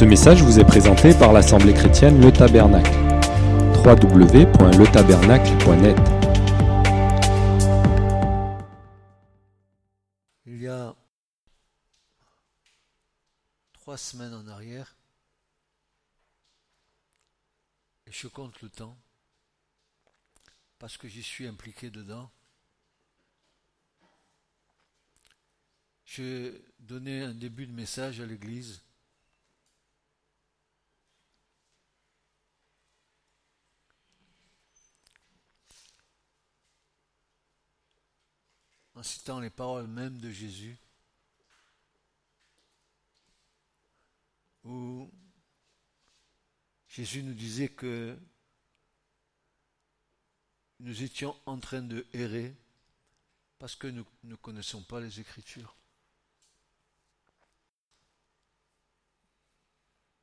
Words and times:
Ce 0.00 0.04
message 0.06 0.42
vous 0.42 0.58
est 0.58 0.64
présenté 0.64 1.12
par 1.12 1.34
l'Assemblée 1.34 1.74
chrétienne 1.74 2.22
Le 2.22 2.32
Tabernacle. 2.32 2.90
www.letabernacle.net 3.84 5.98
Il 10.46 10.62
y 10.62 10.68
a 10.68 10.96
trois 13.74 13.98
semaines 13.98 14.32
en 14.32 14.48
arrière, 14.48 14.96
et 18.06 18.10
je 18.10 18.26
compte 18.26 18.62
le 18.62 18.70
temps, 18.70 18.96
parce 20.78 20.96
que 20.96 21.08
j'y 21.08 21.22
suis 21.22 21.46
impliqué 21.46 21.90
dedans, 21.90 22.30
je 26.06 26.58
donnais 26.78 27.20
un 27.20 27.34
début 27.34 27.66
de 27.66 27.74
message 27.74 28.22
à 28.22 28.24
l'église 28.24 28.80
en 38.94 39.02
citant 39.02 39.40
les 39.40 39.50
paroles 39.50 39.86
mêmes 39.86 40.18
de 40.18 40.30
Jésus, 40.30 40.76
où 44.64 45.10
Jésus 46.88 47.22
nous 47.22 47.34
disait 47.34 47.68
que 47.68 48.18
nous 50.80 51.02
étions 51.02 51.36
en 51.46 51.58
train 51.58 51.82
de 51.82 52.06
errer 52.12 52.54
parce 53.58 53.76
que 53.76 53.86
nous 53.86 54.06
ne 54.24 54.34
connaissons 54.36 54.82
pas 54.82 55.00
les 55.00 55.20
Écritures. 55.20 55.76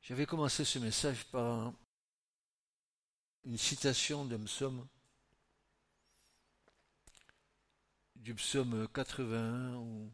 J'avais 0.02 0.26
commencé 0.26 0.64
ce 0.64 0.78
message 0.78 1.24
par 1.26 1.72
une 3.44 3.58
citation 3.58 4.24
d'un 4.24 4.42
psaume 4.44 4.86
du 8.18 8.34
psaume 8.34 8.88
81 8.88 9.76
où 9.76 10.12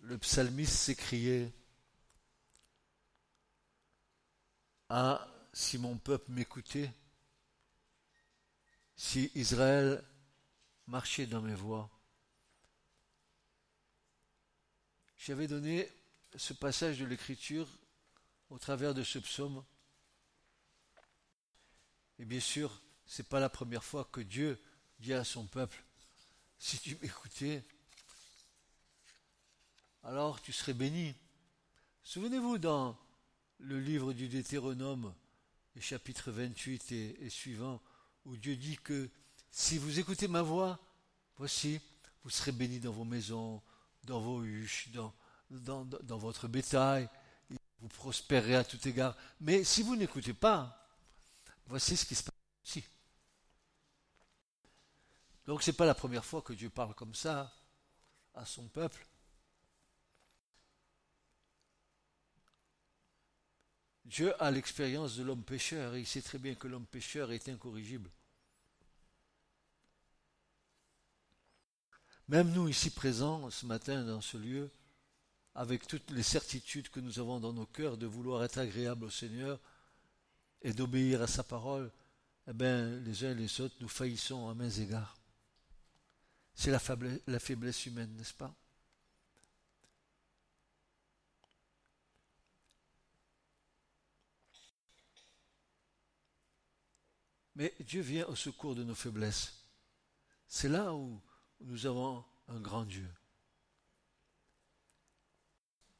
le 0.00 0.18
psalmiste 0.18 0.74
s'écriait 0.74 1.52
Ah, 4.88 5.26
si 5.52 5.78
mon 5.78 5.98
peuple 5.98 6.30
m'écoutait, 6.30 6.92
si 8.94 9.30
Israël 9.34 10.04
marchait 10.86 11.26
dans 11.26 11.40
mes 11.40 11.54
voies. 11.54 11.90
J'avais 15.16 15.48
donné 15.48 15.90
ce 16.36 16.52
passage 16.52 16.98
de 16.98 17.06
l'Écriture 17.06 17.66
au 18.50 18.58
travers 18.58 18.94
de 18.94 19.02
ce 19.02 19.18
psaume. 19.18 19.64
Et 22.18 22.24
bien 22.24 22.40
sûr, 22.40 22.82
ce 23.06 23.22
n'est 23.22 23.28
pas 23.28 23.40
la 23.40 23.48
première 23.48 23.82
fois 23.82 24.04
que 24.04 24.20
Dieu 24.20 24.60
dit 25.04 25.12
à 25.12 25.22
son 25.22 25.44
peuple, 25.44 25.84
si 26.58 26.78
tu 26.78 26.96
m'écoutais, 27.02 27.62
alors 30.02 30.40
tu 30.40 30.50
serais 30.50 30.72
béni. 30.72 31.14
Souvenez-vous 32.02 32.56
dans 32.56 32.96
le 33.58 33.78
livre 33.78 34.14
du 34.14 34.30
Deutéronome, 34.30 35.14
chapitre 35.78 36.30
28 36.30 36.92
et, 36.92 37.28
suivant, 37.28 37.82
où 38.24 38.34
Dieu 38.38 38.56
dit 38.56 38.78
que 38.78 39.10
si 39.50 39.76
vous 39.76 40.00
écoutez 40.00 40.26
ma 40.26 40.40
voix, 40.40 40.80
voici, 41.36 41.82
vous 42.22 42.30
serez 42.30 42.52
bénis 42.52 42.80
dans 42.80 42.92
vos 42.92 43.04
maisons, 43.04 43.60
dans 44.04 44.22
vos 44.22 44.42
huches, 44.42 44.88
dans, 44.90 45.12
votre 46.16 46.48
bétail, 46.48 47.10
vous 47.80 47.88
prospérerez 47.88 48.56
à 48.56 48.64
tout 48.64 48.88
égard. 48.88 49.14
Mais 49.38 49.64
si 49.64 49.82
vous 49.82 49.96
n'écoutez 49.96 50.32
pas, 50.32 50.88
voici 51.66 51.94
ce 51.94 52.06
qui 52.06 52.14
se 52.14 52.22
passe 52.22 52.34
ici. 52.64 52.84
Donc 55.46 55.62
ce 55.62 55.70
n'est 55.70 55.76
pas 55.76 55.86
la 55.86 55.94
première 55.94 56.24
fois 56.24 56.42
que 56.42 56.52
Dieu 56.52 56.70
parle 56.70 56.94
comme 56.94 57.14
ça 57.14 57.54
à 58.34 58.44
son 58.46 58.66
peuple. 58.68 59.06
Dieu 64.04 64.34
a 64.42 64.50
l'expérience 64.50 65.16
de 65.16 65.22
l'homme 65.22 65.44
pécheur 65.44 65.94
et 65.94 66.00
il 66.00 66.06
sait 66.06 66.22
très 66.22 66.38
bien 66.38 66.54
que 66.54 66.68
l'homme 66.68 66.86
pécheur 66.86 67.32
est 67.32 67.48
incorrigible. 67.48 68.10
Même 72.28 72.52
nous 72.52 72.68
ici 72.68 72.90
présents 72.90 73.50
ce 73.50 73.66
matin 73.66 74.04
dans 74.04 74.20
ce 74.20 74.36
lieu, 74.36 74.70
avec 75.54 75.86
toutes 75.86 76.10
les 76.10 76.22
certitudes 76.22 76.88
que 76.88 77.00
nous 77.00 77.18
avons 77.18 77.38
dans 77.38 77.52
nos 77.52 77.66
cœurs 77.66 77.96
de 77.96 78.06
vouloir 78.06 78.42
être 78.44 78.58
agréables 78.58 79.04
au 79.04 79.10
Seigneur 79.10 79.60
et 80.62 80.72
d'obéir 80.72 81.22
à 81.22 81.26
sa 81.26 81.44
parole, 81.44 81.90
eh 82.48 82.52
bien, 82.52 82.96
les 83.00 83.24
uns 83.24 83.32
et 83.32 83.34
les 83.34 83.60
autres, 83.60 83.76
nous 83.80 83.88
faillissons 83.88 84.48
à 84.48 84.54
mains 84.54 84.70
égards. 84.70 85.16
C'est 86.54 86.70
la, 86.70 86.80
la 87.26 87.38
faiblesse 87.38 87.86
humaine, 87.86 88.14
n'est-ce 88.16 88.34
pas? 88.34 88.54
Mais 97.56 97.74
Dieu 97.80 98.00
vient 98.00 98.26
au 98.26 98.34
secours 98.34 98.74
de 98.74 98.82
nos 98.82 98.94
faiblesses. 98.94 99.64
C'est 100.48 100.68
là 100.68 100.92
où 100.92 101.20
nous 101.60 101.86
avons 101.86 102.24
un 102.48 102.60
grand 102.60 102.84
Dieu. 102.84 103.08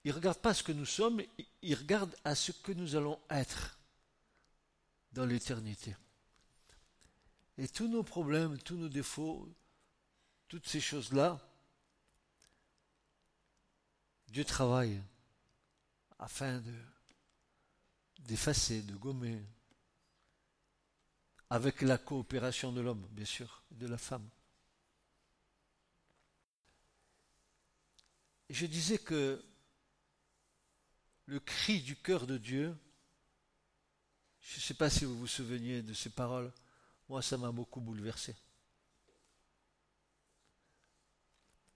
Il 0.04 0.10
ne 0.10 0.16
regarde 0.16 0.38
pas 0.38 0.52
ce 0.52 0.62
que 0.62 0.72
nous 0.72 0.84
sommes, 0.84 1.22
il 1.62 1.74
regarde 1.74 2.14
à 2.24 2.34
ce 2.34 2.52
que 2.52 2.72
nous 2.72 2.96
allons 2.96 3.18
être 3.30 3.78
dans 5.12 5.24
l'éternité. 5.24 5.96
Et 7.56 7.68
tous 7.68 7.88
nos 7.88 8.02
problèmes, 8.02 8.58
tous 8.58 8.76
nos 8.76 8.88
défauts, 8.88 9.48
toutes 10.48 10.66
ces 10.66 10.80
choses-là, 10.80 11.40
Dieu 14.28 14.44
travaille 14.44 15.00
afin 16.18 16.60
de 16.60 16.74
d'effacer, 18.20 18.82
de 18.82 18.94
gommer, 18.96 19.38
avec 21.50 21.82
la 21.82 21.98
coopération 21.98 22.72
de 22.72 22.80
l'homme, 22.80 23.06
bien 23.10 23.24
sûr, 23.24 23.62
et 23.70 23.74
de 23.74 23.86
la 23.86 23.98
femme. 23.98 24.28
Je 28.50 28.66
disais 28.66 28.98
que 28.98 29.44
le 31.26 31.40
cri 31.40 31.80
du 31.80 31.96
cœur 31.96 32.26
de 32.26 32.38
Dieu, 32.38 32.76
je 34.40 34.56
ne 34.56 34.60
sais 34.60 34.74
pas 34.74 34.90
si 34.90 35.04
vous 35.04 35.18
vous 35.18 35.26
souveniez 35.26 35.82
de 35.82 35.94
ces 35.94 36.10
paroles, 36.10 36.52
moi 37.08 37.22
ça 37.22 37.38
m'a 37.38 37.50
beaucoup 37.50 37.80
bouleversé. 37.80 38.34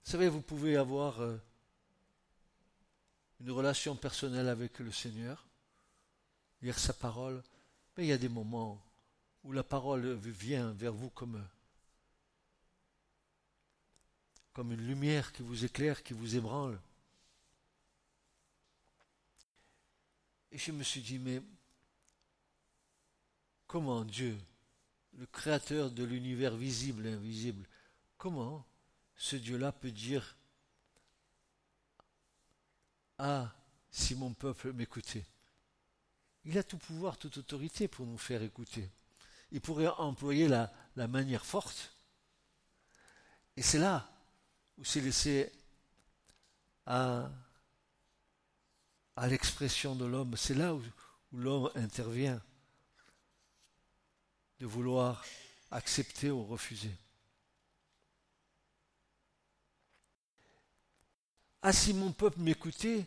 Vous 0.03 0.11
savez, 0.11 0.27
vous 0.27 0.41
pouvez 0.41 0.75
avoir 0.75 1.21
euh, 1.21 1.37
une 3.39 3.51
relation 3.51 3.95
personnelle 3.95 4.47
avec 4.47 4.79
le 4.79 4.91
Seigneur, 4.91 5.47
lire 6.61 6.77
sa 6.77 6.93
parole, 6.93 7.43
mais 7.95 8.05
il 8.05 8.09
y 8.09 8.13
a 8.13 8.17
des 8.17 8.29
moments 8.29 8.81
où 9.43 9.51
la 9.51 9.63
parole 9.63 10.13
vient 10.15 10.71
vers 10.71 10.93
vous 10.93 11.09
comme, 11.11 11.45
comme 14.53 14.71
une 14.71 14.85
lumière 14.85 15.31
qui 15.31 15.43
vous 15.43 15.63
éclaire, 15.63 16.03
qui 16.03 16.13
vous 16.13 16.35
ébranle. 16.35 16.79
Et 20.51 20.57
je 20.57 20.71
me 20.71 20.83
suis 20.83 21.01
dit, 21.01 21.19
mais 21.19 21.41
comment 23.67 24.03
Dieu, 24.03 24.37
le 25.13 25.27
créateur 25.27 25.91
de 25.91 26.03
l'univers 26.03 26.55
visible 26.55 27.05
et 27.05 27.13
invisible, 27.13 27.67
comment 28.17 28.65
ce 29.19 29.35
Dieu-là 29.35 29.73
peut 29.73 29.91
dire 29.91 30.37
Ah, 33.17 33.53
si 33.91 34.15
mon 34.15 34.33
peuple 34.33 34.71
m'écoutait. 34.71 35.25
Il 36.45 36.57
a 36.57 36.63
tout 36.63 36.77
pouvoir, 36.77 37.17
toute 37.17 37.37
autorité 37.37 37.89
pour 37.89 38.05
nous 38.05 38.17
faire 38.17 38.41
écouter. 38.41 38.89
Il 39.51 39.59
pourrait 39.59 39.87
employer 39.87 40.47
la, 40.47 40.71
manière 40.95 41.45
forte. 41.45 41.93
Et 43.57 43.61
c'est 43.61 43.77
là 43.77 44.09
où 44.77 44.85
c'est 44.85 45.01
laissé 45.01 45.51
à, 46.85 47.29
l'expression 49.27 49.95
de 49.95 50.05
l'homme. 50.05 50.37
C'est 50.37 50.55
là 50.55 50.73
où 50.73 50.81
l'homme 51.33 51.69
intervient 51.75 52.41
de 54.59 54.65
vouloir 54.65 55.25
accepter 55.71 56.31
ou 56.31 56.45
refuser. 56.45 56.95
Ah, 61.61 61.73
si 61.73 61.93
mon 61.93 62.11
peuple 62.11 62.39
m'écoutait, 62.39 63.05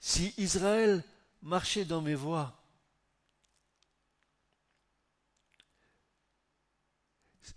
si 0.00 0.34
Israël 0.36 1.04
marchait 1.40 1.84
dans 1.84 2.00
mes 2.00 2.14
voies. 2.14 2.58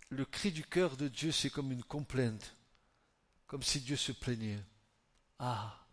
Le 0.09 0.25
cri 0.25 0.51
du 0.51 0.63
cœur 0.63 0.97
de 0.97 1.07
Dieu, 1.07 1.31
c'est 1.31 1.49
comme 1.49 1.71
une 1.71 1.83
complainte, 1.83 2.55
comme 3.47 3.63
si 3.63 3.81
Dieu 3.81 3.95
se 3.95 4.11
plaignait. 4.11 4.63
Ah, 5.39 5.85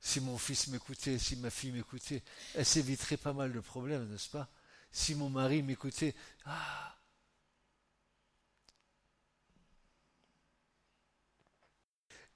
si 0.00 0.20
mon 0.20 0.36
fils 0.36 0.66
m'écoutait, 0.66 1.18
si 1.18 1.36
ma 1.36 1.48
fille 1.48 1.70
m'écoutait, 1.70 2.24
elle 2.54 2.66
s'éviterait 2.66 3.16
pas 3.16 3.32
mal 3.32 3.52
de 3.52 3.60
problèmes, 3.60 4.08
n'est-ce 4.08 4.28
pas? 4.28 4.50
Si 4.90 5.14
mon 5.14 5.30
mari 5.30 5.62
m'écoutait, 5.62 6.14
ah 6.44 6.98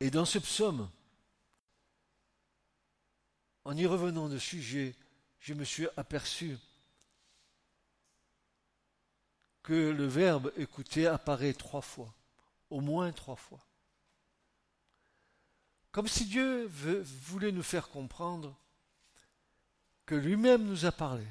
Et 0.01 0.11
dans 0.11 0.25
ce 0.25 0.39
psaume, 0.39 0.91
en 3.65 3.77
y 3.77 3.87
revenant 3.87 4.29
dessus, 4.29 4.95
je 5.41 5.55
me 5.55 5.65
suis 5.65 5.89
aperçu 5.97 6.59
que 9.63 9.91
le 9.91 10.07
verbe 10.07 10.53
écouter 10.57 11.07
apparaît 11.07 11.53
trois 11.53 11.81
fois, 11.81 12.15
au 12.71 12.81
moins 12.81 13.11
trois 13.11 13.35
fois. 13.35 13.67
Comme 15.91 16.07
si 16.07 16.27
Dieu 16.27 16.67
voulait 16.67 17.51
nous 17.51 17.63
faire 17.63 17.89
comprendre 17.89 18.55
que 20.05 20.15
lui-même 20.15 20.65
nous 20.65 20.85
a 20.85 20.93
parlé, 20.93 21.27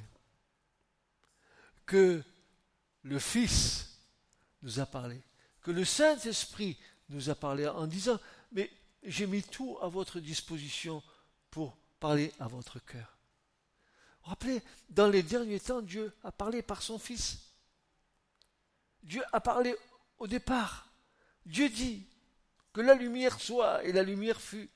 que 1.85 2.21
le 3.03 3.19
Fils 3.19 4.01
nous 4.63 4.79
a 4.79 4.85
parlé, 4.85 5.21
que 5.61 5.71
le 5.71 5.85
Saint-Esprit 5.85 6.77
nous 7.09 7.29
a 7.29 7.35
parlé 7.35 7.68
en 7.68 7.88
disant, 7.88 8.19
mais 8.51 8.71
j'ai 9.03 9.27
mis 9.27 9.44
tout 9.44 9.77
à 9.81 9.88
votre 9.88 10.19
disposition 10.19 11.03
pour 11.51 11.77
parler 12.00 12.33
à 12.39 12.47
votre 12.47 12.80
cœur. 12.80 13.18
Rappelez, 14.24 14.62
dans 14.89 15.07
les 15.07 15.24
derniers 15.24 15.59
temps, 15.59 15.81
Dieu 15.81 16.12
a 16.24 16.31
parlé 16.31 16.62
par 16.62 16.81
son 16.81 16.97
Fils. 16.97 17.53
Dieu 19.03 19.24
a 19.31 19.39
parlé 19.39 19.75
au 20.18 20.27
départ. 20.27 20.88
Dieu 21.45 21.69
dit, 21.69 22.07
que 22.75 22.81
la 22.81 22.95
lumière 22.95 23.39
soit, 23.39 23.86
et 23.86 23.94
la 23.94 24.03
lumière 24.03 24.42
fut. 24.42 24.69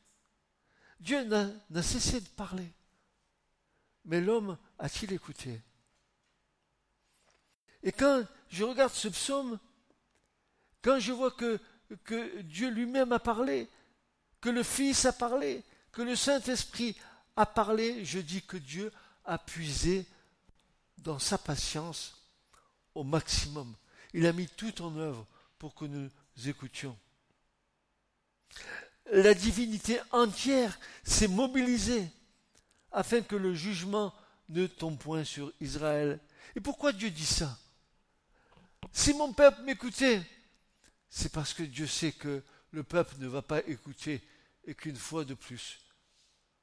Dieu 1.02 1.22
n'a 1.24 1.84
cessé 1.84 2.22
de 2.22 2.30
parler. 2.30 2.72
Mais 4.06 4.22
l'homme 4.22 4.58
a-t-il 4.78 5.12
écouté? 5.12 5.60
Et 7.84 7.92
quand 7.92 8.26
je 8.50 8.64
regarde 8.64 8.94
ce 8.94 9.10
psaume, 9.10 9.60
quand 10.82 11.00
je 11.00 11.12
vois 11.12 11.32
que, 11.32 11.60
que 12.04 12.42
Dieu 12.42 12.70
lui-même 12.70 13.12
a 13.12 13.20
parlé, 13.20 13.70
que 14.42 14.50
le 14.50 14.64
Fils 14.64 15.06
a 15.06 15.14
parlé, 15.14 15.64
que 15.92 16.02
le 16.02 16.16
Saint-Esprit 16.16 16.96
a 17.36 17.46
parlé, 17.46 18.06
je 18.06 18.20
dis 18.20 18.42
que 18.42 18.58
Dieu 18.58 18.92
a 19.26 19.38
puisé 19.38 20.06
dans 20.98 21.20
sa 21.20 21.38
patience 21.38 22.16
au 22.96 23.04
maximum. 23.04 23.76
Il 24.14 24.26
a 24.26 24.34
mis 24.34 24.48
tout 24.48 24.82
en 24.82 24.96
œuvre 24.98 25.26
pour 25.58 25.76
que 25.76 25.86
nous 25.86 26.10
écoutions 26.46 26.98
la 29.12 29.34
divinité 29.34 30.00
entière 30.12 30.80
s'est 31.04 31.28
mobilisée 31.28 32.08
afin 32.92 33.22
que 33.22 33.36
le 33.36 33.54
jugement 33.54 34.14
ne 34.50 34.68
tombe 34.68 34.98
point 34.98 35.24
sur 35.24 35.52
Israël. 35.60 36.20
Et 36.56 36.60
pourquoi 36.60 36.92
Dieu 36.92 37.10
dit 37.10 37.26
ça? 37.26 37.58
Si 38.92 39.14
mon 39.14 39.34
peuple 39.34 39.62
m'écoutait, 39.64 40.22
c'est 41.10 41.32
parce 41.32 41.54
que 41.54 41.64
Dieu 41.64 41.88
sait 41.88 42.12
que 42.12 42.44
le 42.72 42.84
peuple 42.84 43.16
ne 43.20 43.28
va 43.28 43.42
pas 43.42 43.66
écouter 43.68 44.22
et 44.66 44.76
qu'une 44.76 44.96
fois 44.96 45.26
de 45.26 45.34
plus, 45.34 45.80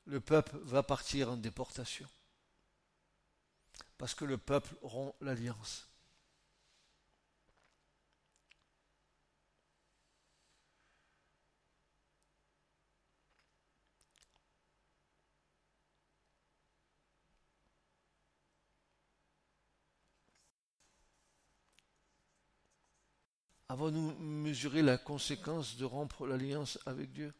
le 0.04 0.20
peuple 0.20 0.56
va 0.62 0.82
partir 0.82 1.31
en 1.31 1.37
déportation. 1.37 2.08
Parce 3.98 4.14
que 4.14 4.25
le 4.25 4.38
peuple 4.38 4.75
rompt 4.82 5.14
l'alliance. 5.20 5.88
Avons-nous 23.69 24.15
mesuré 24.19 24.83
la 24.83 24.97
conséquence 24.97 25.77
de 25.77 25.85
rompre 25.85 26.27
l'alliance 26.27 26.79
avec 26.87 27.13
Dieu? 27.13 27.35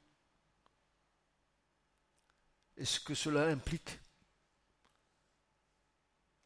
Et 2.77 2.85
ce 2.85 3.01
que 3.01 3.15
cela 3.15 3.47
implique 3.47 3.99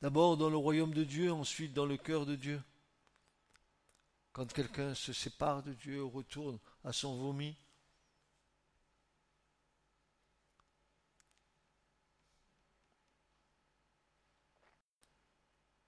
D'abord 0.02 0.38
dans 0.38 0.48
le 0.48 0.56
royaume 0.56 0.94
de 0.94 1.04
Dieu, 1.04 1.30
ensuite 1.30 1.74
dans 1.74 1.84
le 1.84 1.98
cœur 1.98 2.24
de 2.24 2.34
Dieu? 2.34 2.62
Quand 4.32 4.50
quelqu'un 4.50 4.94
se 4.94 5.12
sépare 5.12 5.62
de 5.62 5.74
Dieu, 5.74 6.02
retourne 6.02 6.58
à 6.84 6.92
son 6.92 7.16
vomi. 7.18 7.54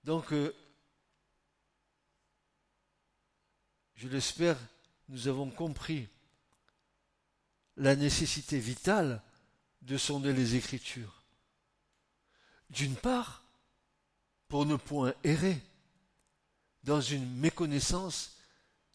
Donc, 0.03 0.31
euh, 0.33 0.53
je 4.03 4.09
l'espère, 4.09 4.57
nous 5.07 5.29
avons 5.29 5.49
compris 5.49 6.09
la 7.77 7.95
nécessité 7.95 8.59
vitale 8.59 9.23
de 9.81 9.97
sonder 9.97 10.33
les 10.33 10.55
Écritures. 10.55 11.23
D'une 12.69 12.97
part, 12.97 13.45
pour 14.49 14.65
ne 14.65 14.75
point 14.75 15.13
errer 15.23 15.57
dans 16.83 16.99
une 16.99 17.33
méconnaissance 17.37 18.35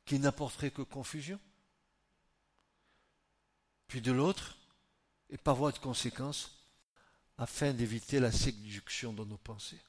qui 0.05 0.19
n'apporterait 0.19 0.73
que 0.73 0.83
confusion. 0.83 1.41
Puis 3.87 4.03
de 4.03 4.13
l'autre, 4.13 4.59
et 5.31 5.39
par 5.39 5.57
voie 5.57 5.73
de 5.73 5.79
conséquence, 5.79 6.67
afin 7.39 7.73
d'éviter 7.73 8.21
la 8.21 8.31
séduction 8.31 9.15
dans 9.15 9.25
nos 9.25 9.39
pensées. 9.39 9.81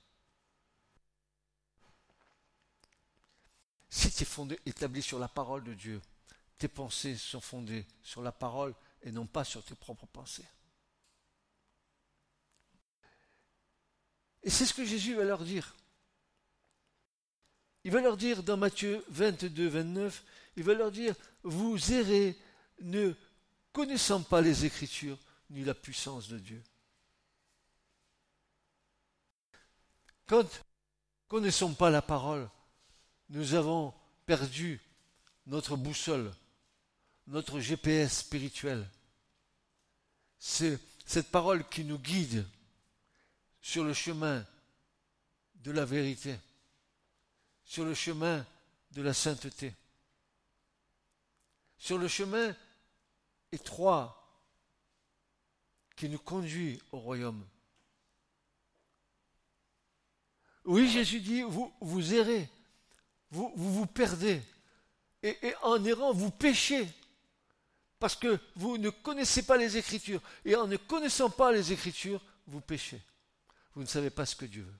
Si 3.89 4.11
tu 4.11 4.23
es 4.23 4.59
établi 4.65 5.01
sur 5.01 5.19
la 5.19 5.27
parole 5.27 5.63
de 5.63 5.73
Dieu, 5.73 6.01
tes 6.57 6.67
pensées 6.67 7.15
sont 7.15 7.41
fondées 7.41 7.87
sur 8.03 8.21
la 8.21 8.31
parole 8.31 8.75
et 9.01 9.11
non 9.11 9.25
pas 9.25 9.43
sur 9.43 9.63
tes 9.63 9.75
propres 9.75 10.05
pensées. 10.07 10.45
Et 14.43 14.49
c'est 14.49 14.65
ce 14.65 14.73
que 14.73 14.85
Jésus 14.85 15.15
va 15.15 15.23
leur 15.23 15.43
dire. 15.43 15.75
Il 17.83 17.91
va 17.91 18.01
leur 18.01 18.17
dire 18.17 18.43
dans 18.43 18.57
Matthieu 18.57 19.03
22, 19.09 19.67
29, 19.67 20.23
il 20.57 20.63
va 20.63 20.73
leur 20.73 20.91
dire, 20.91 21.15
vous 21.43 21.93
errez 21.93 22.37
ne 22.81 23.13
connaissant 23.71 24.21
pas 24.21 24.41
les 24.41 24.65
Écritures 24.65 25.17
ni 25.49 25.63
la 25.63 25.73
puissance 25.73 26.27
de 26.27 26.37
Dieu. 26.37 26.61
Quand 30.27 30.47
connaissons 31.27 31.73
pas 31.73 31.89
la 31.89 32.01
parole, 32.01 32.49
nous 33.29 33.53
avons 33.53 33.93
perdu 34.25 34.81
notre 35.45 35.75
boussole, 35.75 36.33
notre 37.27 37.59
GPS 37.59 38.19
spirituel. 38.19 38.89
C'est 40.39 40.79
cette 41.05 41.31
parole 41.31 41.67
qui 41.69 41.83
nous 41.83 41.99
guide 41.99 42.45
sur 43.61 43.83
le 43.83 43.93
chemin 43.93 44.45
de 45.55 45.71
la 45.71 45.85
vérité, 45.85 46.37
sur 47.63 47.85
le 47.85 47.93
chemin 47.93 48.45
de 48.91 49.01
la 49.01 49.13
sainteté, 49.13 49.75
sur 51.77 51.97
le 51.97 52.07
chemin 52.07 52.55
étroit 53.51 54.15
qui 55.95 56.09
nous 56.09 56.19
conduit 56.19 56.81
au 56.91 56.99
royaume. 56.99 57.45
Oui, 60.65 60.89
Jésus 60.89 61.19
dit, 61.19 61.41
vous, 61.41 61.73
vous 61.81 62.13
errez, 62.13 62.49
vous 63.31 63.51
vous, 63.55 63.85
perdez. 63.85 64.41
Et, 65.21 65.37
et 65.47 65.55
en 65.63 65.83
errant, 65.85 66.13
vous 66.13 66.31
péchez. 66.31 66.87
Parce 67.99 68.15
que 68.15 68.39
vous 68.55 68.77
ne 68.77 68.89
connaissez 68.89 69.43
pas 69.43 69.57
les 69.57 69.77
Écritures. 69.77 70.21
Et 70.45 70.55
en 70.55 70.67
ne 70.67 70.77
connaissant 70.77 71.29
pas 71.29 71.51
les 71.51 71.71
Écritures, 71.71 72.21
vous 72.47 72.61
péchez. 72.61 73.01
Vous 73.75 73.81
ne 73.81 73.87
savez 73.87 74.09
pas 74.09 74.25
ce 74.25 74.35
que 74.35 74.45
Dieu 74.45 74.63
veut. 74.63 74.79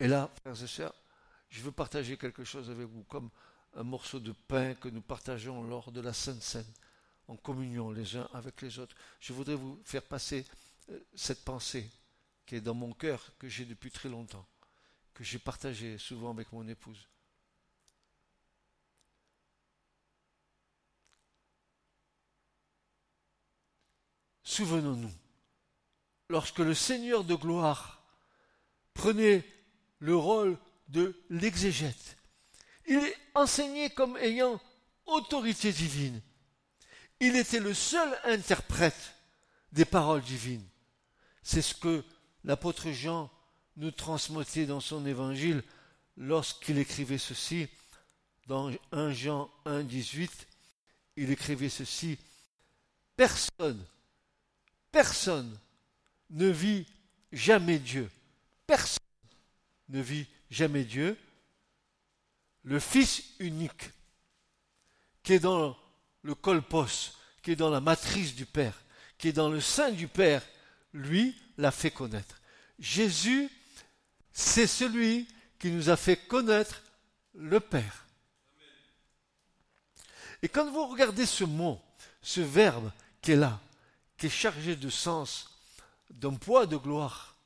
Et 0.00 0.06
là, 0.06 0.30
frères 0.40 0.62
et 0.62 0.66
sœurs, 0.66 0.94
je 1.50 1.60
veux 1.62 1.72
partager 1.72 2.16
quelque 2.16 2.44
chose 2.44 2.70
avec 2.70 2.86
vous, 2.86 3.02
comme 3.04 3.30
un 3.74 3.82
morceau 3.82 4.20
de 4.20 4.32
pain 4.32 4.74
que 4.74 4.88
nous 4.88 5.00
partageons 5.00 5.62
lors 5.64 5.90
de 5.90 6.00
la 6.00 6.12
Sainte 6.12 6.42
Seine, 6.42 6.72
en 7.26 7.36
communion 7.36 7.90
les 7.90 8.16
uns 8.16 8.28
avec 8.32 8.62
les 8.62 8.78
autres. 8.78 8.96
Je 9.20 9.32
voudrais 9.32 9.56
vous 9.56 9.80
faire 9.84 10.02
passer 10.02 10.46
euh, 10.90 10.98
cette 11.14 11.44
pensée 11.44 11.90
qui 12.48 12.56
est 12.56 12.60
dans 12.62 12.74
mon 12.74 12.94
cœur, 12.94 13.30
que 13.38 13.46
j'ai 13.46 13.66
depuis 13.66 13.90
très 13.90 14.08
longtemps, 14.08 14.46
que 15.12 15.22
j'ai 15.22 15.38
partagé 15.38 15.98
souvent 15.98 16.30
avec 16.30 16.50
mon 16.50 16.66
épouse. 16.66 17.06
Souvenons-nous, 24.42 25.12
lorsque 26.30 26.60
le 26.60 26.72
Seigneur 26.72 27.22
de 27.22 27.34
gloire 27.34 28.02
prenait 28.94 29.44
le 29.98 30.16
rôle 30.16 30.58
de 30.88 31.22
l'exégète, 31.28 32.16
il 32.86 32.96
est 32.96 33.16
enseigné 33.34 33.90
comme 33.90 34.16
ayant 34.16 34.58
autorité 35.04 35.70
divine. 35.70 36.22
Il 37.20 37.36
était 37.36 37.60
le 37.60 37.74
seul 37.74 38.18
interprète 38.24 39.14
des 39.70 39.84
paroles 39.84 40.22
divines. 40.22 40.66
C'est 41.42 41.60
ce 41.60 41.74
que 41.74 42.02
l'apôtre 42.44 42.90
Jean 42.90 43.30
nous 43.76 43.90
transmettait 43.90 44.66
dans 44.66 44.80
son 44.80 45.06
évangile 45.06 45.62
lorsqu'il 46.16 46.78
écrivait 46.78 47.18
ceci 47.18 47.68
dans 48.46 48.70
1 48.92 49.12
Jean 49.12 49.50
1, 49.64 49.84
18. 49.84 50.48
Il 51.16 51.30
écrivait 51.30 51.68
ceci 51.68 52.18
Personne, 53.16 53.84
personne 54.92 55.58
ne 56.30 56.48
vit 56.48 56.86
jamais 57.32 57.78
Dieu. 57.78 58.08
Personne 58.66 59.02
ne 59.88 60.00
vit 60.00 60.26
jamais 60.50 60.84
Dieu. 60.84 61.18
Le 62.62 62.78
Fils 62.78 63.24
unique, 63.40 63.90
qui 65.22 65.32
est 65.32 65.40
dans 65.40 65.76
le 66.22 66.34
colpos, 66.34 67.16
qui 67.42 67.52
est 67.52 67.56
dans 67.56 67.70
la 67.70 67.80
matrice 67.80 68.34
du 68.34 68.46
Père, 68.46 68.80
qui 69.16 69.28
est 69.28 69.32
dans 69.32 69.48
le 69.48 69.60
sein 69.60 69.90
du 69.90 70.06
Père, 70.06 70.42
lui 70.92 71.36
l'a 71.56 71.70
fait 71.70 71.90
connaître. 71.90 72.40
Jésus, 72.78 73.50
c'est 74.32 74.66
celui 74.66 75.26
qui 75.58 75.70
nous 75.70 75.90
a 75.90 75.96
fait 75.96 76.16
connaître 76.16 76.82
le 77.34 77.60
Père. 77.60 78.06
Et 80.42 80.48
quand 80.48 80.70
vous 80.70 80.86
regardez 80.86 81.26
ce 81.26 81.44
mot, 81.44 81.80
ce 82.22 82.40
verbe 82.40 82.90
qui 83.20 83.32
est 83.32 83.36
là, 83.36 83.60
qui 84.16 84.26
est 84.26 84.30
chargé 84.30 84.76
de 84.76 84.88
sens, 84.88 85.58
d'un 86.10 86.34
poids 86.34 86.66
de 86.66 86.76
gloire, 86.76 87.36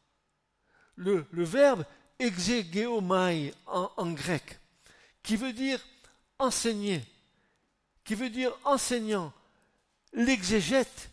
le, 0.97 1.27
verbe 1.33 1.85
exegeomai 2.19 3.55
en, 3.67 3.91
en 3.97 4.13
grec, 4.13 4.61
qui 5.23 5.37
veut 5.37 5.53
dire 5.53 5.81
enseigner, 6.39 7.03
qui 8.05 8.15
veut 8.15 8.31
dire 8.31 8.53
enseignant, 8.65 9.33
l'exégète, 10.13 11.11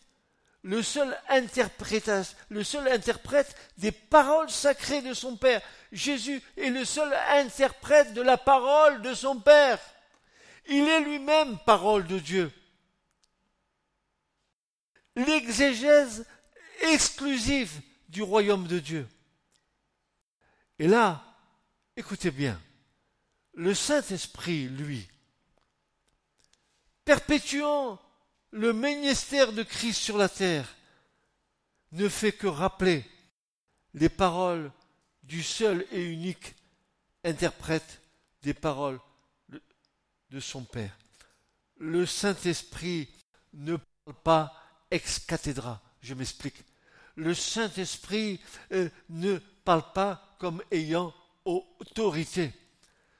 le 0.62 0.82
seul, 0.82 1.16
interprète 1.28 3.56
des 3.78 3.92
paroles 3.92 4.50
sacrées 4.50 5.02
de 5.02 5.14
son 5.14 5.36
Père. 5.36 5.62
Jésus 5.92 6.42
est 6.56 6.70
le 6.70 6.84
seul 6.84 7.12
interprète 7.30 8.12
de 8.12 8.22
la 8.22 8.36
parole 8.36 9.02
de 9.02 9.14
son 9.14 9.40
Père. 9.40 9.80
Il 10.68 10.86
est 10.86 11.00
lui-même 11.00 11.58
parole 11.64 12.06
de 12.06 12.18
Dieu. 12.18 12.52
L'exégèse 15.16 16.26
exclusive 16.82 17.80
du 18.08 18.22
royaume 18.22 18.66
de 18.66 18.78
Dieu. 18.78 19.08
Et 20.78 20.86
là, 20.86 21.24
écoutez 21.96 22.30
bien, 22.30 22.60
le 23.54 23.74
Saint-Esprit, 23.74 24.68
lui, 24.68 25.08
perpétuant 27.04 28.00
le 28.52 28.72
ministère 28.72 29.52
de 29.52 29.62
Christ 29.62 30.00
sur 30.00 30.18
la 30.18 30.28
terre, 30.28 30.68
ne 31.92 32.08
fait 32.08 32.32
que 32.32 32.46
rappeler 32.46 33.04
les 33.94 34.08
paroles 34.08 34.70
du 35.22 35.42
seul 35.42 35.86
et 35.92 36.02
unique 36.02 36.54
interprète 37.24 38.00
des 38.42 38.54
paroles 38.54 39.00
de 40.30 40.40
son 40.40 40.64
Père. 40.64 40.96
Le 41.78 42.06
Saint-Esprit 42.06 43.08
ne 43.54 43.76
parle 43.76 44.16
pas 44.22 44.54
ex 44.90 45.18
cathedra. 45.20 45.80
Je 46.00 46.14
m'explique. 46.14 46.64
Le 47.16 47.34
Saint-Esprit 47.34 48.40
euh, 48.72 48.88
ne 49.08 49.38
parle 49.64 49.92
pas 49.92 50.36
comme 50.38 50.62
ayant 50.70 51.12
autorité. 51.44 52.52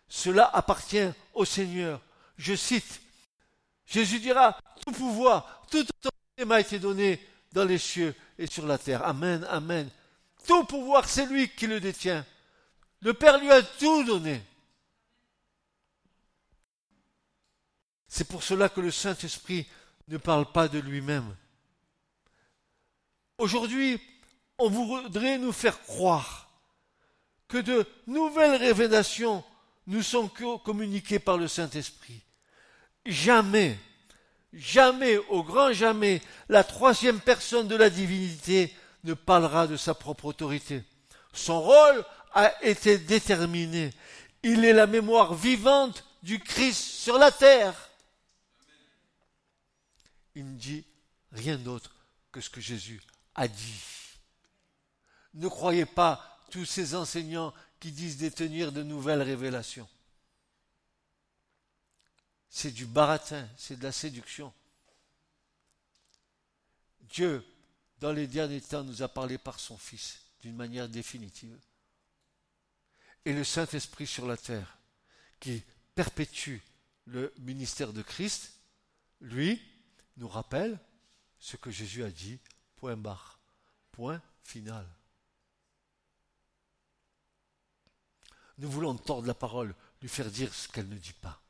Cela 0.08 0.44
appartient 0.44 1.10
au 1.34 1.44
Seigneur. 1.44 2.00
Je 2.36 2.54
cite, 2.54 3.00
Jésus 3.90 4.20
dira, 4.20 4.56
tout 4.86 4.92
pouvoir, 4.92 5.66
toute 5.68 5.90
autorité 5.90 6.44
m'a 6.46 6.60
été 6.60 6.78
donnée 6.78 7.20
dans 7.52 7.64
les 7.64 7.78
cieux 7.78 8.14
et 8.38 8.46
sur 8.46 8.64
la 8.64 8.78
terre. 8.78 9.04
Amen, 9.04 9.44
amen. 9.50 9.90
Tout 10.46 10.64
pouvoir, 10.64 11.08
c'est 11.08 11.26
lui 11.26 11.48
qui 11.48 11.66
le 11.66 11.80
détient. 11.80 12.24
Le 13.00 13.12
Père 13.14 13.38
lui 13.38 13.50
a 13.50 13.62
tout 13.62 14.04
donné. 14.04 14.40
C'est 18.06 18.28
pour 18.28 18.44
cela 18.44 18.68
que 18.68 18.80
le 18.80 18.92
Saint-Esprit 18.92 19.66
ne 20.06 20.18
parle 20.18 20.46
pas 20.46 20.68
de 20.68 20.78
lui-même. 20.78 21.36
Aujourd'hui, 23.38 24.00
on 24.58 24.68
voudrait 24.68 25.38
nous 25.38 25.52
faire 25.52 25.80
croire 25.82 26.48
que 27.48 27.58
de 27.58 27.84
nouvelles 28.06 28.56
révélations 28.56 29.42
nous 29.88 30.02
sont 30.02 30.28
communiquées 30.28 31.18
par 31.18 31.38
le 31.38 31.48
Saint-Esprit. 31.48 32.22
Jamais, 33.06 33.78
jamais, 34.52 35.16
au 35.28 35.42
grand 35.42 35.72
jamais, 35.72 36.20
la 36.48 36.64
troisième 36.64 37.20
personne 37.20 37.68
de 37.68 37.76
la 37.76 37.90
divinité 37.90 38.74
ne 39.04 39.14
parlera 39.14 39.66
de 39.66 39.76
sa 39.76 39.94
propre 39.94 40.26
autorité. 40.26 40.82
Son 41.32 41.60
rôle 41.60 42.04
a 42.32 42.52
été 42.64 42.98
déterminé. 42.98 43.92
Il 44.42 44.64
est 44.64 44.72
la 44.72 44.86
mémoire 44.86 45.34
vivante 45.34 46.04
du 46.22 46.38
Christ 46.38 46.80
sur 46.80 47.18
la 47.18 47.30
terre. 47.30 47.74
Il 50.34 50.44
ne 50.52 50.58
dit 50.58 50.84
rien 51.32 51.56
d'autre 51.56 51.94
que 52.32 52.40
ce 52.40 52.50
que 52.50 52.60
Jésus 52.60 53.00
a 53.34 53.48
dit. 53.48 53.82
Ne 55.34 55.48
croyez 55.48 55.86
pas 55.86 56.38
tous 56.50 56.64
ces 56.64 56.94
enseignants 56.94 57.54
qui 57.78 57.92
disent 57.92 58.18
détenir 58.18 58.72
de 58.72 58.82
nouvelles 58.82 59.22
révélations. 59.22 59.88
C'est 62.62 62.72
du 62.72 62.84
baratin, 62.84 63.48
c'est 63.56 63.78
de 63.78 63.82
la 63.82 63.90
séduction. 63.90 64.52
Dieu, 67.00 67.42
dans 68.00 68.12
les 68.12 68.26
derniers 68.26 68.60
temps, 68.60 68.84
nous 68.84 69.00
a 69.00 69.08
parlé 69.08 69.38
par 69.38 69.58
son 69.58 69.78
Fils 69.78 70.20
d'une 70.42 70.56
manière 70.56 70.86
définitive. 70.86 71.58
Et 73.24 73.32
le 73.32 73.44
Saint-Esprit 73.44 74.06
sur 74.06 74.26
la 74.26 74.36
terre, 74.36 74.76
qui 75.40 75.62
perpétue 75.94 76.58
le 77.06 77.32
ministère 77.38 77.94
de 77.94 78.02
Christ, 78.02 78.52
lui, 79.22 79.58
nous 80.18 80.28
rappelle 80.28 80.78
ce 81.38 81.56
que 81.56 81.70
Jésus 81.70 82.04
a 82.04 82.10
dit, 82.10 82.38
point 82.76 82.98
barre, 82.98 83.40
point 83.90 84.20
final. 84.42 84.86
Nous 88.58 88.70
voulons 88.70 88.98
tordre 88.98 89.28
la 89.28 89.32
parole, 89.32 89.74
lui 90.02 90.10
faire 90.10 90.30
dire 90.30 90.52
ce 90.52 90.68
qu'elle 90.68 90.90
ne 90.90 90.98
dit 90.98 91.14
pas. 91.14 91.40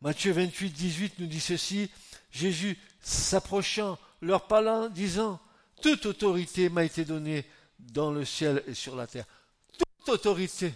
Matthieu 0.00 0.32
28, 0.32 0.70
18 0.70 1.18
nous 1.18 1.26
dit 1.26 1.40
ceci, 1.40 1.90
Jésus 2.30 2.78
s'approchant, 3.00 3.98
leur 4.20 4.46
parlant, 4.46 4.88
disant, 4.88 5.40
Toute 5.82 6.06
autorité 6.06 6.68
m'a 6.68 6.84
été 6.84 7.04
donnée 7.04 7.44
dans 7.78 8.12
le 8.12 8.24
ciel 8.24 8.62
et 8.68 8.74
sur 8.74 8.94
la 8.94 9.06
terre. 9.06 9.24
Toute 9.76 10.08
autorité. 10.08 10.72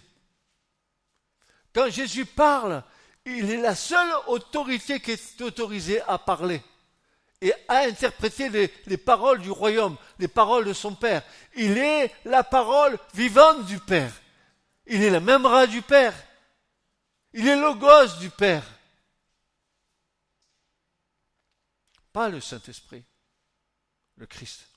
Quand 1.72 1.88
Jésus 1.88 2.26
parle, 2.26 2.82
il 3.24 3.50
est 3.50 3.60
la 3.60 3.76
seule 3.76 4.12
autorité 4.26 4.98
qui 4.98 5.12
est 5.12 5.40
autorisée 5.40 6.00
à 6.02 6.18
parler 6.18 6.60
et 7.40 7.52
à 7.68 7.78
interpréter 7.84 8.48
les, 8.48 8.72
les, 8.86 8.96
paroles 8.96 9.40
du 9.40 9.50
royaume, 9.50 9.96
les 10.18 10.28
paroles 10.28 10.64
de 10.64 10.72
son 10.72 10.94
Père. 10.94 11.22
Il 11.56 11.78
est 11.78 12.12
la 12.24 12.42
parole 12.42 12.98
vivante 13.14 13.66
du 13.66 13.78
Père. 13.78 14.12
Il 14.86 15.02
est 15.02 15.10
la 15.10 15.20
même 15.20 15.46
rat 15.46 15.66
du 15.66 15.82
Père. 15.82 16.14
Il 17.32 17.46
est 17.46 17.56
le 17.56 17.74
gosse 17.74 18.18
du 18.18 18.30
Père. 18.30 18.64
Pas 22.12 22.28
le 22.28 22.40
Saint-Esprit, 22.40 23.04
le 24.16 24.26
Christ. 24.26 24.68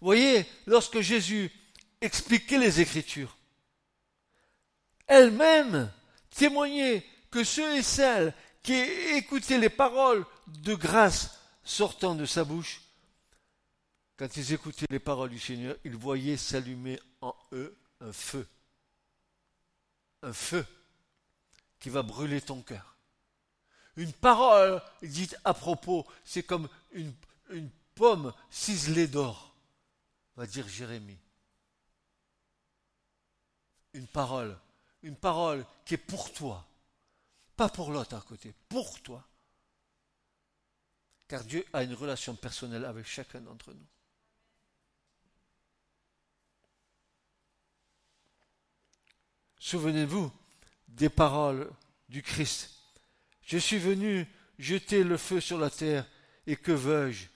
Voyez, 0.00 0.44
lorsque 0.66 1.00
Jésus 1.00 1.50
expliquait 2.00 2.58
les 2.58 2.80
Écritures, 2.80 3.36
elle-même 5.06 5.90
témoignait 6.30 7.06
que 7.30 7.42
ceux 7.42 7.76
et 7.76 7.82
celles 7.82 8.34
qui 8.62 8.74
écoutaient 8.74 9.58
les 9.58 9.70
paroles 9.70 10.26
de 10.46 10.74
grâce 10.74 11.40
sortant 11.62 12.14
de 12.14 12.26
sa 12.26 12.44
bouche, 12.44 12.82
quand 14.16 14.36
ils 14.36 14.52
écoutaient 14.52 14.86
les 14.90 14.98
paroles 14.98 15.30
du 15.30 15.38
Seigneur, 15.38 15.76
ils 15.84 15.96
voyaient 15.96 16.36
s'allumer 16.36 17.00
en 17.20 17.34
eux 17.52 17.76
un 18.00 18.12
feu. 18.12 18.46
Un 20.22 20.32
feu 20.32 20.66
qui 21.84 21.90
va 21.90 22.02
brûler 22.02 22.40
ton 22.40 22.62
cœur. 22.62 22.96
Une 23.96 24.14
parole 24.14 24.80
dite 25.02 25.36
à 25.44 25.52
propos, 25.52 26.06
c'est 26.24 26.42
comme 26.42 26.66
une, 26.92 27.12
pomme 27.94 28.32
ciselée 28.48 29.06
d'or, 29.06 29.54
va 30.34 30.46
dire 30.46 30.66
Jérémie. 30.66 31.18
Une 33.92 34.06
parole, 34.06 34.58
une 35.02 35.14
parole 35.14 35.66
qui 35.84 35.92
est 35.92 35.98
pour 35.98 36.32
toi, 36.32 36.66
pas 37.54 37.68
pour 37.68 37.92
l'autre 37.92 38.16
à 38.16 38.22
côté, 38.22 38.54
pour 38.70 39.02
toi. 39.02 39.22
car 41.28 41.44
Dieu 41.44 41.66
a 41.74 41.82
une 41.82 41.92
relation 41.92 42.34
personnelle 42.34 42.86
avec 42.86 43.04
chacun 43.04 43.42
d'entre 43.42 43.74
nous. 43.74 43.86
Souvenez-vous 49.58 50.32
des 50.94 51.08
paroles 51.08 51.70
du 52.08 52.22
Christ. 52.22 52.70
Je 53.42 53.58
suis 53.58 53.78
venu 53.78 54.26
jeter 54.58 55.04
le 55.04 55.16
feu 55.16 55.40
sur 55.40 55.58
la 55.58 55.70
terre, 55.70 56.06
et 56.46 56.56
que 56.56 56.72
veux-je 56.72 57.26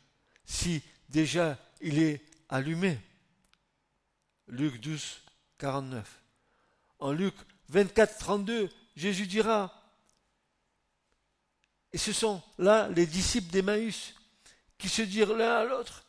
si 0.44 0.82
déjà 1.08 1.58
il 1.80 1.98
est 1.98 2.22
allumé? 2.48 2.98
Luc 4.46 4.80
12, 4.80 5.20
49. 5.58 6.22
En 7.00 7.12
Luc 7.12 7.34
24, 7.68 8.18
32, 8.18 8.70
Jésus 8.96 9.26
dira, 9.26 9.74
et 11.92 11.98
ce 11.98 12.12
sont 12.12 12.42
là 12.58 12.88
les 12.88 13.06
disciples 13.06 13.50
d'Emmaüs 13.50 14.14
qui 14.78 14.88
se 14.88 15.02
dirent 15.02 15.34
l'un 15.34 15.56
à 15.56 15.64
l'autre, 15.64 16.04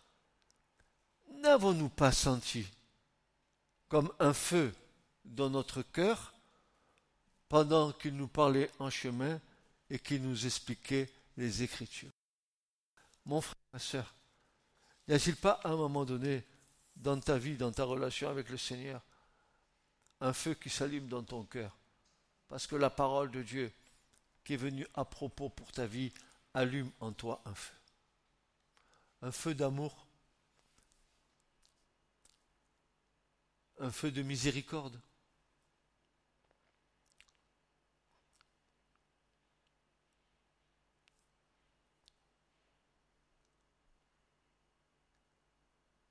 n'avons-nous 1.41 1.89
pas 1.89 2.12
senti 2.12 2.65
comme 3.88 4.12
un 4.20 4.34
feu 4.34 4.74
dans 5.25 5.50
notre 5.50 5.82
cœur 5.82 6.34
pendant 7.50 7.91
qu'il 7.91 8.15
nous 8.15 8.27
parlait 8.27 8.72
en 8.79 8.91
chemin 8.91 9.41
et 9.89 9.98
qu'il 10.00 10.22
nous 10.22 10.46
expliquait 10.46 11.12
les 11.36 11.63
Écritures. 11.63 12.12
Mon 13.25 13.41
frère, 13.41 13.58
ma 13.74 13.79
soeur, 13.79 14.15
n'y 15.08 15.15
a-t-il 15.15 15.36
pas 15.36 15.60
un 15.63 15.75
moment 15.75 16.06
donné 16.06 16.46
dans 16.96 17.20
ta 17.20 17.38
vie, 17.38 17.58
dans 17.58 17.72
ta 17.72 17.84
relation 17.84 18.29
avec 18.29 18.50
le 18.50 18.58
Seigneur, 18.58 19.01
un 20.22 20.34
feu 20.34 20.53
qui 20.53 20.70
s'allume 20.70 21.08
dans 21.08 21.24
ton 21.24 21.44
cœur 21.44 21.75
Parce 22.48 22.68
que 22.68 22.75
la 22.75 22.89
parole 22.89 23.32
de 23.32 23.41
Dieu 23.41 23.74
qui 24.44 24.53
est 24.53 24.58
venue 24.58 24.88
à 24.94 25.06
propos 25.06 25.50
pour 25.50 25.72
ta 25.72 25.86
vie 25.86 26.13
allume 26.53 26.91
en 27.00 27.12
toi 27.12 27.41
un 27.46 27.56
feu? 27.56 27.74
Un 29.22 29.32
feu 29.32 29.53
d'amour, 29.53 30.08
un 33.79 33.91
feu 33.91 34.12
de 34.12 34.22
miséricorde, 34.22 35.00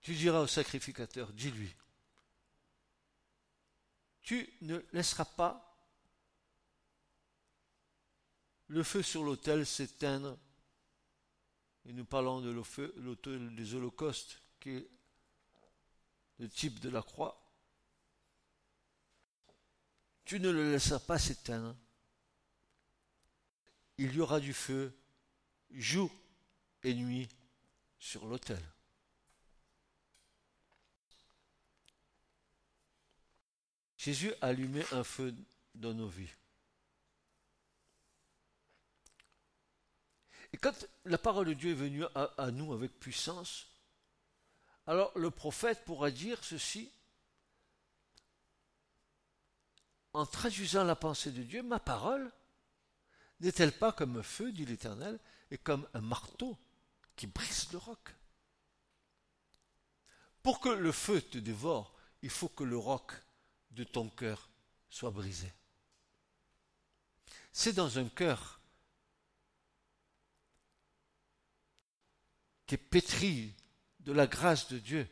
Tu 0.09 0.15
diras 0.15 0.41
au 0.41 0.47
sacrificateur, 0.47 1.31
dis-lui, 1.35 1.71
tu 4.23 4.49
ne 4.62 4.79
laisseras 4.95 5.27
pas 5.27 5.79
le 8.69 8.83
feu 8.83 9.03
sur 9.03 9.23
l'autel 9.23 9.67
s'éteindre. 9.67 10.38
Et 11.85 11.93
nous 11.93 12.07
parlons 12.07 12.41
de 12.41 12.49
l'autel 12.49 13.55
des 13.55 13.75
holocaustes, 13.75 14.41
qui 14.61 14.71
est 14.71 14.91
le 16.38 16.49
type 16.49 16.81
de 16.81 16.88
la 16.88 17.03
croix. 17.03 17.47
Tu 20.25 20.41
ne 20.41 20.49
le 20.49 20.73
laisseras 20.73 21.00
pas 21.00 21.19
s'éteindre. 21.19 21.77
Il 23.99 24.15
y 24.15 24.21
aura 24.21 24.41
du 24.41 24.55
feu 24.55 24.91
jour 25.71 26.11
et 26.83 26.95
nuit 26.95 27.29
sur 27.99 28.25
l'autel. 28.25 28.65
Jésus 33.99 34.33
a 34.40 34.47
allumé 34.47 34.85
un 34.93 35.02
feu 35.02 35.35
dans 35.75 35.93
nos 35.93 36.09
vies. 36.09 36.31
Et 40.52 40.57
quand 40.57 40.87
la 41.05 41.19
parole 41.19 41.49
de 41.49 41.52
Dieu 41.52 41.73
est 41.73 41.75
venue 41.75 42.05
à, 42.14 42.50
nous 42.52 42.73
avec 42.73 42.99
puissance, 42.99 43.67
alors 44.87 45.12
le 45.19 45.31
prophète 45.31 45.85
pourra 45.85 46.11
dire 46.11 46.43
ceci 46.43 46.91
en 50.15 50.25
traduisant 50.25 50.84
la 50.84 50.97
pensée 50.97 51.32
de 51.32 51.43
Dieu, 51.43 51.63
ma 51.63 51.78
parole 51.78 52.32
n'est-elle 53.41 53.76
pas 53.76 53.93
comme 53.93 54.17
un 54.17 54.23
feu, 54.23 54.52
dit 54.52 54.65
l'Éternel, 54.65 55.19
et 55.50 55.58
comme 55.58 55.87
un 55.93 56.00
marteau 56.00 56.56
qui 57.15 57.26
brise 57.26 57.71
le 57.73 57.78
roc? 57.78 58.15
Pour 60.43 60.61
que 60.61 60.71
le 60.71 60.93
feu 60.93 61.21
te 61.21 61.39
dévore, 61.39 61.95
il 62.23 62.30
faut 62.30 62.49
que 62.49 62.65
le 62.65 62.78
roc 62.78 63.13
de 63.78 63.84
ton 63.84 64.08
cœur 64.08 64.50
soit 64.91 65.12
brisé. 65.12 65.52
C'est 67.52 67.73
dans 67.73 67.99
un 67.99 68.08
cœur 68.08 68.60
qui 72.67 72.75
est 72.75 72.78
pétri 72.78 73.54
de 74.00 74.12
la 74.12 74.26
grâce 74.26 74.69
de 74.69 74.78
Dieu 74.78 75.08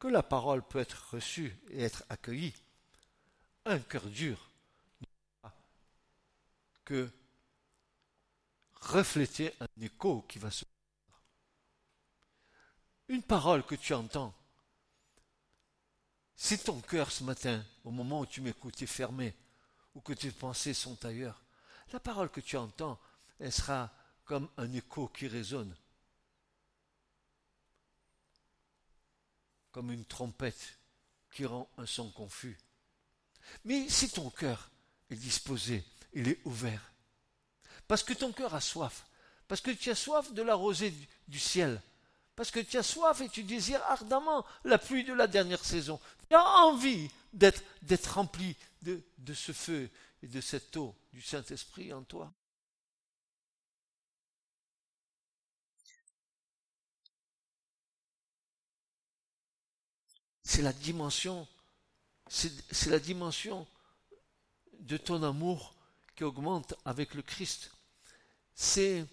que 0.00 0.08
la 0.08 0.24
parole 0.24 0.66
peut 0.66 0.80
être 0.80 1.10
reçue 1.14 1.56
et 1.70 1.82
être 1.82 2.04
accueillie. 2.08 2.54
Un 3.64 3.78
cœur 3.78 4.06
dur 4.06 4.50
que 6.84 7.10
refléter 8.72 9.54
un 9.60 9.68
écho 9.80 10.22
qui 10.22 10.38
va 10.38 10.50
se 10.50 10.64
une 13.08 13.22
parole 13.22 13.64
que 13.64 13.74
tu 13.74 13.94
entends 13.94 14.34
si 16.40 16.56
ton 16.56 16.80
cœur 16.80 17.10
ce 17.10 17.24
matin, 17.24 17.66
au 17.82 17.90
moment 17.90 18.20
où 18.20 18.26
tu 18.26 18.40
m'écoutes, 18.40 18.80
est 18.80 18.86
fermé, 18.86 19.34
ou 19.96 20.00
que 20.00 20.12
tes 20.12 20.30
pensées 20.30 20.72
sont 20.72 21.04
ailleurs, 21.04 21.42
la 21.92 21.98
parole 21.98 22.30
que 22.30 22.40
tu 22.40 22.56
entends, 22.56 22.98
elle 23.40 23.52
sera 23.52 23.92
comme 24.24 24.48
un 24.56 24.72
écho 24.72 25.08
qui 25.08 25.26
résonne, 25.26 25.74
comme 29.72 29.90
une 29.90 30.04
trompette 30.04 30.78
qui 31.32 31.44
rend 31.44 31.68
un 31.76 31.86
son 31.86 32.08
confus. 32.12 32.56
Mais 33.64 33.88
si 33.88 34.08
ton 34.08 34.30
cœur 34.30 34.70
est 35.10 35.16
disposé, 35.16 35.84
il 36.12 36.28
est 36.28 36.40
ouvert, 36.44 36.92
parce 37.88 38.04
que 38.04 38.12
ton 38.12 38.32
cœur 38.32 38.54
a 38.54 38.60
soif, 38.60 39.06
parce 39.48 39.60
que 39.60 39.72
tu 39.72 39.90
as 39.90 39.96
soif 39.96 40.32
de 40.32 40.42
la 40.42 40.54
rosée 40.54 40.94
du 41.26 41.40
ciel, 41.40 41.82
parce 42.38 42.52
que 42.52 42.60
tu 42.60 42.78
as 42.78 42.84
soif 42.84 43.20
et 43.20 43.28
tu 43.28 43.42
désires 43.42 43.82
ardemment 43.82 44.46
la 44.62 44.78
pluie 44.78 45.02
de 45.02 45.12
la 45.12 45.26
dernière 45.26 45.64
saison. 45.64 45.98
Tu 46.28 46.36
as 46.36 46.44
envie 46.60 47.10
d'être, 47.32 47.64
rempli 48.14 48.54
de, 48.82 49.02
de 49.18 49.34
ce 49.34 49.50
feu 49.50 49.90
et 50.22 50.28
de 50.28 50.40
cette 50.40 50.76
eau 50.76 50.94
du 51.12 51.20
Saint-Esprit 51.20 51.92
en 51.92 52.04
toi. 52.04 52.32
C'est 60.44 60.62
la 60.62 60.72
dimension, 60.72 61.48
c'est 62.28 62.86
la 62.86 63.00
dimension 63.00 63.66
de 64.78 64.96
ton 64.96 65.24
amour 65.24 65.74
qui 66.14 66.22
augmente 66.22 66.74
avec 66.84 67.14
le 67.14 67.22
Christ. 67.22 67.72
C'est 68.54 69.04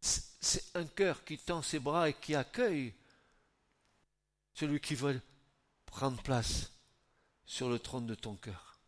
c'est 0.00 0.76
un 0.76 0.86
cœur 0.86 1.24
qui 1.24 1.38
tend 1.38 1.62
ses 1.62 1.78
bras 1.78 2.08
et 2.08 2.14
qui 2.14 2.34
accueille 2.34 2.94
celui 4.54 4.80
qui 4.80 4.94
veut 4.94 5.20
prendre 5.86 6.20
place 6.22 6.72
sur 7.44 7.68
le 7.68 7.78
trône 7.78 8.06
de 8.06 8.14
ton 8.14 8.36
cœur. 8.36 8.80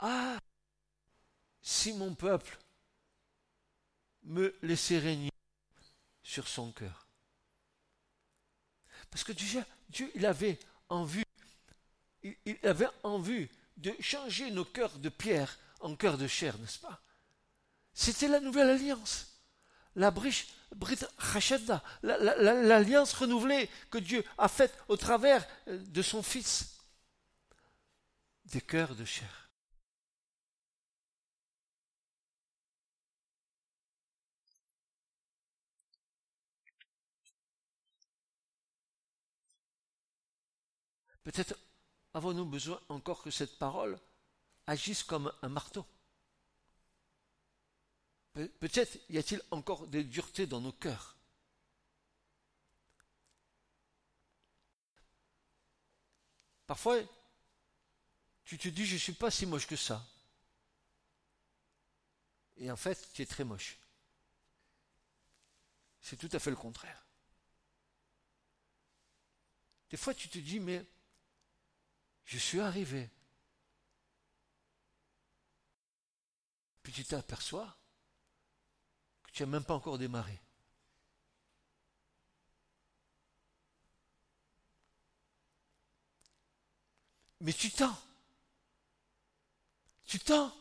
Ah, 0.00 0.38
si 1.60 1.92
mon 1.92 2.14
peuple 2.14 2.56
me 4.22 4.56
laissait 4.62 4.98
régner 4.98 5.30
sur 6.22 6.46
son 6.46 6.70
cœur. 6.72 7.06
Parce 9.10 9.24
que 9.24 9.32
déjà, 9.32 9.64
Dieu, 9.88 10.10
il 10.14 10.26
avait 10.26 10.58
en 10.88 11.04
vue 11.04 11.24
il, 12.44 12.58
avait 12.62 12.88
envie 13.02 13.48
de 13.76 13.92
changer 14.00 14.50
nos 14.50 14.64
cœurs 14.64 14.98
de 14.98 15.08
pierre 15.08 15.58
en 15.80 15.94
cœurs 15.94 16.18
de 16.18 16.26
chair, 16.26 16.58
n'est-ce 16.58 16.78
pas? 16.78 17.00
C'était 17.92 18.28
la 18.28 18.40
nouvelle 18.40 18.70
alliance. 18.70 19.26
La 19.94 20.10
briche, 20.10 20.48
l'alliance 22.02 23.12
renouvelée 23.14 23.68
que 23.90 23.98
Dieu 23.98 24.24
a 24.36 24.48
faite 24.48 24.76
au 24.88 24.96
travers 24.96 25.46
euh, 25.66 25.78
de 25.78 26.02
son 26.02 26.22
Fils. 26.22 26.76
Des 28.44 28.60
cœurs 28.60 28.94
de 28.94 29.04
chair. 29.04 29.48
Peut-être 41.24 41.54
Avons-nous 42.14 42.46
besoin 42.46 42.80
encore 42.88 43.22
que 43.22 43.30
cette 43.30 43.58
parole 43.58 43.98
agisse 44.66 45.02
comme 45.02 45.32
un 45.42 45.48
marteau? 45.48 45.86
Peut-être 48.32 48.98
y 49.08 49.18
a-t-il 49.18 49.42
encore 49.50 49.86
des 49.88 50.04
duretés 50.04 50.46
dans 50.46 50.60
nos 50.60 50.72
cœurs. 50.72 51.16
Parfois, 56.66 57.00
tu 58.44 58.58
te 58.58 58.68
dis, 58.68 58.86
je 58.86 58.94
ne 58.94 58.98
suis 58.98 59.12
pas 59.12 59.30
si 59.30 59.46
moche 59.46 59.66
que 59.66 59.76
ça. 59.76 60.06
Et 62.58 62.70
en 62.70 62.76
fait, 62.76 63.10
tu 63.12 63.22
es 63.22 63.26
très 63.26 63.44
moche. 63.44 63.78
C'est 66.00 66.16
tout 66.16 66.28
à 66.32 66.38
fait 66.38 66.50
le 66.50 66.56
contraire. 66.56 67.06
Des 69.90 69.96
fois, 69.96 70.14
tu 70.14 70.28
te 70.28 70.38
dis, 70.38 70.60
mais 70.60 70.84
je 72.28 72.36
suis 72.36 72.60
arrivé. 72.60 73.08
Puis 76.82 76.92
tu 76.92 77.02
t'aperçois 77.02 77.74
que 79.22 79.30
tu 79.32 79.42
n'as 79.42 79.48
même 79.48 79.64
pas 79.64 79.74
encore 79.74 79.96
démarré. 79.96 80.38
Mais 87.40 87.54
tu 87.54 87.70
tends. 87.70 87.98
Tu 90.04 90.18
tends. 90.18 90.54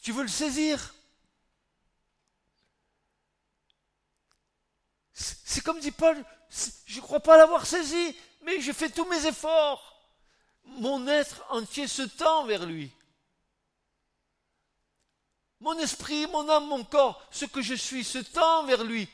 Tu 0.00 0.12
veux 0.12 0.22
le 0.22 0.28
saisir. 0.28 0.94
C'est 5.12 5.62
comme 5.62 5.80
dit 5.80 5.92
Paul, 5.92 6.24
je 6.86 6.96
ne 6.96 7.02
crois 7.02 7.20
pas 7.20 7.36
l'avoir 7.36 7.66
saisi, 7.66 8.16
mais 8.42 8.60
je 8.60 8.72
fais 8.72 8.90
tous 8.90 9.04
mes 9.06 9.26
efforts. 9.26 9.92
Mon 10.64 11.06
être 11.08 11.44
entier 11.50 11.86
se 11.86 12.02
tend 12.02 12.44
vers 12.44 12.64
lui. 12.64 12.90
Mon 15.60 15.78
esprit, 15.78 16.26
mon 16.26 16.48
âme, 16.48 16.66
mon 16.66 16.84
corps, 16.84 17.26
ce 17.30 17.44
que 17.44 17.62
je 17.62 17.74
suis 17.74 18.04
se 18.04 18.18
tend 18.18 18.64
vers 18.64 18.84
lui. 18.84 19.08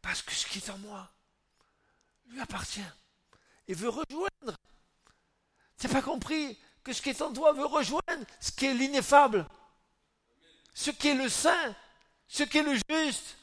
Parce 0.00 0.22
que 0.22 0.32
ce 0.32 0.46
qui 0.46 0.58
est 0.58 0.70
en 0.70 0.78
moi 0.78 1.08
lui 2.28 2.40
appartient 2.40 2.80
et 3.68 3.74
veut 3.74 3.88
rejoindre. 3.88 4.56
Tu 5.78 5.86
n'as 5.86 5.92
pas 5.92 6.02
compris 6.02 6.58
que 6.82 6.92
ce 6.92 7.02
qui 7.02 7.10
est 7.10 7.22
en 7.22 7.32
toi 7.32 7.52
veut 7.52 7.66
rejoindre 7.66 8.24
ce 8.40 8.52
qui 8.52 8.66
est 8.66 8.74
l'ineffable, 8.74 9.46
ce 10.74 10.90
qui 10.90 11.08
est 11.08 11.14
le 11.14 11.28
saint, 11.28 11.74
ce 12.28 12.44
qui 12.44 12.58
est 12.58 12.62
le 12.62 12.78
juste, 12.88 13.36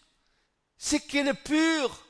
ce 0.84 0.98
qui 0.98 1.18
est 1.18 1.24
le 1.24 1.34
pur. 1.34 2.06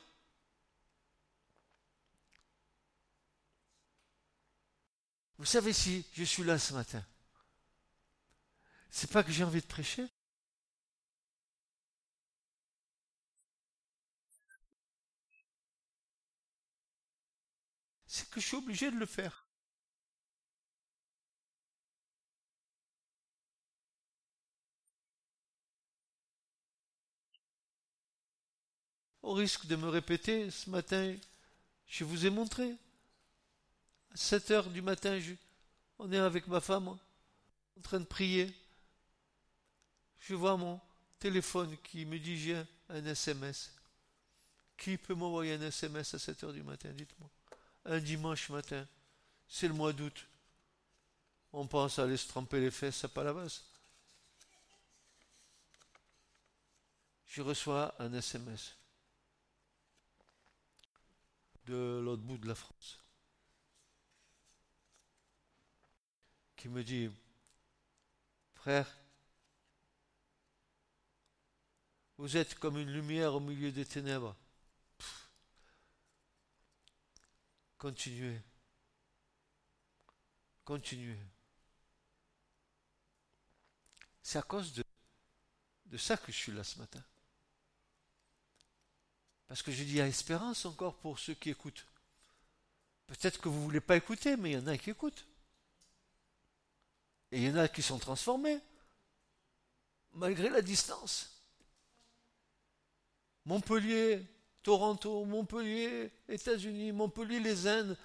Vous 5.38 5.44
savez 5.44 5.72
si 5.72 6.04
je 6.12 6.24
suis 6.24 6.42
là 6.42 6.58
ce 6.58 6.74
matin, 6.74 7.04
c'est 8.90 9.10
pas 9.12 9.22
que 9.22 9.30
j'ai 9.30 9.44
envie 9.44 9.60
de 9.60 9.66
prêcher, 9.66 10.04
c'est 18.06 18.28
que 18.28 18.40
je 18.40 18.46
suis 18.46 18.56
obligé 18.56 18.90
de 18.90 18.96
le 18.96 19.06
faire. 19.06 19.43
Au 29.24 29.32
risque 29.32 29.64
de 29.64 29.74
me 29.74 29.88
répéter, 29.88 30.50
ce 30.50 30.68
matin, 30.68 31.16
je 31.88 32.04
vous 32.04 32.26
ai 32.26 32.30
montré. 32.30 32.70
À 34.12 34.16
7 34.16 34.50
heures 34.50 34.68
du 34.68 34.82
matin, 34.82 35.18
on 35.98 36.12
est 36.12 36.18
avec 36.18 36.46
ma 36.46 36.60
femme 36.60 36.88
en 36.88 36.98
train 37.82 38.00
de 38.00 38.04
prier. 38.04 38.54
Je 40.20 40.34
vois 40.34 40.58
mon 40.58 40.78
téléphone 41.18 41.74
qui 41.82 42.04
me 42.04 42.18
dit 42.18 42.38
j'ai 42.38 42.62
un 42.90 43.06
SMS. 43.06 43.72
Qui 44.76 44.98
peut 44.98 45.14
m'envoyer 45.14 45.54
un 45.54 45.62
SMS 45.62 46.12
à 46.12 46.18
7 46.18 46.44
heures 46.44 46.52
du 46.52 46.62
matin, 46.62 46.90
dites-moi? 46.90 47.30
Un 47.86 48.00
dimanche 48.00 48.50
matin. 48.50 48.86
C'est 49.48 49.68
le 49.68 49.74
mois 49.74 49.94
d'août. 49.94 50.26
On 51.54 51.66
pense 51.66 51.98
à 51.98 52.02
aller 52.02 52.18
se 52.18 52.28
tremper 52.28 52.60
les 52.60 52.70
fesses 52.70 53.04
à 53.04 53.08
pas 53.08 53.24
la 53.24 53.32
base. 53.32 53.62
Je 57.26 57.40
reçois 57.40 57.94
un 57.98 58.12
SMS 58.12 58.74
de 61.66 62.00
l'autre 62.02 62.22
bout 62.22 62.38
de 62.38 62.48
la 62.48 62.54
France 62.54 62.98
qui 66.64 66.70
me 66.70 66.82
dit 66.82 67.10
Frère, 68.54 68.90
vous 72.16 72.38
êtes 72.38 72.58
comme 72.58 72.78
une 72.78 72.90
lumière 72.90 73.34
au 73.34 73.40
milieu 73.40 73.70
des 73.70 73.84
ténèbres. 73.84 74.34
Continuez. 77.76 78.40
Continuez. 80.64 81.18
C'est 84.22 84.38
à 84.38 84.42
cause 84.42 84.72
de, 84.72 84.82
de 85.84 85.98
ça 85.98 86.16
que 86.16 86.32
je 86.32 86.38
suis 86.38 86.52
là 86.52 86.64
ce 86.64 86.78
matin. 86.78 87.04
Parce 89.54 89.62
que 89.62 89.70
je 89.70 89.84
dis 89.84 90.00
à 90.00 90.08
espérance 90.08 90.64
encore 90.64 90.96
pour 90.96 91.20
ceux 91.20 91.34
qui 91.34 91.48
écoutent. 91.48 91.86
Peut-être 93.06 93.40
que 93.40 93.48
vous 93.48 93.60
ne 93.60 93.64
voulez 93.66 93.80
pas 93.80 93.94
écouter, 93.94 94.36
mais 94.36 94.50
il 94.50 94.54
y 94.54 94.60
en 94.60 94.66
a 94.66 94.76
qui 94.76 94.90
écoutent. 94.90 95.24
Et 97.30 97.36
il 97.38 97.44
y 97.44 97.50
en 97.52 97.58
a 97.58 97.68
qui 97.68 97.80
sont 97.80 98.00
transformés, 98.00 98.58
malgré 100.12 100.50
la 100.50 100.60
distance. 100.60 101.40
Montpellier, 103.44 104.26
Toronto, 104.60 105.24
Montpellier, 105.24 106.10
États-Unis, 106.28 106.90
Montpellier, 106.90 107.38
les 107.38 107.68
Indes, 107.68 107.96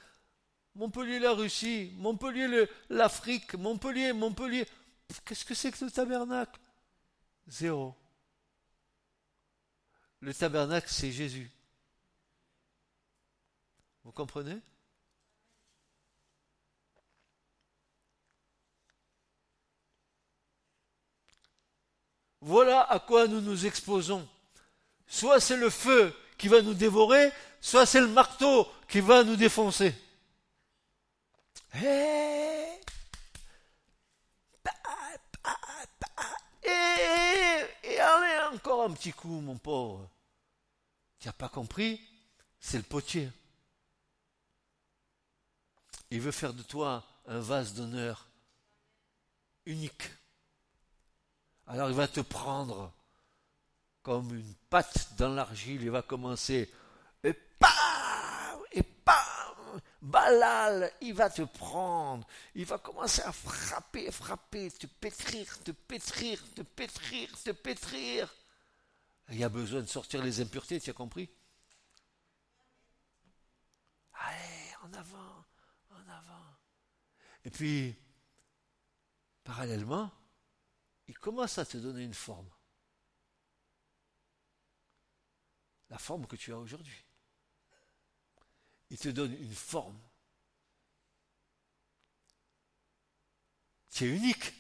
Montpellier, 0.75 1.17
la 1.17 1.31
Russie, 1.31 1.95
Montpellier, 1.97 2.67
l'Afrique, 2.91 3.55
Montpellier, 3.55 4.13
Montpellier. 4.13 4.67
Qu'est-ce 5.25 5.45
que 5.45 5.55
c'est 5.55 5.71
que 5.71 5.83
le 5.83 5.89
tabernacle? 5.89 6.59
Zéro. 7.47 7.95
Le 10.21 10.34
tabernacle, 10.34 10.89
c'est 10.89 11.12
Jésus. 11.12 11.49
Vous 14.03 14.12
comprenez? 14.12 14.58
Voilà 22.41 22.82
à 22.82 22.99
quoi 22.99 23.27
nous 23.27 23.41
nous 23.41 23.65
exposons. 23.65 24.27
Soit 25.08 25.39
c'est 25.39 25.58
le 25.58 25.69
feu 25.69 26.13
qui 26.38 26.47
va 26.47 26.62
nous 26.62 26.73
dévorer, 26.73 27.32
soit 27.62 27.86
c'est 27.86 27.99
le 27.99 28.08
marteau 28.08 28.67
qui 28.88 29.01
va 29.01 29.23
nous 29.23 29.36
défoncer. 29.36 29.93
Et, 36.69 37.91
et, 37.93 37.99
allez, 37.99 38.55
encore 38.55 38.84
un 38.84 38.91
petit 38.93 39.12
coup, 39.12 39.39
mon 39.41 39.58
pauvre. 39.58 40.10
Tu 41.19 41.27
n'as 41.27 41.34
pas 41.34 41.49
compris? 41.49 42.01
C'est 42.60 42.77
le 42.77 42.84
potier. 42.84 43.29
Il 46.12 46.21
veut 46.21 46.32
faire 46.32 46.53
de 46.53 46.63
toi 46.63 47.03
un 47.27 47.39
vase 47.39 47.73
d'honneur 47.73 48.27
unique. 49.65 50.10
Alors 51.67 51.89
il 51.89 51.95
va 51.95 52.08
te 52.08 52.21
prendre 52.21 52.91
comme 54.01 54.34
une 54.34 54.55
patte 54.71 55.15
dans 55.17 55.29
l'argile, 55.29 55.84
il 55.84 55.91
va 55.91 56.01
commencer 56.01 56.73
et 57.23 57.34
pam 57.34 57.69
et 58.71 58.82
pam, 58.82 59.79
balal, 60.10 60.91
il 61.02 61.13
va 61.13 61.30
te 61.30 61.41
prendre, 61.43 62.28
il 62.56 62.65
va 62.65 62.78
commencer 62.78 63.22
à 63.22 63.32
frapper, 63.32 64.12
frapper, 64.12 64.72
te 64.72 64.88
pétrir, 64.88 65.60
te 65.63 65.72
pétrir, 65.72 66.43
te 66.54 66.62
pétrir, 66.62 67.30
te 67.41 67.52
pétrir. 67.52 68.34
Il 69.30 69.38
y 69.38 69.43
a 69.43 69.50
besoin 69.50 69.82
de 69.82 69.88
sortir 69.88 70.24
les 70.24 70.41
impuretés, 70.41 70.80
tu 70.80 70.89
as 70.89 70.93
compris? 70.93 71.30
Allez, 74.13 74.76
en 74.84 74.93
avant, 74.93 75.45
en 75.91 76.10
avant. 76.10 76.45
Et 77.45 77.52
puis, 77.52 77.95
parallèlement, 79.43 80.12
il 81.08 81.17
commence 81.17 81.58
à 81.58 81.65
te 81.65 81.78
donner 81.78 82.04
une 82.04 82.13
forme. 82.13 82.50
la 85.89 85.98
forme 85.98 86.28
que 86.28 86.36
tu 86.36 86.54
as 86.54 86.58
aujourd'hui. 86.58 87.04
Il 88.89 88.97
te 88.97 89.10
donne 89.10 89.34
une 89.34 89.54
forme. 89.54 89.99
Tu 93.91 94.06
es 94.06 94.15
unique. 94.15 94.54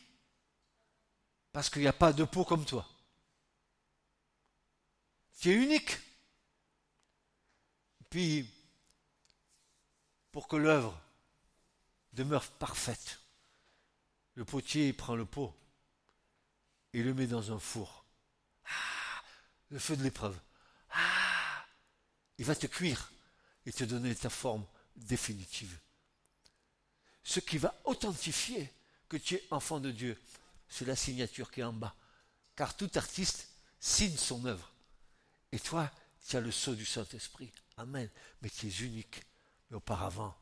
Parce 1.51 1.69
qu'il 1.69 1.81
n'y 1.81 1.87
a 1.87 1.93
pas 1.93 2.13
de 2.13 2.23
peau 2.23 2.45
comme 2.45 2.65
toi. 2.65 2.87
Tu 5.39 5.51
es 5.51 5.55
unique. 5.55 5.97
Puis, 8.09 8.49
pour 10.31 10.47
que 10.47 10.55
l'œuvre 10.55 10.99
demeure 12.13 12.45
parfaite, 12.51 13.19
le 14.35 14.45
potier 14.45 14.93
prend 14.93 15.15
le 15.15 15.25
pot 15.25 15.55
et 16.93 17.03
le 17.03 17.13
met 17.13 17.27
dans 17.27 17.51
un 17.51 17.59
four. 17.59 18.05
Ah, 18.65 19.23
le 19.69 19.79
feu 19.79 19.95
de 19.95 20.03
l'épreuve. 20.03 20.39
il 22.37 22.45
va 22.45 22.55
te 22.55 22.67
cuire 22.67 23.11
et 23.69 23.71
te 23.71 23.83
donner 23.83 24.15
ta 24.15 24.31
forme 24.31 24.65
définitive. 24.95 25.79
Ce 27.23 27.39
qui 27.39 27.59
va 27.59 27.79
authentifier 27.85 28.73
que 29.07 29.17
tu 29.17 29.35
es 29.35 29.43
enfant 29.51 29.79
de 29.79 29.91
Dieu, 29.91 30.19
c'est 30.67 30.85
la 30.85 30.95
signature 30.95 31.51
qui 31.51 31.61
est 31.61 31.63
en 31.63 31.71
bas. 31.71 31.95
Car 32.55 32.75
tout 32.75 32.89
artiste 32.95 33.47
signe 33.79 34.17
son 34.17 34.43
œuvre. 34.45 34.73
Et 35.51 35.59
toi, 35.59 35.91
tu 36.27 36.35
as 36.35 36.41
le 36.41 36.51
sceau 36.51 36.73
du 36.73 36.85
Saint-Esprit. 36.85 37.51
Amen. 37.77 38.09
Mais 38.41 38.49
tu 38.49 38.67
es 38.67 38.81
unique. 38.81 39.21
Mais 39.69 39.77
auparavant, 39.77 40.35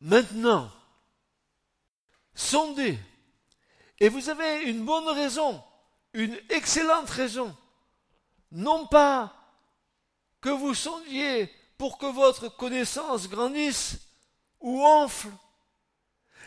Maintenant, 0.00 0.72
sondez. 2.34 2.98
Et 4.00 4.08
vous 4.08 4.30
avez 4.30 4.62
une 4.64 4.84
bonne 4.84 5.08
raison, 5.08 5.62
une 6.14 6.40
excellente 6.48 7.10
raison. 7.10 7.54
Non 8.50 8.86
pas 8.86 9.36
que 10.40 10.48
vous 10.48 10.74
sondiez 10.74 11.50
pour 11.76 11.98
que 11.98 12.06
votre 12.06 12.48
connaissance 12.48 13.28
grandisse 13.28 14.00
ou 14.58 14.82
enfle. 14.82 15.28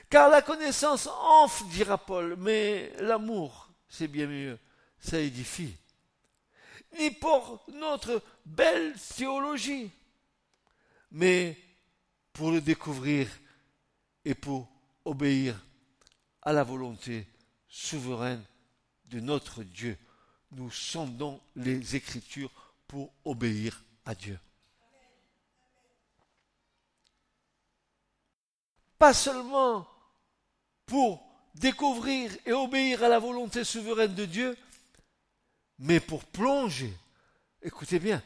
Car 0.10 0.30
la 0.30 0.42
connaissance 0.42 1.08
enfle, 1.08 1.66
dira 1.68 1.98
Paul, 1.98 2.36
mais 2.38 2.92
l'amour, 3.00 3.70
c'est 3.88 4.08
bien 4.08 4.28
mieux, 4.28 4.60
ça 5.00 5.20
édifie. 5.20 5.76
Ni 7.00 7.12
pour 7.12 7.64
notre 7.68 8.22
belle 8.46 8.94
théologie, 9.16 9.92
mais 11.12 11.58
pour 12.32 12.52
le 12.52 12.62
découvrir 12.62 13.28
et 14.26 14.36
pour 14.36 14.68
obéir 15.06 15.56
à 16.42 16.52
la 16.52 16.64
volonté 16.64 17.28
souveraine 17.74 18.44
de 19.06 19.20
notre 19.20 19.64
Dieu. 19.64 19.98
Nous 20.52 20.70
sondons 20.70 21.42
les 21.56 21.96
Écritures 21.96 22.52
pour 22.88 23.12
obéir 23.26 23.84
à 24.06 24.14
Dieu. 24.14 24.40
Pas 29.00 29.14
seulement 29.14 29.88
pour 30.86 31.26
découvrir 31.56 32.32
et 32.46 32.54
obéir 32.54 33.04
à 33.04 33.10
la 33.10 33.18
volonté 33.18 33.64
souveraine 33.64 34.14
de 34.14 34.26
Dieu, 34.26 34.56
mais 35.80 36.00
pour 36.00 36.24
plonger, 36.26 36.94
écoutez 37.64 37.98
bien, 37.98 38.22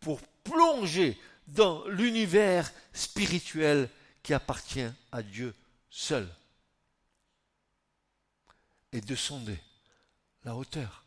pour 0.00 0.20
plonger 0.42 1.20
dans 1.46 1.86
l'univers 1.88 2.72
spirituel 2.94 3.90
qui 4.22 4.32
appartient 4.32 4.88
à 5.12 5.22
Dieu 5.22 5.54
seul. 5.90 6.26
Et 8.92 9.00
de 9.00 9.14
sonder 9.14 9.58
la 10.44 10.54
hauteur, 10.54 11.04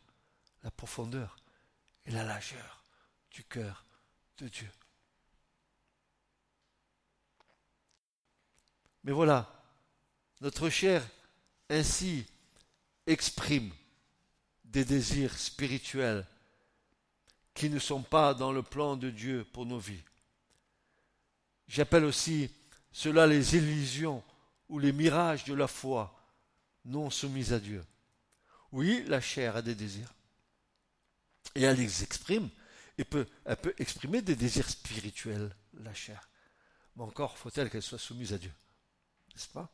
la 0.62 0.70
profondeur 0.70 1.36
et 2.04 2.10
la 2.10 2.24
largeur 2.24 2.84
du 3.30 3.44
cœur 3.44 3.84
de 4.38 4.48
Dieu. 4.48 4.70
Mais 9.04 9.12
voilà, 9.12 9.50
notre 10.40 10.68
chair 10.68 11.06
ainsi 11.68 12.26
exprime 13.06 13.72
des 14.64 14.84
désirs 14.84 15.38
spirituels 15.38 16.26
qui 17.54 17.70
ne 17.70 17.78
sont 17.78 18.02
pas 18.02 18.34
dans 18.34 18.52
le 18.52 18.62
plan 18.62 18.96
de 18.96 19.10
Dieu 19.10 19.44
pour 19.52 19.66
nos 19.66 19.78
vies. 19.78 20.02
J'appelle 21.66 22.04
aussi 22.04 22.50
cela 22.92 23.26
les 23.26 23.56
illusions 23.56 24.22
ou 24.68 24.78
les 24.78 24.92
mirages 24.92 25.44
de 25.44 25.54
la 25.54 25.66
foi 25.66 26.19
non 26.84 27.10
soumis 27.10 27.52
à 27.52 27.58
Dieu. 27.58 27.84
Oui, 28.72 29.04
la 29.06 29.20
chair 29.20 29.56
a 29.56 29.62
des 29.62 29.74
désirs. 29.74 30.12
Et 31.54 31.62
elle 31.62 31.76
les 31.76 32.02
exprime. 32.02 32.48
Et 32.98 33.04
peut, 33.04 33.26
elle 33.44 33.56
peut 33.56 33.74
exprimer 33.78 34.22
des 34.22 34.36
désirs 34.36 34.68
spirituels, 34.68 35.54
la 35.74 35.94
chair. 35.94 36.28
Mais 36.96 37.02
encore 37.02 37.38
faut-elle 37.38 37.70
qu'elle 37.70 37.82
soit 37.82 37.98
soumise 37.98 38.32
à 38.32 38.38
Dieu. 38.38 38.52
N'est-ce 39.34 39.48
pas? 39.48 39.72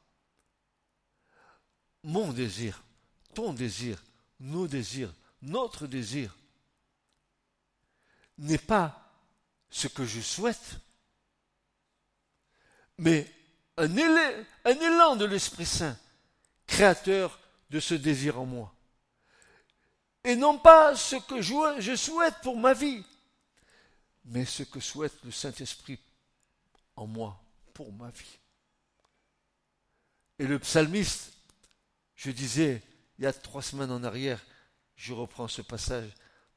Mon 2.03 2.33
désir, 2.33 2.83
ton 3.35 3.53
désir, 3.53 4.03
nos 4.39 4.69
désirs, 4.69 5.13
notre 5.43 5.87
désir 5.87 6.37
n'est 8.39 8.59
pas 8.59 9.13
ce 9.71 9.89
que 9.89 10.05
je 10.05 10.21
souhaite, 10.21 10.79
mais 12.99 13.31
un 13.77 13.95
élan, 13.97 15.17
de 15.17 15.25
l'Esprit 15.25 15.67
Saint, 15.67 15.99
créateur 16.67 17.39
de 17.71 17.81
ce 17.81 17.95
désir 17.95 18.41
en 18.41 18.47
moi. 18.47 18.73
Et 20.25 20.35
non 20.35 20.59
pas 20.59 20.97
ce 20.97 21.17
que 21.17 21.41
je 21.41 21.97
souhaite 21.97 22.35
pour 22.43 22.59
ma 22.59 22.75
vie, 22.75 23.05
mais 24.25 24.45
ce 24.45 24.65
que 24.65 24.81
souhaite 24.81 25.23
le 25.25 25.31
Saint-Esprit 25.31 26.01
en 26.97 27.07
moi 27.07 27.41
pour 27.75 27.93
ma 27.93 28.11
vie. 28.11 28.39
Et 30.39 30.47
le 30.47 30.59
psalmiste, 30.59 31.33
je 32.15 32.31
disais 32.31 32.83
il 33.19 33.25
y 33.25 33.27
a 33.27 33.33
trois 33.33 33.63
semaines 33.63 33.91
en 33.91 34.05
arrière, 34.05 34.45
je 34.97 35.13
reprends 35.13 35.49
ce 35.49 35.63
passage 35.63 36.11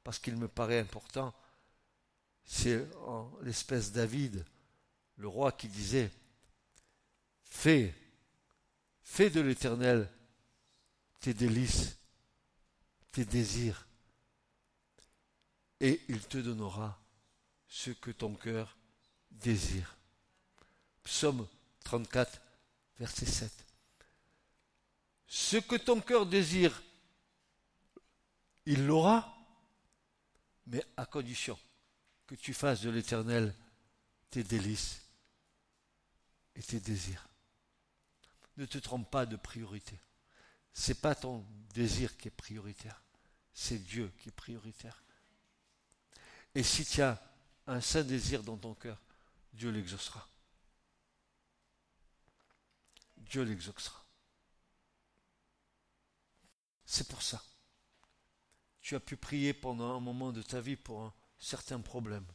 parce 0.03 0.19
qu'il 0.19 0.35
me 0.35 0.47
paraît 0.47 0.79
important, 0.79 1.33
c'est 2.43 2.83
l'espèce 3.43 3.91
David, 3.91 4.43
le 5.17 5.27
roi 5.27 5.51
qui 5.51 5.67
disait, 5.67 6.09
Fais, 7.43 7.93
fais 9.09 9.31
de 9.31 9.41
l'éternel 9.41 10.07
tes 11.19 11.33
délices, 11.33 11.97
tes 13.11 13.25
désirs, 13.25 13.87
et 15.79 15.99
il 16.09 16.21
te 16.21 16.37
donnera 16.37 17.01
ce 17.67 17.89
que 17.89 18.11
ton 18.11 18.35
cœur 18.35 18.77
désire. 19.31 19.97
Psaume 21.03 21.47
34, 21.85 22.39
verset 22.99 23.25
7. 23.25 23.51
Ce 25.27 25.57
que 25.57 25.75
ton 25.75 26.01
cœur 26.01 26.27
désire, 26.27 26.81
il 28.67 28.85
l'aura, 28.85 29.35
mais 30.67 30.85
à 30.97 31.05
condition 31.07 31.57
que 32.27 32.35
tu 32.35 32.53
fasses 32.53 32.81
de 32.81 32.91
l'éternel 32.91 33.55
tes 34.29 34.43
délices 34.43 35.01
et 36.55 36.61
tes 36.61 36.79
désirs 36.79 37.28
ne 38.59 38.65
te 38.65 38.77
trompe 38.77 39.09
pas 39.09 39.25
de 39.25 39.37
priorité. 39.37 39.97
Ce 40.73 40.91
n'est 40.91 40.99
pas 40.99 41.15
ton 41.15 41.45
désir 41.73 42.17
qui 42.17 42.27
est 42.27 42.31
prioritaire, 42.31 43.01
c'est 43.53 43.79
Dieu 43.79 44.11
qui 44.19 44.29
est 44.29 44.33
prioritaire. 44.33 45.01
Et 46.53 46.63
si 46.63 46.85
tu 46.85 47.01
as 47.01 47.21
un 47.67 47.79
saint 47.79 48.03
désir 48.03 48.43
dans 48.43 48.57
ton 48.57 48.73
cœur, 48.73 49.01
Dieu 49.53 49.71
l'exaucera. 49.71 50.27
Dieu 53.17 53.43
l'exaucera. 53.43 54.03
C'est 56.85 57.07
pour 57.07 57.21
ça. 57.21 57.43
Tu 58.81 58.95
as 58.95 58.99
pu 58.99 59.15
prier 59.15 59.53
pendant 59.53 59.95
un 59.95 59.99
moment 59.99 60.31
de 60.31 60.41
ta 60.41 60.59
vie 60.59 60.75
pour 60.75 61.03
un 61.03 61.13
certain 61.37 61.79
problème, 61.79 62.25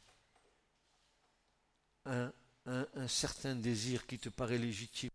un, 2.06 2.32
un 2.66 3.08
certain 3.08 3.56
désir 3.56 4.06
qui 4.06 4.18
te 4.18 4.28
paraît 4.28 4.58
légitime 4.58 5.10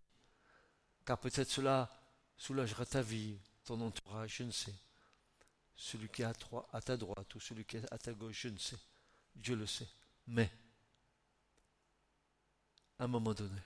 car 1.10 1.18
peut-être 1.18 1.50
cela 1.50 1.90
soulagera 2.38 2.86
ta 2.86 3.02
vie, 3.02 3.36
ton 3.64 3.82
entourage, 3.82 4.36
je 4.36 4.44
ne 4.44 4.52
sais. 4.52 4.76
Celui 5.76 6.08
qui 6.08 6.22
est 6.22 6.26
à, 6.72 6.82
ta 6.82 6.98
droite 6.98 7.34
ou 7.34 7.40
celui 7.40 7.66
qui 7.66 7.78
est 7.78 7.92
à 7.92 7.98
ta 7.98 8.14
gauche, 8.14 8.42
je 8.44 8.50
ne 8.50 8.60
sais. 8.60 8.78
Dieu 9.34 9.56
le 9.56 9.66
sait. 9.66 9.88
Mais, 10.28 10.52
à 13.00 13.06
un 13.06 13.08
moment 13.08 13.34
donné, 13.34 13.60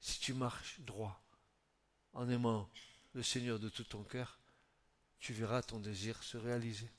si 0.00 0.18
tu 0.18 0.32
marches 0.32 0.80
droit, 0.80 1.22
en 2.14 2.26
aimant 2.30 2.70
le 3.12 3.22
Seigneur 3.22 3.58
de 3.58 3.68
tout 3.68 3.84
ton 3.84 4.02
cœur, 4.02 4.38
tu 5.18 5.34
verras 5.34 5.60
ton 5.60 5.78
désir 5.78 6.22
se 6.22 6.38
réaliser. 6.38 6.90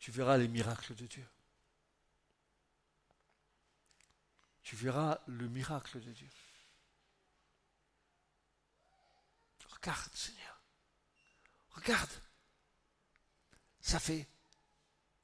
Tu 0.00 0.10
verras 0.10 0.36
les 0.36 0.48
miracles 0.48 0.96
de 0.96 1.06
Dieu. 1.06 1.28
Tu 4.68 4.76
verras 4.76 5.18
le 5.28 5.48
miracle 5.48 5.98
de 5.98 6.12
Dieu. 6.12 6.28
Regarde, 9.70 10.14
Seigneur. 10.14 10.60
Regarde. 11.70 12.10
Ça 13.80 13.98
fait 13.98 14.28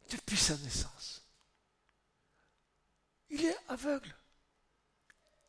depuis 0.08 0.38
sa 0.38 0.56
naissance. 0.56 1.22
Il 3.28 3.44
est 3.44 3.58
aveugle. 3.68 4.16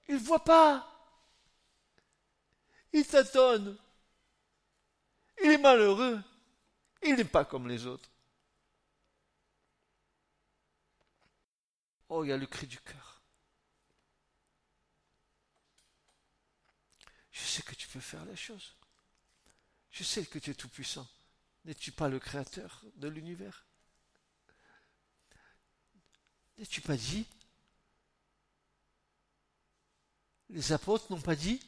Il 0.10 0.16
ne 0.16 0.20
voit 0.20 0.44
pas. 0.44 0.92
Il 2.92 3.08
tâtonne. 3.08 3.78
Il 5.42 5.52
est 5.52 5.58
malheureux. 5.58 6.22
Il 7.02 7.16
n'est 7.16 7.24
pas 7.24 7.46
comme 7.46 7.70
les 7.70 7.86
autres. 7.86 8.10
Oh, 12.10 12.26
il 12.26 12.28
y 12.28 12.34
a 12.34 12.38
le 12.38 12.46
cri 12.46 12.68
du 12.68 12.82
cœur. 12.82 13.05
Peux 17.64 18.02
faire 18.02 18.26
les 18.26 18.36
choses. 18.36 18.74
Je 19.92 20.04
sais 20.04 20.26
que 20.26 20.40
tu 20.40 20.52
es 20.52 20.54
tout-puissant. 20.54 21.08
N'es-tu 21.64 21.92
pas 21.92 22.10
le 22.10 22.20
créateur 22.20 22.84
de 22.98 23.08
l'univers? 23.08 23.66
N'es-tu 26.58 26.82
pas 26.82 26.98
dit? 26.98 27.26
Les 30.50 30.74
apôtres 30.74 31.12
n'ont 31.12 31.22
pas 31.22 31.36
dit 31.36 31.62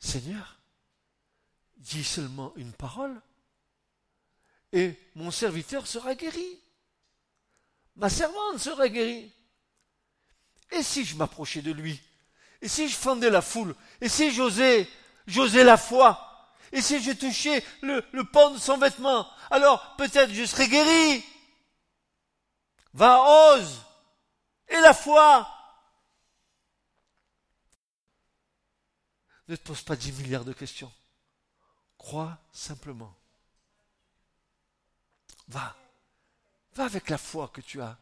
Seigneur, 0.00 0.58
dis 1.76 2.04
seulement 2.04 2.52
une 2.56 2.72
parole 2.72 3.20
et 4.72 4.98
mon 5.14 5.30
serviteur 5.30 5.86
sera 5.86 6.14
guéri. 6.14 6.60
Ma 7.96 8.10
servante 8.10 8.58
sera 8.58 8.88
guérie. 8.88 9.32
Et 10.70 10.82
si 10.82 11.04
je 11.04 11.16
m'approchais 11.16 11.62
de 11.62 11.72
lui 11.72 12.00
Et 12.60 12.68
si 12.68 12.88
je 12.88 12.96
fendais 12.96 13.30
la 13.30 13.42
foule 13.42 13.74
Et 14.00 14.08
si 14.08 14.32
j'osais, 14.32 14.88
j'osais 15.26 15.64
la 15.64 15.76
foi 15.76 16.50
Et 16.72 16.82
si 16.82 17.02
je 17.02 17.12
touchais 17.12 17.64
le, 17.82 18.04
le 18.12 18.24
pan 18.24 18.50
de 18.50 18.58
son 18.58 18.78
vêtement 18.78 19.28
Alors 19.50 19.96
peut-être 19.96 20.32
je 20.32 20.44
serais 20.44 20.68
guéri. 20.68 21.24
Va, 22.94 23.54
ose 23.54 23.82
Et 24.68 24.80
la 24.80 24.94
foi 24.94 25.48
Ne 29.48 29.56
te 29.56 29.62
pose 29.62 29.82
pas 29.82 29.96
dix 29.96 30.12
milliards 30.12 30.44
de 30.44 30.52
questions. 30.52 30.92
Crois 31.96 32.38
simplement. 32.52 33.14
Va. 35.48 35.74
Va 36.74 36.84
avec 36.84 37.08
la 37.08 37.16
foi 37.16 37.48
que 37.48 37.62
tu 37.62 37.80
as. 37.80 37.98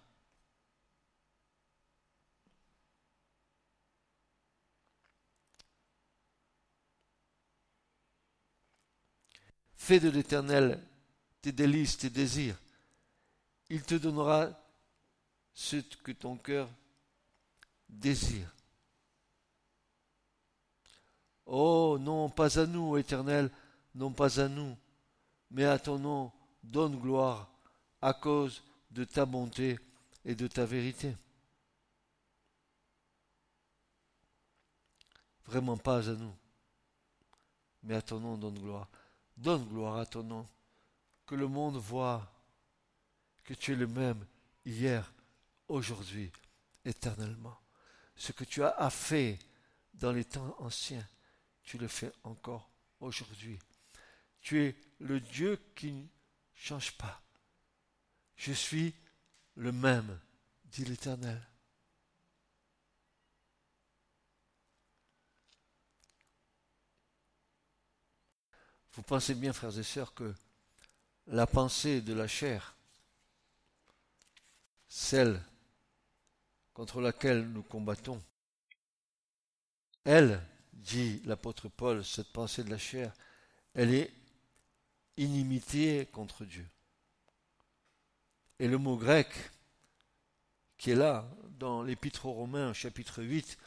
Fais 9.87 10.01
de 10.01 10.09
l'Éternel 10.09 10.83
tes 11.41 11.53
délices, 11.53 11.97
tes 11.97 12.11
désirs. 12.11 12.57
Il 13.71 13.85
te 13.85 13.95
donnera 13.95 14.51
ce 15.55 15.77
que 15.77 16.11
ton 16.11 16.37
cœur 16.37 16.69
désire. 17.89 18.53
Oh 21.45 21.99
non, 22.01 22.29
pas 22.29 22.59
à 22.59 22.67
nous, 22.67 22.97
Éternel, 22.97 23.49
non 23.95 24.11
pas 24.11 24.41
à 24.41 24.49
nous, 24.49 24.77
mais 25.53 25.67
à 25.67 25.79
ton 25.79 26.01
nom, 26.01 26.33
donne 26.65 26.99
gloire 26.99 27.49
à 28.03 28.13
cause 28.13 28.65
de 28.91 29.05
ta 29.05 29.25
bonté 29.25 29.79
et 30.25 30.35
de 30.35 30.49
ta 30.49 30.65
vérité. 30.65 31.15
Vraiment 35.45 35.77
pas 35.77 36.11
à 36.11 36.15
nous, 36.15 36.35
mais 37.85 37.95
à 37.95 38.03
ton 38.03 38.19
nom 38.19 38.37
donne 38.37 38.59
gloire. 38.59 38.89
Donne 39.37 39.67
gloire 39.67 39.99
à 39.99 40.07
ton 40.07 40.23
nom. 40.23 40.47
Que 41.27 41.35
le 41.35 41.49
monde 41.49 41.77
voit 41.77 42.33
que 43.45 43.55
tu 43.55 43.73
es 43.73 43.77
le 43.77 43.87
même 43.87 44.25
hier, 44.65 45.13
aujourd'hui, 45.69 46.31
éternellement. 46.85 47.59
Ce 48.17 48.33
que 48.33 48.45
tu 48.45 48.63
as 48.63 48.91
fait 48.91 49.39
dans 49.95 50.13
les 50.13 50.25
temps 50.25 50.55
anciens, 50.59 51.07
tu 51.63 51.79
le 51.79 51.89
fais 51.89 52.13
encore 52.25 52.71
aujourd'hui. 53.01 53.59
Tu 54.41 54.63
es 54.63 54.77
le 55.01 55.21
Dieu 55.21 55.61
qui 55.75 56.09
change 56.55 56.93
pas. 56.93 57.21
Je 58.37 58.53
suis 58.53 58.95
le 59.57 59.73
même, 59.73 60.19
dit 60.65 60.85
l'Éternel. 60.85 61.43
Vous 68.97 69.03
pensez 69.03 69.35
bien, 69.35 69.53
frères 69.53 69.79
et 69.79 69.83
sœurs, 69.83 70.15
que 70.15 70.35
la 71.27 71.47
pensée 71.47 72.01
de 72.01 72.15
la 72.15 72.27
chair, 72.27 72.75
celle 74.89 75.43
contre 76.73 77.03
laquelle 77.03 77.47
nous 77.47 77.63
combattons, 77.63 78.23
elle, 80.05 80.41
dit 80.73 81.21
l'apôtre 81.27 81.69
Paul, 81.69 82.03
cette 82.07 82.33
pensée 82.33 82.65
de 82.65 82.71
la 82.71 82.79
chair, 82.79 83.13
elle 83.75 83.93
est 83.93 84.11
inimité 85.19 86.07
contre 86.07 86.47
Dieu. 86.47 86.67
Et 88.59 88.67
le 88.67 88.79
mot 88.79 88.97
grec 88.97 89.29
qui 90.79 90.93
est 90.93 90.95
là, 90.95 91.29
dans 91.59 91.83
l'Épître 91.83 92.25
aux 92.25 92.33
Romains, 92.33 92.73
chapitre 92.73 93.23
8, 93.23 93.59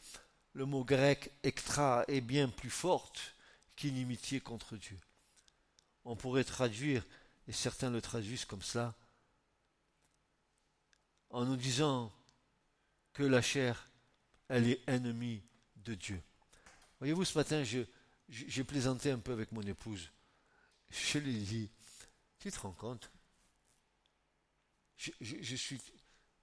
le 0.53 0.65
mot 0.65 0.83
grec 0.83 1.31
extra 1.43 2.03
est 2.07 2.21
bien 2.21 2.49
plus 2.49 2.71
forte 2.71 3.35
qu'inimitié 3.75 4.39
contre 4.39 4.75
Dieu. 4.75 4.97
On 6.05 6.15
pourrait 6.15 6.43
traduire, 6.43 7.05
et 7.47 7.53
certains 7.53 7.89
le 7.89 8.01
traduisent 8.01 8.45
comme 8.45 8.61
cela, 8.61 8.95
en 11.29 11.45
nous 11.45 11.57
disant 11.57 12.11
que 13.13 13.23
la 13.23 13.41
chair, 13.41 13.87
elle 14.47 14.67
est 14.67 14.81
ennemie 14.87 15.43
de 15.77 15.93
Dieu. 15.93 16.21
Voyez-vous, 16.99 17.25
ce 17.25 17.37
matin, 17.37 17.63
j'ai 17.63 18.63
plaisanté 18.63 19.11
un 19.11 19.19
peu 19.19 19.31
avec 19.31 19.51
mon 19.51 19.61
épouse 19.61 20.09
je 20.89 21.19
lui 21.19 21.37
dis, 21.39 21.69
tu 22.39 22.51
te 22.51 22.59
rends 22.59 22.71
compte? 22.73 23.11
Je, 24.97 25.55
suis, 25.55 25.79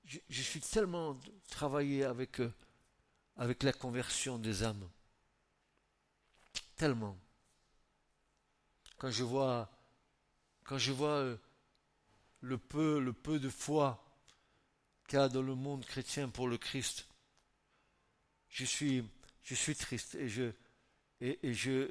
je, 0.05 0.43
suis 0.43 0.61
tellement 0.61 1.19
travaillé 1.51 2.05
avec, 2.05 2.41
euh, 2.41 2.53
avec 3.37 3.63
la 3.63 3.73
conversion 3.73 4.39
des 4.39 4.63
âmes. 4.63 4.89
Tellement. 6.77 7.19
Quand 8.99 9.11
je 9.11 9.25
vois, 9.25 9.71
quand 10.65 10.79
je 10.79 10.93
vois 10.93 11.19
euh, 11.19 11.37
le 12.41 12.59
peu, 12.59 12.99
le 12.99 13.13
peu 13.13 13.39
de 13.39 13.49
foi 13.49 14.03
qu'il 15.07 15.19
y 15.19 15.23
a 15.23 15.29
dans 15.29 15.43
le 15.43 15.55
monde 15.55 15.85
chrétien 15.85 16.29
pour 16.29 16.49
le 16.49 16.59
Christ, 16.59 17.07
je 18.49 18.65
suis, 18.65 19.05
je 19.43 19.55
suis 19.55 19.75
triste 19.75 20.15
et 20.15 20.29
je, 20.29 20.53
et, 21.21 21.39
et 21.47 21.55
je, 21.55 21.91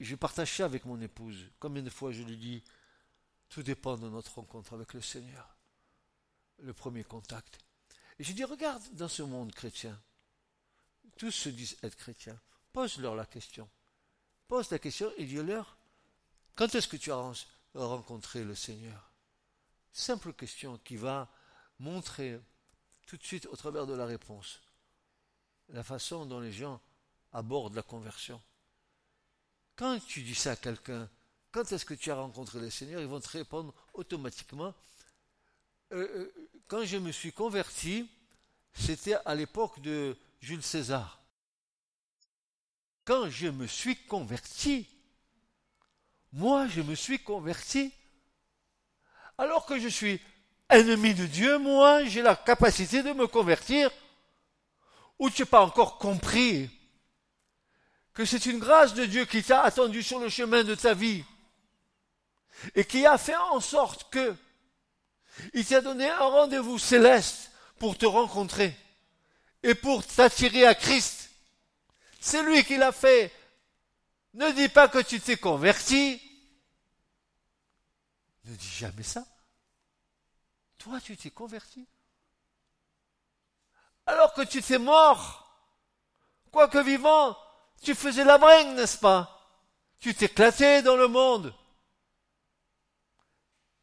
je, 0.00 0.14
partage 0.16 0.52
ça 0.52 0.64
avec 0.64 0.84
mon 0.84 1.00
épouse. 1.00 1.50
Combien 1.58 1.82
de 1.82 1.90
fois 1.90 2.12
je 2.12 2.22
lui 2.22 2.36
dis, 2.36 2.62
tout 3.48 3.62
dépend 3.62 3.96
de 3.96 4.08
notre 4.08 4.34
rencontre 4.34 4.74
avec 4.74 4.94
le 4.94 5.00
Seigneur. 5.00 5.56
Le 6.58 6.72
premier 6.72 7.04
contact. 7.04 7.58
Et 8.18 8.24
je 8.24 8.32
dis, 8.32 8.44
regarde 8.44 8.82
dans 8.94 9.08
ce 9.08 9.22
monde 9.22 9.52
chrétien. 9.52 10.00
Tous 11.16 11.30
se 11.30 11.48
disent 11.48 11.76
être 11.82 11.96
chrétiens. 11.96 12.40
Pose-leur 12.72 13.14
la 13.14 13.26
question. 13.26 13.68
Pose 14.48 14.70
la 14.70 14.78
question 14.78 15.12
et 15.18 15.26
dis-leur, 15.26 15.76
quand 16.56 16.74
est-ce 16.74 16.88
que 16.88 16.96
tu 16.96 17.12
as 17.12 17.34
rencontré 17.74 18.42
le 18.42 18.54
Seigneur? 18.54 19.10
Simple 19.92 20.32
question 20.32 20.78
qui 20.78 20.96
va 20.96 21.30
montrer 21.78 22.40
tout 23.06 23.16
de 23.16 23.22
suite 23.22 23.46
au 23.46 23.56
travers 23.56 23.86
de 23.86 23.94
la 23.94 24.06
réponse 24.06 24.60
la 25.70 25.82
façon 25.82 26.26
dont 26.26 26.40
les 26.40 26.52
gens 26.52 26.80
abordent 27.32 27.74
la 27.74 27.82
conversion. 27.82 28.40
Quand 29.76 29.98
tu 30.06 30.22
dis 30.22 30.34
ça 30.34 30.52
à 30.52 30.56
quelqu'un, 30.56 31.08
quand 31.52 31.70
est-ce 31.70 31.84
que 31.84 31.94
tu 31.94 32.10
as 32.10 32.16
rencontré 32.16 32.60
le 32.60 32.70
Seigneur? 32.70 33.00
Ils 33.00 33.06
vont 33.06 33.20
te 33.20 33.28
répondre 33.28 33.74
automatiquement. 33.92 34.74
Euh, 35.92 36.08
euh, 36.16 36.32
quand 36.66 36.84
je 36.84 36.96
me 36.96 37.12
suis 37.12 37.32
converti, 37.32 38.08
c'était 38.72 39.16
à 39.24 39.34
l'époque 39.34 39.80
de 39.80 40.16
Jules 40.40 40.62
César. 40.62 41.17
Quand 43.08 43.30
je 43.30 43.46
me 43.48 43.66
suis 43.66 43.96
converti, 43.96 44.86
moi 46.30 46.66
je 46.68 46.82
me 46.82 46.94
suis 46.94 47.18
converti, 47.18 47.90
alors 49.38 49.64
que 49.64 49.80
je 49.80 49.88
suis 49.88 50.20
ennemi 50.68 51.14
de 51.14 51.24
Dieu, 51.24 51.56
moi 51.56 52.04
j'ai 52.04 52.20
la 52.20 52.36
capacité 52.36 53.02
de 53.02 53.14
me 53.14 53.26
convertir, 53.26 53.90
ou 55.18 55.30
tu 55.30 55.40
n'as 55.40 55.46
pas 55.46 55.62
encore 55.62 55.96
compris 55.96 56.68
que 58.12 58.26
c'est 58.26 58.44
une 58.44 58.58
grâce 58.58 58.92
de 58.92 59.06
Dieu 59.06 59.24
qui 59.24 59.42
t'a 59.42 59.62
attendu 59.62 60.02
sur 60.02 60.20
le 60.20 60.28
chemin 60.28 60.62
de 60.62 60.74
ta 60.74 60.92
vie 60.92 61.24
et 62.74 62.84
qui 62.84 63.06
a 63.06 63.16
fait 63.16 63.36
en 63.36 63.60
sorte 63.60 64.10
que 64.10 64.36
il 65.54 65.64
t'a 65.64 65.80
donné 65.80 66.10
un 66.10 66.26
rendez-vous 66.26 66.78
céleste 66.78 67.52
pour 67.78 67.96
te 67.96 68.04
rencontrer 68.04 68.76
et 69.62 69.74
pour 69.74 70.06
t'attirer 70.06 70.66
à 70.66 70.74
Christ. 70.74 71.27
C'est 72.18 72.42
lui 72.42 72.64
qui 72.64 72.76
l'a 72.76 72.92
fait. 72.92 73.32
Ne 74.34 74.50
dis 74.52 74.68
pas 74.68 74.88
que 74.88 74.98
tu 74.98 75.20
t'es 75.20 75.36
converti. 75.36 76.20
Ne 78.44 78.54
dis 78.54 78.68
jamais 78.68 79.02
ça. 79.02 79.26
Toi, 80.78 81.00
tu 81.00 81.16
t'es 81.16 81.30
converti. 81.30 81.86
Alors 84.06 84.32
que 84.32 84.42
tu 84.42 84.62
t'es 84.62 84.78
mort, 84.78 85.44
quoique 86.50 86.78
vivant, 86.78 87.36
tu 87.82 87.94
faisais 87.94 88.24
la 88.24 88.38
bringue, 88.38 88.74
n'est-ce 88.76 88.98
pas? 88.98 89.34
Tu 90.00 90.14
t'éclatais 90.14 90.82
dans 90.82 90.96
le 90.96 91.08
monde. 91.08 91.54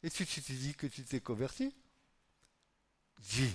Et 0.02 0.10
tu 0.10 0.26
t'es 0.26 0.52
dit 0.52 0.74
que 0.74 0.86
tu 0.86 1.04
t'es 1.04 1.20
converti? 1.20 1.74
Dis, 3.18 3.54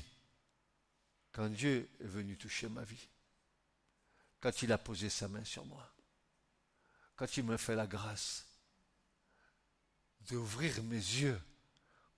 quand 1.32 1.48
Dieu 1.50 1.90
est 2.00 2.08
venu 2.08 2.38
toucher 2.38 2.68
ma 2.70 2.84
vie, 2.84 3.08
quand 4.42 4.62
il 4.64 4.72
a 4.72 4.78
posé 4.78 5.10
sa 5.10 5.28
main 5.28 5.44
sur 5.44 5.66
moi, 5.66 5.88
quand 7.16 7.38
il 7.38 7.46
me 7.46 7.58
fait 7.58 7.76
la 7.76 7.88
grâce 7.88 8.48
d'ouvrir 10.22 10.84
mes 10.84 10.96
yeux, 10.96 11.40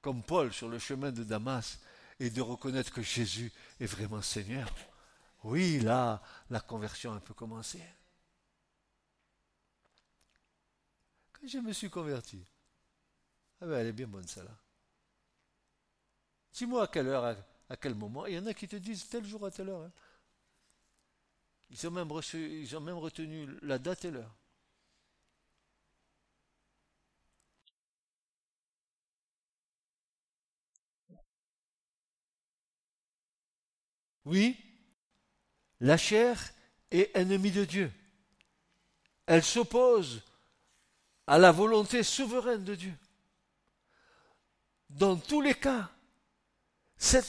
comme 0.01 0.23
Paul 0.23 0.51
sur 0.51 0.69
le 0.69 0.79
chemin 0.79 1.11
de 1.11 1.23
Damas, 1.23 1.79
et 2.19 2.29
de 2.29 2.41
reconnaître 2.41 2.91
que 2.91 3.01
Jésus 3.01 3.51
est 3.79 3.85
vraiment 3.85 4.21
Seigneur. 4.21 4.69
Oui, 5.43 5.79
là, 5.79 6.21
la 6.49 6.61
conversion 6.61 7.11
a 7.11 7.15
un 7.15 7.19
peu 7.19 7.33
commencé. 7.33 7.81
Quand 11.33 11.47
je 11.47 11.57
me 11.57 11.73
suis 11.73 11.89
converti, 11.89 12.45
ah 13.59 13.65
ben 13.65 13.79
elle 13.79 13.87
est 13.87 13.93
bien 13.93 14.07
bonne 14.07 14.27
celle-là. 14.27 14.57
Dis-moi 16.53 16.83
à 16.83 16.87
quelle 16.87 17.07
heure, 17.07 17.37
à, 17.67 17.77
quel 17.77 17.95
moment. 17.95 18.25
Il 18.25 18.35
y 18.35 18.39
en 18.39 18.45
a 18.45 18.53
qui 18.53 18.67
te 18.67 18.75
disent 18.75 19.09
tel 19.09 19.25
jour 19.25 19.45
à 19.45 19.51
telle 19.51 19.69
heure. 19.69 19.81
Hein. 19.81 19.91
Ils, 21.73 21.87
ont 21.87 22.81
même 22.81 22.97
retenu 22.97 23.47
la 23.63 23.79
date 23.79 24.05
et 24.05 24.11
l'heure. 24.11 24.35
Oui, 34.25 34.55
la 35.79 35.97
chair 35.97 36.53
est 36.91 37.09
ennemie 37.15 37.51
de 37.51 37.65
Dieu. 37.65 37.91
Elle 39.25 39.43
s'oppose 39.43 40.21
à 41.25 41.39
la 41.39 41.51
volonté 41.51 42.03
souveraine 42.03 42.63
de 42.63 42.75
Dieu. 42.75 42.93
Dans 44.89 45.17
tous 45.17 45.41
les 45.41 45.55
cas, 45.55 45.89
cette, 46.97 47.25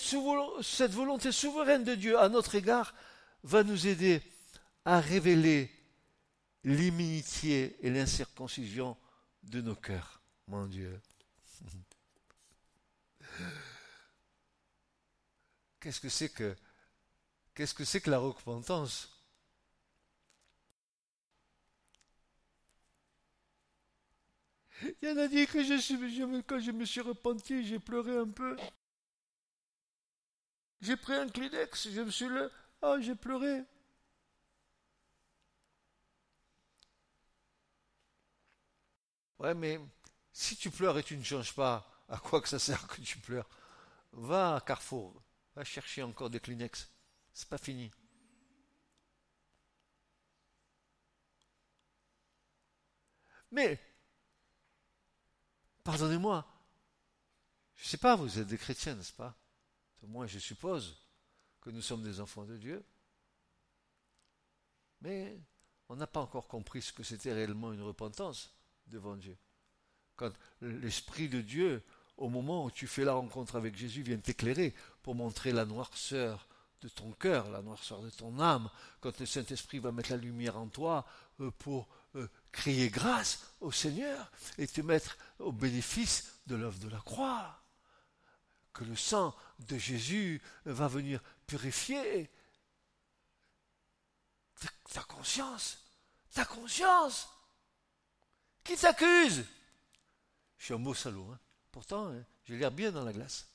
volonté 0.92 1.32
souveraine 1.32 1.82
de 1.82 1.94
Dieu 1.94 2.18
à 2.18 2.28
notre 2.28 2.54
égard 2.54 2.94
va 3.42 3.64
nous 3.64 3.86
aider 3.86 4.22
à 4.84 5.00
révéler 5.00 5.70
l'immunité 6.64 7.76
et 7.80 7.90
l'incirconcision 7.90 8.96
de 9.42 9.60
nos 9.60 9.76
cœurs. 9.76 10.20
Mon 10.46 10.66
Dieu. 10.66 11.00
Qu'est-ce 15.80 16.00
que 16.00 16.08
c'est 16.08 16.30
que 16.30 16.56
Qu'est-ce 17.54 17.74
que 17.74 17.84
c'est 17.84 18.00
que 18.00 18.10
la 18.10 18.18
repentance? 18.18 19.08
Il 24.82 25.08
y 25.08 25.12
en 25.12 25.16
a 25.18 25.28
dit 25.28 25.46
que 25.46 25.62
je 25.62 25.78
suis, 25.78 25.96
quand 26.46 26.58
je 26.58 26.72
me 26.72 26.84
suis 26.84 27.00
repenti, 27.00 27.64
j'ai 27.64 27.78
pleuré 27.78 28.16
un 28.16 28.28
peu. 28.28 28.56
J'ai 30.80 30.96
pris 30.96 31.14
un 31.14 31.28
Kleenex, 31.28 31.90
je 31.90 32.00
me 32.00 32.10
suis 32.10 32.28
le. 32.28 32.50
Ah, 32.82 32.96
j'ai 33.00 33.14
pleuré. 33.14 33.62
Mais 39.52 39.78
si 40.32 40.56
tu 40.56 40.70
pleures 40.70 40.96
et 40.96 41.02
tu 41.02 41.16
ne 41.16 41.22
changes 41.22 41.54
pas, 41.54 41.86
à 42.08 42.18
quoi 42.18 42.40
que 42.40 42.48
ça 42.48 42.58
sert 42.58 42.86
que 42.86 43.02
tu 43.02 43.18
pleures? 43.18 43.48
Va 44.12 44.56
à 44.56 44.60
Carrefour, 44.60 45.22
va 45.54 45.64
chercher 45.64 46.02
encore 46.02 46.30
des 46.30 46.40
Kleenex. 46.40 46.88
C'est 47.32 47.48
pas 47.48 47.58
fini. 47.58 47.90
Mais, 53.50 53.78
pardonnez-moi, 55.82 56.46
je 57.76 57.84
ne 57.84 57.88
sais 57.88 57.98
pas, 57.98 58.16
vous 58.16 58.38
êtes 58.38 58.46
des 58.46 58.58
chrétiens, 58.58 58.94
n'est-ce 58.94 59.12
pas? 59.12 59.36
Moi, 60.02 60.26
je 60.26 60.38
suppose 60.38 60.96
que 61.60 61.70
nous 61.70 61.82
sommes 61.82 62.02
des 62.02 62.20
enfants 62.20 62.44
de 62.44 62.56
Dieu. 62.56 62.84
Mais 65.00 65.38
on 65.88 65.96
n'a 65.96 66.06
pas 66.06 66.20
encore 66.20 66.48
compris 66.48 66.82
ce 66.82 66.92
que 66.92 67.02
c'était 67.02 67.32
réellement 67.32 67.72
une 67.72 67.82
repentance 67.82 68.54
devant 68.86 69.16
Dieu. 69.16 69.36
Quand 70.16 70.32
l'Esprit 70.60 71.28
de 71.28 71.40
Dieu, 71.40 71.82
au 72.16 72.28
moment 72.28 72.64
où 72.64 72.70
tu 72.70 72.86
fais 72.86 73.04
la 73.04 73.14
rencontre 73.14 73.56
avec 73.56 73.76
Jésus, 73.76 74.02
vient 74.02 74.18
t'éclairer 74.18 74.74
pour 75.02 75.14
montrer 75.14 75.52
la 75.52 75.64
noirceur 75.64 76.46
de 76.80 76.88
ton 76.88 77.12
cœur, 77.12 77.50
la 77.50 77.62
noirceur 77.62 78.02
de 78.02 78.10
ton 78.10 78.38
âme, 78.38 78.70
quand 79.00 79.18
le 79.18 79.26
Saint-Esprit 79.26 79.78
va 79.78 79.90
mettre 79.90 80.10
la 80.10 80.18
lumière 80.18 80.58
en 80.58 80.68
toi 80.68 81.06
euh, 81.40 81.50
pour 81.58 81.88
euh, 82.14 82.28
crier 82.52 82.90
grâce 82.90 83.50
au 83.60 83.72
Seigneur 83.72 84.30
et 84.58 84.66
te 84.66 84.80
mettre 84.80 85.16
au 85.38 85.50
bénéfice 85.50 86.40
de 86.46 86.56
l'œuvre 86.56 86.78
de 86.78 86.88
la 86.88 87.00
croix. 87.00 87.60
Que 88.72 88.84
le 88.84 88.96
sang 88.96 89.34
de 89.60 89.78
Jésus 89.78 90.42
va 90.64 90.88
venir 90.88 91.20
purifier 91.46 92.30
ta 94.92 95.02
conscience, 95.02 95.78
ta 96.32 96.44
conscience. 96.44 97.28
Qui 98.64 98.76
t'accuse 98.76 99.44
Je 100.56 100.64
suis 100.64 100.74
un 100.74 100.78
beau 100.78 100.94
salaud, 100.94 101.28
hein. 101.30 101.38
pourtant 101.70 102.08
hein, 102.08 102.24
j'ai 102.46 102.56
l'air 102.56 102.70
bien 102.70 102.90
dans 102.90 103.04
la 103.04 103.12
glace. 103.12 103.46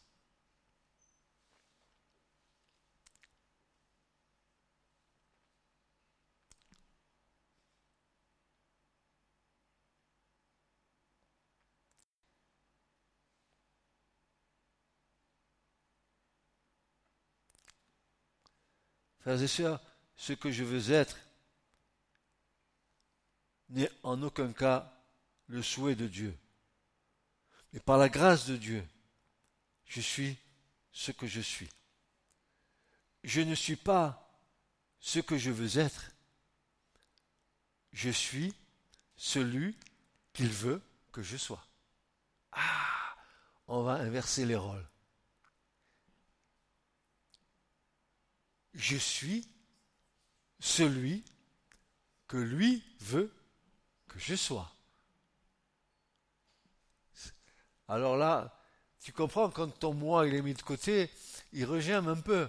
Frères 19.21 19.41
et 19.41 19.47
sœurs, 19.47 19.81
ce 20.15 20.33
que 20.33 20.51
je 20.51 20.63
veux 20.63 20.91
être 20.91 21.17
n'est 23.69 23.91
en 24.03 24.21
aucun 24.21 24.53
cas 24.53 24.98
le 25.49 25.61
souhait 25.61 25.95
de 25.95 26.07
Dieu. 26.07 26.35
Mais 27.73 27.79
par 27.79 27.97
la 27.97 28.09
grâce 28.09 28.47
de 28.47 28.55
Dieu, 28.55 28.83
je 29.85 30.01
suis 30.01 30.37
ce 30.91 31.11
que 31.11 31.27
je 31.27 31.41
suis. 31.41 31.69
Je 33.23 33.41
ne 33.41 33.53
suis 33.53 33.75
pas 33.75 34.41
ce 34.99 35.19
que 35.19 35.37
je 35.37 35.51
veux 35.51 35.77
être. 35.77 36.11
Je 37.91 38.09
suis 38.09 38.53
celui 39.17 39.75
qu'il 40.31 40.49
veut 40.49 40.81
que 41.11 41.21
je 41.21 41.35
sois. 41.35 41.65
Ah, 42.53 43.15
on 43.67 43.83
va 43.83 43.95
inverser 43.95 44.45
les 44.45 44.55
rôles. 44.55 44.89
je 48.79 48.95
suis 48.95 49.45
celui 50.59 51.23
que 52.27 52.37
lui 52.37 52.83
veut 53.01 53.31
que 54.07 54.17
je 54.19 54.35
sois. 54.35 54.73
Alors 57.89 58.17
là, 58.17 58.55
tu 59.01 59.11
comprends, 59.11 59.49
quand 59.49 59.67
ton 59.79 59.95
moi 59.95 60.27
il 60.27 60.35
est 60.35 60.43
mis 60.43 60.53
de 60.53 60.61
côté, 60.61 61.09
il 61.53 61.65
regime 61.65 62.07
un 62.07 62.21
peu. 62.21 62.47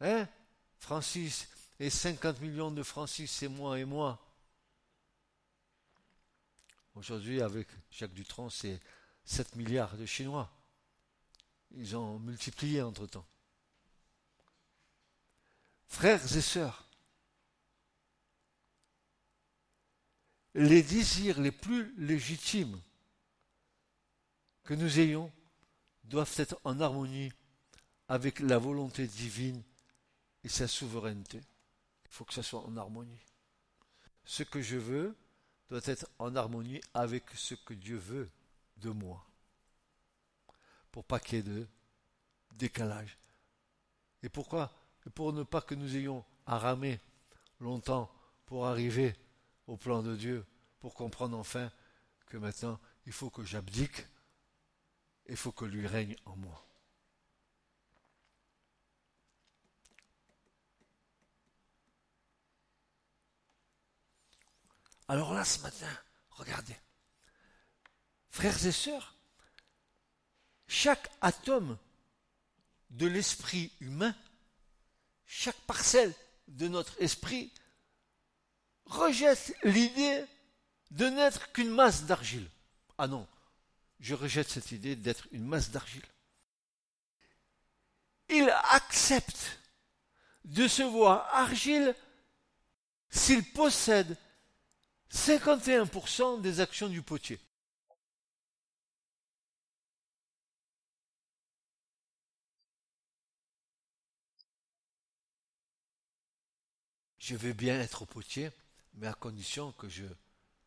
Hein 0.00 0.28
Francis? 0.80 1.48
Et 1.78 1.88
50 1.88 2.40
millions 2.40 2.70
de 2.70 2.82
Francis, 2.82 3.30
c'est 3.30 3.48
moi 3.48 3.78
et 3.78 3.84
moi. 3.84 4.18
Aujourd'hui, 6.94 7.40
avec 7.40 7.68
Jacques 7.90 8.12
Dutronc, 8.12 8.50
c'est 8.50 8.80
7 9.24 9.54
milliards 9.54 9.96
de 9.96 10.04
Chinois. 10.04 10.50
Ils 11.70 11.96
ont 11.96 12.18
multiplié 12.18 12.82
entre-temps. 12.82 13.24
Frères 15.86 16.36
et 16.36 16.40
sœurs, 16.40 16.84
les 20.54 20.82
désirs 20.82 21.40
les 21.40 21.52
plus 21.52 21.94
légitimes 21.96 22.78
que 24.70 24.76
nous 24.76 25.00
ayons 25.00 25.32
doivent 26.04 26.32
être 26.36 26.60
en 26.62 26.78
harmonie 26.78 27.32
avec 28.06 28.38
la 28.38 28.56
volonté 28.56 29.08
divine 29.08 29.60
et 30.44 30.48
sa 30.48 30.68
souveraineté. 30.68 31.40
Il 32.04 32.10
faut 32.12 32.24
que 32.24 32.32
ça 32.32 32.44
soit 32.44 32.64
en 32.64 32.76
harmonie. 32.76 33.18
Ce 34.24 34.44
que 34.44 34.62
je 34.62 34.76
veux 34.76 35.16
doit 35.68 35.80
être 35.86 36.08
en 36.20 36.36
harmonie 36.36 36.80
avec 36.94 37.24
ce 37.34 37.56
que 37.56 37.74
Dieu 37.74 37.96
veut 37.96 38.30
de 38.76 38.90
moi. 38.90 39.26
Pour 40.92 41.04
pas 41.04 41.18
qu'il 41.18 41.38
y 41.38 41.40
ait 41.40 41.42
de 41.42 41.66
décalage. 42.54 43.18
Et 44.22 44.28
pourquoi? 44.28 44.70
Pour 45.16 45.32
ne 45.32 45.42
pas 45.42 45.62
que 45.62 45.74
nous 45.74 45.96
ayons 45.96 46.24
à 46.46 46.58
ramer 46.60 47.00
longtemps 47.58 48.08
pour 48.46 48.68
arriver 48.68 49.16
au 49.66 49.76
plan 49.76 50.00
de 50.00 50.14
Dieu, 50.14 50.46
pour 50.78 50.94
comprendre 50.94 51.36
enfin 51.36 51.72
que 52.26 52.36
maintenant 52.36 52.78
il 53.04 53.12
faut 53.12 53.30
que 53.30 53.42
j'abdique, 53.42 54.06
il 55.30 55.36
faut 55.36 55.52
que 55.52 55.64
lui 55.64 55.86
règne 55.86 56.16
en 56.26 56.36
moi. 56.36 56.66
Alors 65.08 65.32
là, 65.34 65.44
ce 65.44 65.60
matin, 65.60 65.88
regardez, 66.30 66.76
frères 68.28 68.64
et 68.64 68.72
sœurs, 68.72 69.16
chaque 70.68 71.10
atome 71.20 71.78
de 72.90 73.06
l'esprit 73.06 73.72
humain 73.80 74.14
chaque 75.32 75.60
parcelle 75.60 76.12
de 76.48 76.66
notre 76.66 77.00
esprit 77.00 77.52
rejette 78.84 79.54
l'idée 79.62 80.24
de 80.90 81.06
n'être 81.06 81.52
qu'une 81.52 81.70
masse 81.70 82.02
d'argile. 82.02 82.50
Ah 82.98 83.06
non, 83.06 83.28
je 84.00 84.14
rejette 84.14 84.48
cette 84.48 84.72
idée 84.72 84.96
d'être 84.96 85.28
une 85.30 85.44
masse 85.44 85.70
d'argile. 85.70 86.04
Il 88.30 88.48
accepte 88.70 89.58
de 90.44 90.66
se 90.66 90.82
voir 90.82 91.28
argile 91.34 91.94
s'il 93.10 93.44
possède 93.52 94.16
51% 95.12 96.40
des 96.40 96.60
actions 96.60 96.88
du 96.88 97.02
potier. 97.02 97.38
Je 107.18 107.36
vais 107.36 107.52
bien 107.52 107.78
être 107.80 108.02
au 108.02 108.06
potier, 108.06 108.50
mais 108.94 109.06
à 109.06 109.14
condition 109.14 109.72
que 109.72 109.88
j'ai 109.88 110.08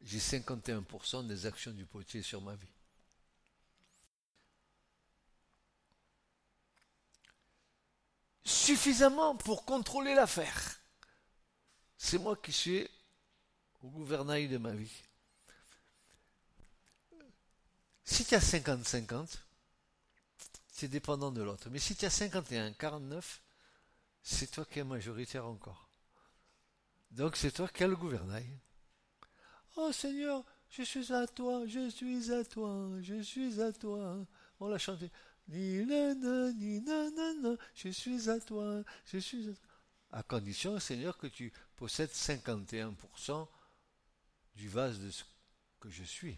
51% 0.04 1.26
des 1.28 1.46
actions 1.46 1.72
du 1.72 1.86
potier 1.86 2.22
sur 2.22 2.42
ma 2.42 2.56
vie. 2.56 2.68
Suffisamment 8.46 9.36
pour 9.36 9.66
contrôler 9.66 10.16
l'affaire. 10.16 10.80
C'est 11.98 12.18
moi 12.18 12.36
qui 12.36 12.52
suis 12.52 12.90
au 13.82 13.88
gouvernail 13.90 14.48
de 14.48 14.58
ma 14.58 14.74
vie. 14.74 15.04
Si 18.04 18.26
tu 18.26 18.36
as 18.36 18.40
50-50, 18.40 19.38
c'est 20.68 20.88
dépendant 20.88 21.32
de 21.32 21.42
l'autre. 21.42 21.70
Mais 21.70 21.80
si 21.80 21.96
tu 21.96 22.06
as 22.06 22.10
51-49, 22.10 23.24
c'est 24.22 24.52
toi 24.52 24.66
qui 24.66 24.80
es 24.80 24.84
majoritaire 24.84 25.46
encore. 25.46 25.88
Donc 27.12 27.36
c'est 27.36 27.52
toi 27.52 27.68
qui 27.68 27.84
as 27.84 27.88
le 27.88 27.96
gouvernail. 27.96 28.50
Oh 29.76 29.92
Seigneur, 29.92 30.44
je 30.70 30.84
suis 30.84 31.14
à 31.14 31.28
toi, 31.28 31.66
je 31.68 31.90
suis 31.90 32.32
à 32.32 32.44
toi, 32.44 32.90
je 33.02 33.22
suis 33.22 33.62
à 33.62 33.72
toi. 33.72 34.26
On 34.60 34.68
l'a 34.68 34.78
chanté. 34.78 35.12
Ni 35.48 35.86
je 37.76 37.90
suis 37.90 38.30
à 38.30 38.40
toi, 38.40 38.84
je 39.06 39.18
suis 39.18 39.50
à 39.50 39.54
toi. 39.54 39.70
À 40.12 40.24
condition, 40.24 40.80
Seigneur, 40.80 41.18
que 41.18 41.28
tu 41.28 41.52
possèdes 41.76 42.12
51% 42.12 43.48
du 44.56 44.70
vase 44.70 45.00
de 45.00 45.10
ce 45.10 45.24
que 45.80 45.90
je 45.90 46.04
suis. 46.04 46.38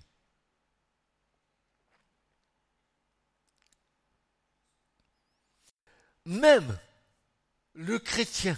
Même 6.26 6.80
le 7.74 8.00
chrétien, 8.00 8.58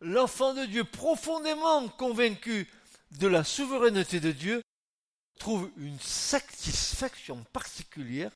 l'enfant 0.00 0.52
de 0.52 0.66
Dieu 0.66 0.84
profondément 0.84 1.88
convaincu 1.88 2.68
de 3.12 3.26
la 3.26 3.44
souveraineté 3.44 4.20
de 4.20 4.32
Dieu, 4.32 4.62
trouve 5.38 5.70
une 5.78 5.98
satisfaction 6.00 7.42
particulière 7.52 8.32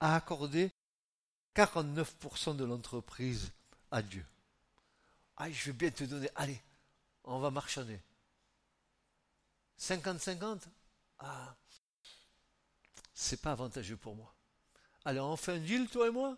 à 0.00 0.16
accorder 0.16 0.72
49% 1.54 2.56
de 2.56 2.64
l'entreprise 2.64 3.52
à 3.90 4.02
Dieu. 4.02 4.24
Ah, 5.36 5.50
je 5.50 5.66
vais 5.66 5.72
bien 5.72 5.90
te 5.90 6.04
donner, 6.04 6.28
allez, 6.34 6.60
on 7.24 7.38
va 7.38 7.50
marchander. 7.50 8.00
50-50 9.78 10.60
Ah, 11.18 11.54
c'est 13.12 13.40
pas 13.40 13.52
avantageux 13.52 13.96
pour 13.96 14.16
moi. 14.16 14.34
Allez, 15.04 15.20
on 15.20 15.36
fait 15.36 15.52
un 15.52 15.58
deal, 15.58 15.88
toi 15.88 16.08
et 16.08 16.10
moi? 16.10 16.36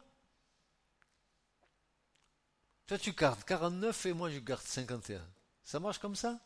Toi, 2.86 2.98
tu 2.98 3.12
gardes 3.12 3.42
49 3.44 4.06
et 4.06 4.12
moi, 4.12 4.30
je 4.30 4.38
garde 4.38 4.62
51. 4.62 5.26
Ça 5.64 5.80
marche 5.80 5.98
comme 5.98 6.14
ça? 6.14 6.38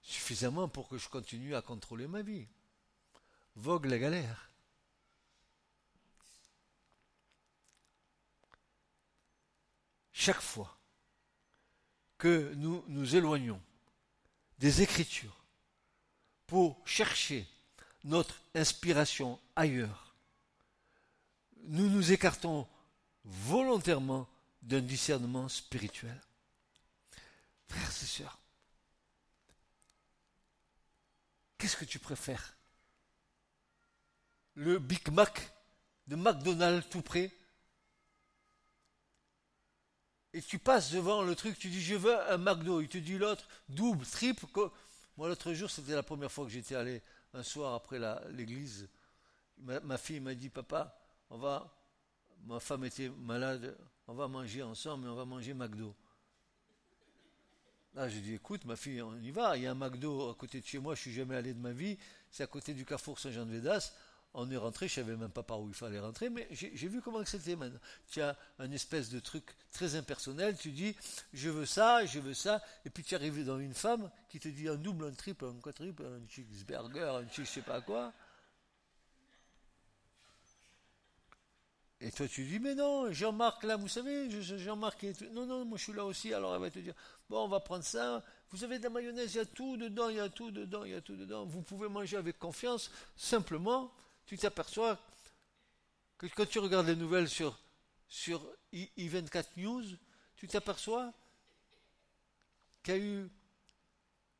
Suffisamment 0.00 0.68
pour 0.68 0.88
que 0.88 0.98
je 0.98 1.08
continue 1.08 1.54
à 1.54 1.62
contrôler 1.62 2.06
ma 2.06 2.22
vie. 2.22 2.46
Vogue 3.56 3.86
la 3.86 3.98
galère. 3.98 4.50
Chaque 10.12 10.40
fois 10.40 10.78
que 12.16 12.54
nous 12.54 12.84
nous 12.86 13.16
éloignons 13.16 13.60
des 14.58 14.82
Écritures 14.82 15.36
pour 16.46 16.80
chercher 16.86 17.46
notre 18.04 18.40
inspiration 18.54 19.40
ailleurs, 19.56 20.14
nous 21.64 21.88
nous 21.88 22.12
écartons 22.12 22.68
volontairement 23.24 24.28
d'un 24.62 24.80
discernement 24.80 25.48
spirituel. 25.48 26.20
Frères 27.68 27.90
et 27.90 28.06
sœurs, 28.06 28.38
qu'est-ce 31.58 31.76
que 31.76 31.84
tu 31.84 31.98
préfères? 31.98 32.54
Le 34.54 34.78
Big 34.78 35.10
Mac 35.10 35.52
de 36.06 36.16
McDonald's 36.16 36.88
tout 36.88 37.02
près 37.02 37.30
et 40.34 40.40
tu 40.40 40.58
passes 40.58 40.90
devant 40.92 41.22
le 41.22 41.34
truc, 41.34 41.58
tu 41.58 41.68
dis 41.68 41.82
je 41.82 41.94
veux 41.94 42.18
un 42.30 42.38
McDo, 42.38 42.80
il 42.80 42.88
te 42.88 42.98
dit 42.98 43.18
l'autre 43.18 43.46
double, 43.68 44.06
triple. 44.06 44.46
Moi 45.16 45.28
l'autre 45.28 45.52
jour 45.52 45.70
c'était 45.70 45.94
la 45.94 46.02
première 46.02 46.32
fois 46.32 46.46
que 46.46 46.50
j'étais 46.50 46.74
allé 46.74 47.02
un 47.34 47.42
soir 47.42 47.74
après 47.74 47.98
l'église. 48.30 48.88
Ma, 49.58 49.98
fille 49.98 50.20
m'a 50.20 50.34
dit 50.34 50.48
papa, 50.48 50.98
on 51.30 51.36
va, 51.36 51.70
ma 52.46 52.60
femme 52.60 52.84
était 52.84 53.10
malade, 53.10 53.76
on 54.08 54.14
va 54.14 54.26
manger 54.26 54.62
ensemble, 54.62 55.04
mais 55.04 55.10
on 55.10 55.14
va 55.14 55.24
manger 55.24 55.54
McDo. 55.54 55.94
Là, 57.94 58.08
j'ai 58.08 58.20
dit, 58.20 58.32
écoute, 58.32 58.64
ma 58.64 58.74
fille, 58.74 59.02
on 59.02 59.14
y 59.18 59.30
va. 59.30 59.54
Il 59.56 59.64
y 59.64 59.66
a 59.66 59.72
un 59.72 59.74
McDo 59.74 60.30
à 60.30 60.34
côté 60.34 60.62
de 60.62 60.66
chez 60.66 60.78
moi, 60.78 60.94
je 60.94 61.02
suis 61.02 61.12
jamais 61.12 61.36
allé 61.36 61.52
de 61.52 61.60
ma 61.60 61.72
vie. 61.72 61.98
C'est 62.30 62.42
à 62.42 62.46
côté 62.46 62.72
du 62.72 62.86
carrefour 62.86 63.20
Saint-Jean-de-Védas 63.20 63.92
on 64.34 64.50
est 64.50 64.56
rentré, 64.56 64.88
je 64.88 64.94
savais 64.94 65.16
même 65.16 65.30
pas 65.30 65.42
par 65.42 65.60
où 65.60 65.68
il 65.68 65.74
fallait 65.74 66.00
rentrer, 66.00 66.30
mais 66.30 66.48
j'ai 66.50 66.88
vu 66.88 67.02
comment 67.02 67.24
c'était 67.24 67.56
maintenant. 67.56 67.78
Tu 68.10 68.22
as 68.22 68.36
un 68.58 68.70
espèce 68.72 69.10
de 69.10 69.20
truc 69.20 69.44
très 69.70 69.94
impersonnel, 69.94 70.56
tu 70.56 70.70
dis 70.70 70.96
je 71.34 71.50
veux 71.50 71.66
ça, 71.66 72.04
je 72.06 72.18
veux 72.18 72.34
ça, 72.34 72.62
et 72.84 72.90
puis 72.90 73.04
tu 73.04 73.14
arrives 73.14 73.44
dans 73.44 73.58
une 73.58 73.74
femme 73.74 74.10
qui 74.30 74.40
te 74.40 74.48
dit 74.48 74.68
un 74.68 74.76
double, 74.76 75.06
un 75.06 75.12
triple, 75.12 75.44
un 75.44 75.60
quadruple, 75.60 76.04
un 76.04 76.26
cheeseburger, 76.28 77.14
un 77.14 77.28
cheese, 77.28 77.44
je 77.44 77.50
sais 77.50 77.62
pas 77.62 77.80
quoi. 77.82 78.12
Et 82.00 82.10
toi 82.10 82.26
tu 82.26 82.44
dis 82.44 82.58
mais 82.58 82.74
non, 82.74 83.12
Jean-Marc 83.12 83.64
là, 83.64 83.76
vous 83.76 83.88
savez, 83.88 84.30
Jean-Marc 84.40 85.04
est 85.04 85.20
non 85.32 85.44
non, 85.44 85.64
moi 85.66 85.76
je 85.76 85.84
suis 85.84 85.92
là 85.92 86.04
aussi, 86.06 86.32
alors 86.32 86.54
elle 86.54 86.60
va 86.62 86.70
te 86.70 86.78
dire 86.78 86.94
bon 87.28 87.44
on 87.44 87.48
va 87.48 87.60
prendre 87.60 87.84
ça. 87.84 88.24
Vous 88.50 88.64
avez 88.64 88.78
de 88.78 88.84
la 88.84 88.90
mayonnaise, 88.90 89.34
il 89.34 89.38
y 89.38 89.40
a 89.40 89.46
tout 89.46 89.76
dedans, 89.76 90.08
il 90.08 90.16
y 90.16 90.20
a 90.20 90.28
tout 90.28 90.50
dedans, 90.50 90.84
il 90.84 90.92
y 90.92 90.94
a 90.94 91.00
tout 91.00 91.16
dedans. 91.16 91.44
Vous 91.44 91.62
pouvez 91.62 91.88
manger 91.88 92.16
avec 92.16 92.38
confiance, 92.38 92.90
simplement 93.16 93.92
tu 94.26 94.38
t'aperçois 94.38 94.98
que 96.18 96.26
quand 96.26 96.46
tu 96.46 96.58
regardes 96.58 96.86
les 96.86 96.96
nouvelles 96.96 97.28
sur, 97.28 97.58
sur 98.08 98.46
I24 98.72 99.44
News, 99.56 99.84
tu 100.36 100.48
t'aperçois 100.48 101.12
qu'il 102.82 102.94
y 102.94 102.96
a 102.96 103.00
eu 103.00 103.30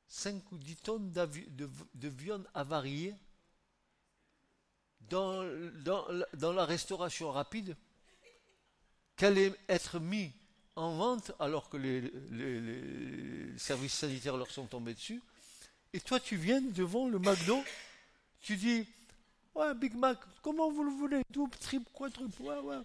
5 0.09 0.53
ou 0.53 0.59
10 0.59 0.77
tonnes 0.77 1.13
de, 1.13 2.09
viande 2.09 2.47
avariée 2.55 3.15
dans, 5.01 5.43
dans, 6.35 6.53
la 6.53 6.65
restauration 6.65 7.31
rapide, 7.31 7.77
qu'elle 9.17 9.33
allait 9.33 9.55
être 9.69 9.99
mise 10.01 10.33
en 10.77 10.97
vente 10.97 11.33
alors 11.39 11.69
que 11.69 11.77
les, 11.77 12.01
les, 12.31 13.59
services 13.59 13.95
sanitaires 13.95 14.37
leur 14.37 14.51
sont 14.51 14.67
tombés 14.67 14.95
dessus. 14.95 15.23
Et 15.93 16.01
toi, 16.01 16.21
tu 16.21 16.37
viens 16.37 16.61
devant 16.61 17.09
le 17.09 17.19
McDo, 17.19 17.63
tu 18.41 18.57
dis 18.57 18.87
Ouais, 19.55 19.75
Big 19.75 19.95
Mac, 19.95 20.19
comment 20.41 20.71
vous 20.71 20.85
le 20.85 20.91
voulez 20.91 21.23
Double, 21.31 21.57
triple, 21.59 21.91
quadruple 21.93 22.43
Ouais, 22.43 22.59
ouais. 22.59 22.81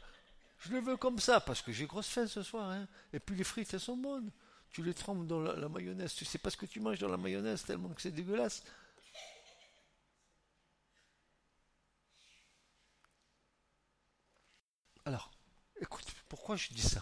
Je 0.59 0.71
le 0.71 0.79
veux 0.79 0.97
comme 0.97 1.19
ça, 1.19 1.39
parce 1.39 1.61
que 1.61 1.71
j'ai 1.71 1.85
grosse 1.85 2.07
faim 2.07 2.27
ce 2.27 2.43
soir. 2.43 2.69
Hein. 2.71 2.87
Et 3.13 3.19
puis 3.19 3.35
les 3.35 3.43
frites, 3.43 3.73
elles 3.73 3.79
sont 3.79 3.95
bonnes. 3.95 4.31
Tu 4.71 4.83
les 4.83 4.93
trempes 4.93 5.25
dans 5.27 5.39
la, 5.39 5.69
mayonnaise. 5.69 6.13
Tu 6.13 6.25
sais 6.25 6.37
pas 6.37 6.49
ce 6.49 6.57
que 6.57 6.65
tu 6.65 6.79
manges 6.79 6.99
dans 6.99 7.07
la 7.07 7.17
mayonnaise, 7.17 7.63
tellement 7.63 7.89
que 7.89 8.01
c'est 8.01 8.11
dégueulasse. 8.11 8.63
Alors, 15.05 15.31
écoute, 15.79 16.05
pourquoi 16.27 16.57
je 16.57 16.69
dis 16.69 16.81
ça? 16.81 17.01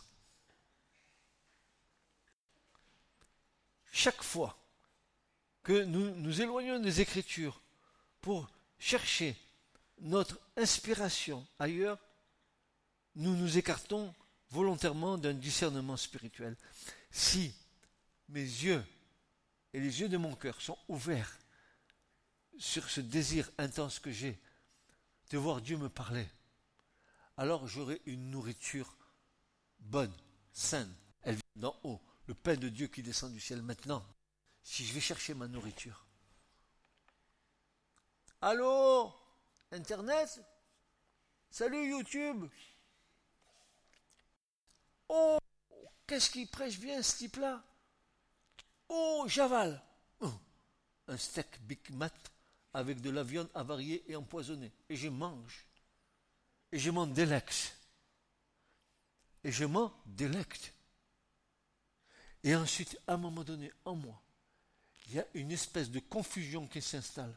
Chaque 3.91 4.21
fois 4.21 4.55
que 5.63 5.83
nous 5.85 6.13
nous 6.15 6.41
éloignons 6.41 6.79
des 6.79 7.01
Écritures 7.01 7.59
pour 8.21 8.47
chercher 8.77 9.35
notre 9.99 10.39
inspiration 10.57 11.45
ailleurs, 11.59 11.99
nous 13.15 13.35
nous 13.35 13.57
écartons 13.57 14.13
volontairement 14.49 15.17
d'un 15.17 15.33
discernement 15.33 15.97
spirituel. 15.97 16.55
Si 17.11 17.53
mes 18.29 18.41
yeux 18.41 18.83
et 19.73 19.79
les 19.79 20.01
yeux 20.01 20.09
de 20.09 20.17
mon 20.17 20.35
cœur 20.35 20.61
sont 20.61 20.77
ouverts 20.87 21.37
sur 22.57 22.89
ce 22.89 23.01
désir 23.01 23.49
intense 23.57 23.99
que 23.99 24.11
j'ai 24.11 24.39
de 25.31 25.37
voir 25.37 25.61
Dieu 25.61 25.77
me 25.77 25.89
parler, 25.89 26.27
alors 27.37 27.67
j'aurai 27.67 28.01
une 28.05 28.31
nourriture 28.31 28.95
bonne, 29.79 30.13
saine. 30.53 30.93
Elle 31.23 31.35
vient 31.35 31.43
d'en 31.57 31.79
haut, 31.83 32.01
le 32.27 32.33
pain 32.33 32.55
de 32.55 32.69
Dieu 32.69 32.87
qui 32.87 33.03
descend 33.03 33.33
du 33.33 33.39
ciel 33.39 33.61
maintenant. 33.61 34.05
si 34.63 34.83
je 34.83 34.93
vais 34.93 34.99
chercher 34.99 35.35
ma 35.35 35.47
nourriture. 35.47 36.05
Allô? 38.41 39.13
Internet 39.71 40.41
Salut 41.49 41.89
YouTube 41.89 42.47
Oh 45.09 45.37
Qu'est-ce 46.07 46.29
qu'il 46.29 46.47
prêche 46.47 46.79
bien 46.79 47.01
ce 47.01 47.17
type-là? 47.17 47.63
Oh 48.89 49.25
J'avale 49.27 49.81
oh, 50.19 50.31
Un 51.07 51.17
steak 51.17 51.59
Big 51.61 51.89
Mat 51.91 52.13
avec 52.73 53.01
de 53.01 53.09
la 53.09 53.23
viande 53.23 53.49
avariée 53.55 54.03
et 54.07 54.15
empoisonnée. 54.15 54.71
Et 54.89 54.97
je 54.97 55.07
mange. 55.07 55.65
Et 56.71 56.77
je 56.77 56.91
m'en 56.91 57.07
délecte. 57.07 57.77
Et 59.43 59.51
je 59.51 59.63
m'en 59.63 59.93
délecte. 60.05 60.73
Et 62.43 62.53
ensuite, 62.55 62.99
à 63.07 63.13
un 63.13 63.17
moment 63.17 63.43
donné, 63.43 63.71
en 63.85 63.95
moi, 63.95 64.21
il 65.07 65.15
y 65.15 65.19
a 65.19 65.25
une 65.33 65.51
espèce 65.51 65.89
de 65.89 65.99
confusion 65.99 66.67
qui 66.67 66.81
s'installe. 66.81 67.35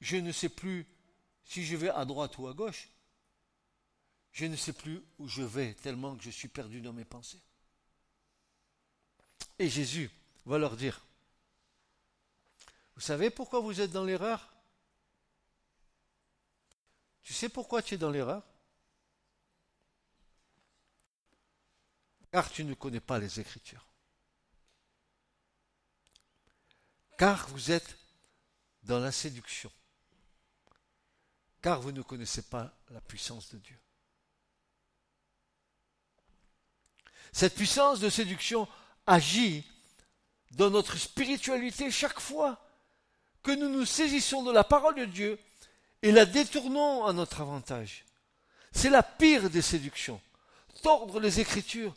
Je 0.00 0.16
ne 0.16 0.32
sais 0.32 0.48
plus 0.48 0.86
si 1.44 1.64
je 1.64 1.76
vais 1.76 1.90
à 1.90 2.04
droite 2.04 2.38
ou 2.38 2.46
à 2.46 2.54
gauche. 2.54 2.88
Je 4.32 4.46
ne 4.46 4.56
sais 4.56 4.72
plus 4.72 5.02
où 5.18 5.28
je 5.28 5.42
vais 5.42 5.74
tellement 5.74 6.16
que 6.16 6.22
je 6.22 6.30
suis 6.30 6.48
perdu 6.48 6.80
dans 6.80 6.92
mes 6.92 7.04
pensées. 7.04 7.42
Et 9.58 9.68
Jésus 9.68 10.10
va 10.46 10.58
leur 10.58 10.76
dire, 10.76 11.04
vous 12.94 13.00
savez 13.00 13.30
pourquoi 13.30 13.60
vous 13.60 13.80
êtes 13.80 13.90
dans 13.90 14.04
l'erreur? 14.04 14.52
Tu 17.22 17.34
sais 17.34 17.48
pourquoi 17.48 17.82
tu 17.82 17.94
es 17.94 17.98
dans 17.98 18.10
l'erreur? 18.10 18.42
Car 22.32 22.50
tu 22.50 22.64
ne 22.64 22.74
connais 22.74 23.00
pas 23.00 23.18
les 23.18 23.40
Écritures. 23.40 23.86
Car 27.18 27.48
vous 27.48 27.70
êtes 27.70 27.98
dans 28.84 28.98
la 28.98 29.12
séduction. 29.12 29.70
Car 31.62 31.80
vous 31.80 31.92
ne 31.92 32.02
connaissez 32.02 32.42
pas 32.42 32.72
la 32.90 33.00
puissance 33.00 33.50
de 33.50 33.58
Dieu. 33.58 33.76
Cette 37.32 37.54
puissance 37.54 38.00
de 38.00 38.08
séduction 38.08 38.66
agit 39.06 39.64
dans 40.52 40.70
notre 40.70 40.96
spiritualité 40.96 41.90
chaque 41.90 42.20
fois 42.20 42.60
que 43.42 43.52
nous 43.52 43.68
nous 43.68 43.86
saisissons 43.86 44.42
de 44.42 44.52
la 44.52 44.64
parole 44.64 44.96
de 44.96 45.04
Dieu 45.04 45.38
et 46.02 46.12
la 46.12 46.26
détournons 46.26 47.04
à 47.04 47.12
notre 47.12 47.40
avantage. 47.40 48.04
C'est 48.72 48.90
la 48.90 49.02
pire 49.02 49.50
des 49.50 49.62
séductions. 49.62 50.20
Tordre 50.82 51.20
les 51.20 51.40
Écritures 51.40 51.94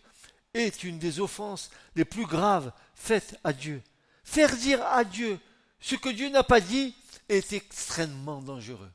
est 0.54 0.84
une 0.84 1.00
des 1.00 1.20
offenses 1.20 1.70
les 1.96 2.06
plus 2.06 2.26
graves 2.26 2.72
faites 2.96 3.40
à 3.44 3.54
Dieu. 3.54 3.82
Faire 4.24 4.56
dire 4.56 4.86
à 4.86 5.04
Dieu 5.04 5.40
ce 5.80 5.96
que 5.96 6.10
Dieu 6.10 6.30
n'a 6.30 6.44
pas 6.44 6.62
dit 6.62 6.96
est 7.30 7.54
extrêmement 7.54 8.42
dangereux. 8.42 8.92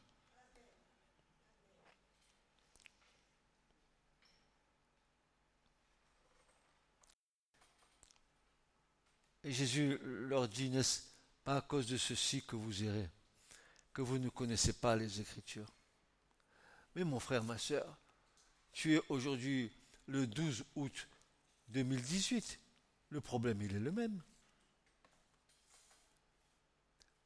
Et 9.49 9.53
Jésus 9.53 9.99
leur 10.03 10.47
dit, 10.47 10.69
n'est-ce 10.69 11.01
pas 11.43 11.57
à 11.57 11.61
cause 11.63 11.87
de 11.87 11.97
ceci 11.97 12.43
que 12.43 12.55
vous 12.55 12.83
irez, 12.83 13.09
que 13.95 14.03
vous 14.03 14.19
ne 14.19 14.29
connaissez 14.29 14.75
pas 14.75 14.95
les 14.95 15.23
Écritures? 15.23 15.73
Mais 16.95 17.03
mon 17.03 17.19
frère, 17.19 17.43
ma 17.43 17.57
soeur, 17.57 17.97
tu 18.73 18.95
es 18.95 19.01
aujourd'hui 19.09 19.73
le 20.05 20.27
12 20.27 20.67
août 20.75 21.09
2018, 21.69 22.61
le 23.09 23.23
problème, 23.23 23.63
il 23.63 23.75
est 23.75 23.81
le 23.81 23.91
même. 23.91 24.21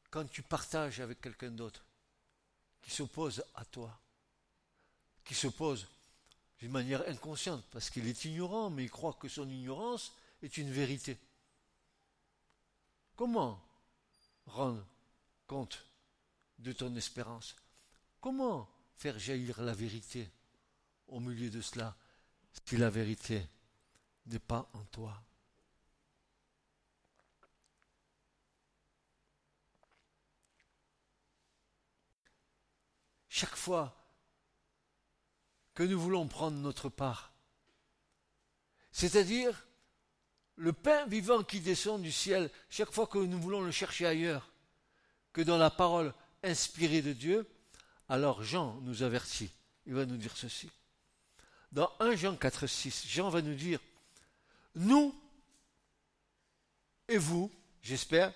Quand 0.09 0.25
tu 0.31 0.43
partages 0.43 1.01
avec 1.01 1.21
quelqu'un 1.21 1.51
d'autre 1.51 1.85
qui 2.83 2.93
s'oppose 2.93 3.43
à 3.57 3.65
toi, 3.65 4.01
qui 5.25 5.35
s'oppose 5.35 5.89
d'une 6.61 6.71
manière 6.71 7.03
inconsciente, 7.09 7.65
parce 7.73 7.91
qu'il 7.91 8.07
est 8.07 8.25
ignorant, 8.27 8.71
mais 8.71 8.85
il 8.85 8.91
croit 8.93 9.15
que 9.15 9.27
son 9.27 9.51
ignorance 9.51 10.15
est 10.41 10.57
une 10.57 10.71
vérité. 10.71 11.19
Comment 13.17 13.63
rendre 14.47 14.87
compte 15.47 15.87
de 16.59 16.73
ton 16.73 16.95
espérance? 16.97 17.55
Comment 18.21 18.69
faire 18.97 19.19
jaillir 19.19 19.61
la 19.63 19.75
vérité 19.75 20.31
au 21.09 21.21
milieu 21.21 21.51
de 21.51 21.61
cela 21.61 21.97
si 22.67 22.77
la 22.77 22.91
vérité 22.91 23.47
n'est 24.27 24.39
pas 24.39 24.69
en 24.73 24.85
toi? 24.87 25.23
Chaque 33.29 33.57
fois 33.57 33.97
que 35.75 35.83
nous 35.83 35.99
voulons 35.99 36.29
prendre 36.29 36.59
notre 36.59 36.89
part, 36.89 37.33
c'est-à-dire 38.93 39.67
le 40.57 40.73
pain 40.73 41.07
vivant 41.07 41.43
qui 41.43 41.61
descend 41.61 42.03
du 42.03 42.13
ciel, 42.13 42.51
chaque 42.69 42.93
fois 42.93 43.07
que 43.07 43.19
nous 43.19 43.41
voulons 43.41 43.63
le 43.63 43.71
chercher 43.71 44.07
ailleurs 44.07 44.51
que 45.33 45.41
dans 45.41 45.59
la 45.59 45.71
parole 45.71 46.13
inspirée 46.43 47.03
de 47.03 47.13
Dieu, 47.13 47.49
alors 48.09 48.43
Jean 48.43 48.79
nous 48.83 49.03
avertit. 49.03 49.51
Il 49.87 49.95
va 49.95 50.07
nous 50.07 50.17
dire 50.17 50.37
ceci. 50.37 50.71
Dans 51.73 51.91
1 52.01 52.17
Jean 52.17 52.37
4, 52.37 52.67
6, 52.67 53.07
Jean 53.09 53.31
va 53.31 53.41
nous 53.43 53.55
dire 53.55 53.81
nous 54.75 55.15
et 57.09 57.19
vous, 57.19 57.51
j'espère, 57.83 58.33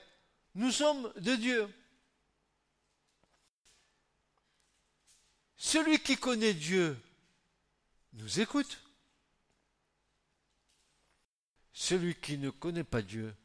nous 0.54 0.70
sommes 0.70 1.12
de 1.16 1.36
Dieu. 1.36 1.68
Celui 5.56 5.98
qui 5.98 6.16
connaît 6.16 6.54
Dieu 6.54 6.98
nous 8.14 8.40
écoute. 8.40 8.85
Celui 11.78 12.14
qui 12.14 12.38
ne 12.38 12.48
connaît 12.48 12.84
pas 12.84 13.02
Dieu 13.02 13.36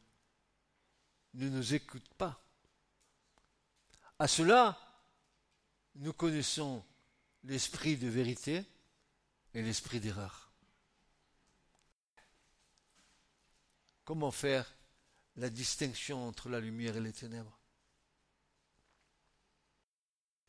ne 1.34 1.50
nous 1.50 1.74
écoute 1.74 2.08
pas. 2.14 2.42
À 4.18 4.26
cela, 4.26 4.78
nous 5.96 6.14
connaissons 6.14 6.82
l'esprit 7.44 7.98
de 7.98 8.08
vérité 8.08 8.64
et 9.52 9.62
l'esprit 9.62 10.00
d'erreur. 10.00 10.50
Comment 14.04 14.30
faire 14.30 14.74
la 15.36 15.50
distinction 15.50 16.26
entre 16.26 16.48
la 16.48 16.60
lumière 16.60 16.96
et 16.96 17.00
les 17.00 17.12
ténèbres? 17.12 17.60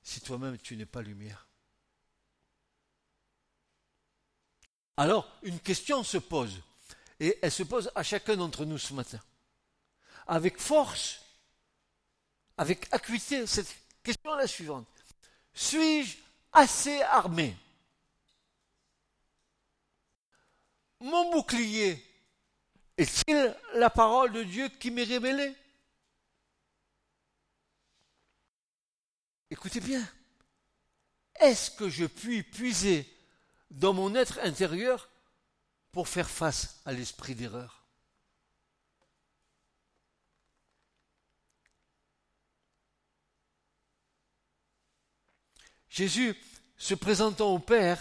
Si 0.04 0.22
toi-même 0.22 0.58
tu 0.58 0.78
n'es 0.78 0.86
pas 0.86 1.02
lumière 1.02 1.50
Alors, 4.96 5.30
une 5.42 5.60
question 5.60 6.06
se 6.06 6.18
pose, 6.18 6.62
et 7.24 7.40
elle 7.42 7.52
se 7.54 7.64
pose 7.64 7.90
à 7.96 8.04
chacun 8.04 8.36
d'entre 8.36 8.66
nous 8.66 8.78
ce 8.78 8.94
matin. 8.94 9.20
Avec 10.28 10.60
force, 10.60 11.22
avec 12.58 12.86
acuité, 12.92 13.48
cette 13.48 13.74
question 14.04 14.36
est 14.36 14.42
la 14.42 14.48
suivante. 14.48 14.86
Suis-je 15.54 16.18
assez 16.52 17.02
armé? 17.04 17.56
Mon 21.00 21.32
bouclier 21.32 22.06
est-il 22.98 23.56
la 23.76 23.90
parole 23.90 24.34
de 24.34 24.44
Dieu 24.44 24.68
qui 24.68 24.92
m'est 24.92 25.04
révélée? 25.06 25.56
Écoutez 29.50 29.80
bien. 29.80 30.06
Est-ce 31.36 31.72
que 31.72 31.88
je 31.88 32.04
puis 32.06 32.44
puiser 32.44 33.10
dans 33.72 33.94
mon 33.94 34.14
être 34.14 34.40
intérieur 34.40 35.10
pour 35.94 36.10
faire 36.10 36.30
face 36.30 36.82
à 36.86 36.92
l'esprit 36.92 37.36
d'erreur 37.36 37.84
Jésus, 45.94 46.36
se 46.76 46.96
présentant 46.96 47.54
au 47.54 47.60
Père 47.60 48.00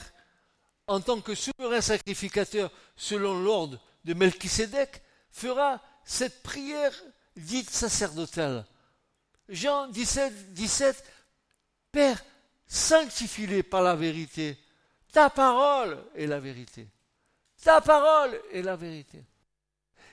en 0.86 1.02
tant 1.02 1.20
que 1.20 1.34
souverain 1.34 1.82
sacrificateur 1.82 2.72
selon 2.96 3.38
l'ordre 3.38 3.78
de 4.04 4.14
Melchisédek 4.14 5.02
fera 5.30 5.80
cette 6.02 6.42
prière 6.42 6.94
dite 7.36 7.68
sacerdotale. 7.68 8.64
Jean 9.50 9.88
17, 9.88 10.54
17, 10.54 11.04
Père, 11.92 12.24
sanctifie-les 12.66 13.62
par 13.62 13.82
la 13.82 13.94
vérité. 13.94 14.58
Ta 15.12 15.28
parole 15.28 16.02
est 16.14 16.26
la 16.26 16.40
vérité. 16.40 16.88
Ta 17.62 17.80
parole 17.80 18.38
est 18.52 18.62
la 18.62 18.76
vérité. 18.76 19.24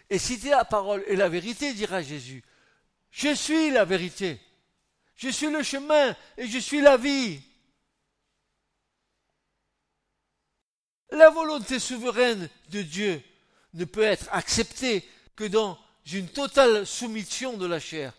Et 0.10 0.20
si 0.20 0.40
ta 0.40 0.64
parole 0.66 1.04
est 1.08 1.16
la 1.16 1.30
vérité, 1.30 1.74
dira 1.74 2.02
Jésus, 2.02 2.44
je 3.12 3.34
suis 3.34 3.72
la 3.72 3.86
vérité. 3.86 4.40
Je 5.16 5.30
suis 5.30 5.50
le 5.50 5.64
chemin 5.64 6.16
et 6.38 6.48
je 6.48 6.60
suis 6.60 6.82
la 6.82 6.96
vie. 6.96 7.42
La 11.12 11.30
volonté 11.32 11.80
souveraine 11.80 12.48
de 12.70 12.84
Dieu 12.84 13.22
ne 13.74 13.86
peut 13.86 14.04
être 14.04 14.28
accepté 14.32 15.08
que 15.36 15.44
dans 15.46 15.78
une 16.12 16.30
totale 16.30 16.86
soumission 16.86 17.58
de 17.58 17.66
la 17.66 17.80
chair. 17.80 18.14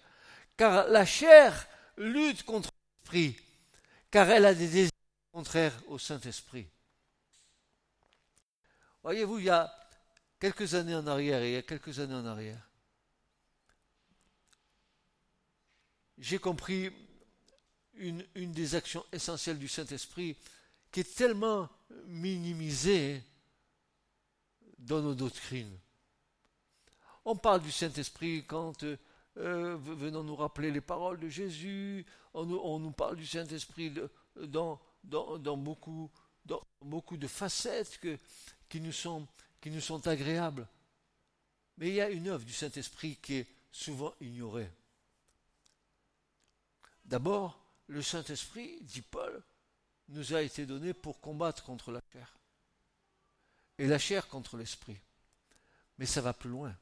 Car 0.56 0.88
la 0.88 1.06
chair 1.06 1.68
lutte 1.96 2.42
contre 2.42 2.70
l'esprit, 2.98 3.36
car 4.10 4.28
elle 4.28 4.44
a 4.44 4.54
des 4.54 4.68
désirs 4.68 4.90
contraires 5.32 5.80
au 5.86 5.98
Saint-Esprit. 5.98 6.66
Voyez-vous, 9.02 9.38
il 9.38 9.44
y 9.46 9.50
a 9.50 9.72
quelques 10.38 10.74
années 10.74 10.94
en 10.94 11.06
arrière, 11.06 11.44
il 11.44 11.52
y 11.52 11.56
a 11.56 11.62
quelques 11.62 11.98
années 12.00 12.14
en 12.14 12.26
arrière, 12.26 12.70
j'ai 16.18 16.38
compris 16.38 16.92
une, 17.94 18.22
des 18.34 18.74
actions 18.74 19.04
essentielles 19.12 19.58
du 19.58 19.68
Saint-Esprit 19.68 20.36
qui 20.92 21.00
est 21.00 21.16
tellement 21.16 21.68
minimisée 22.06 23.22
dans 24.78 25.00
nos 25.00 25.14
doctrines. 25.14 25.78
On 27.24 27.36
parle 27.36 27.62
du 27.62 27.72
Saint-Esprit 27.72 28.44
quand 28.46 28.82
euh, 28.82 29.76
venons 29.76 30.22
nous 30.22 30.36
rappeler 30.36 30.70
les 30.70 30.80
paroles 30.80 31.20
de 31.20 31.28
Jésus, 31.28 32.04
on, 32.34 32.78
nous 32.78 32.92
parle 32.92 33.16
du 33.16 33.26
Saint-Esprit 33.26 33.92
dans, 34.36 34.80
beaucoup, 35.04 36.10
dans 36.44 36.62
beaucoup 36.82 37.16
de 37.16 37.26
facettes 37.26 37.98
que, 37.98 38.18
qui, 38.70 38.80
nous 38.80 38.92
sont, 38.92 40.06
agréables. 40.06 40.66
Mais 41.76 41.88
il 41.88 41.94
y 41.94 42.00
a 42.00 42.08
une 42.08 42.28
œuvre 42.28 42.44
du 42.44 42.52
Saint-Esprit 42.52 43.16
qui 43.16 43.34
est 43.34 43.46
souvent 43.70 44.14
ignorée. 44.20 44.70
D'abord, 47.04 47.60
le 47.88 48.00
Saint-Esprit, 48.00 48.78
dit 48.82 49.02
Paul, 49.02 49.42
nous 50.08 50.34
a 50.34 50.42
été 50.42 50.64
donné 50.64 50.94
pour 50.94 51.20
combattre 51.20 51.64
contre 51.64 51.90
la 51.90 52.00
chair. 52.12 52.38
Et 53.78 53.86
la 53.86 53.98
chair 53.98 54.28
contre 54.28 54.56
l'esprit. 54.56 54.98
Mais 55.98 56.06
ça 56.06 56.20
va 56.20 56.32
plus 56.32 56.50
loin. 56.50 56.74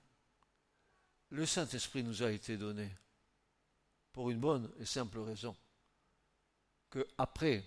Le 1.31 1.47
Saint-Esprit 1.47 2.03
nous 2.03 2.23
a 2.23 2.31
été 2.31 2.57
donné 2.57 2.91
pour 4.13 4.31
une 4.31 4.41
bonne 4.41 4.71
et 4.79 4.85
simple 4.85 5.19
raison. 5.21 5.57
Que 6.91 7.07
après 7.17 7.65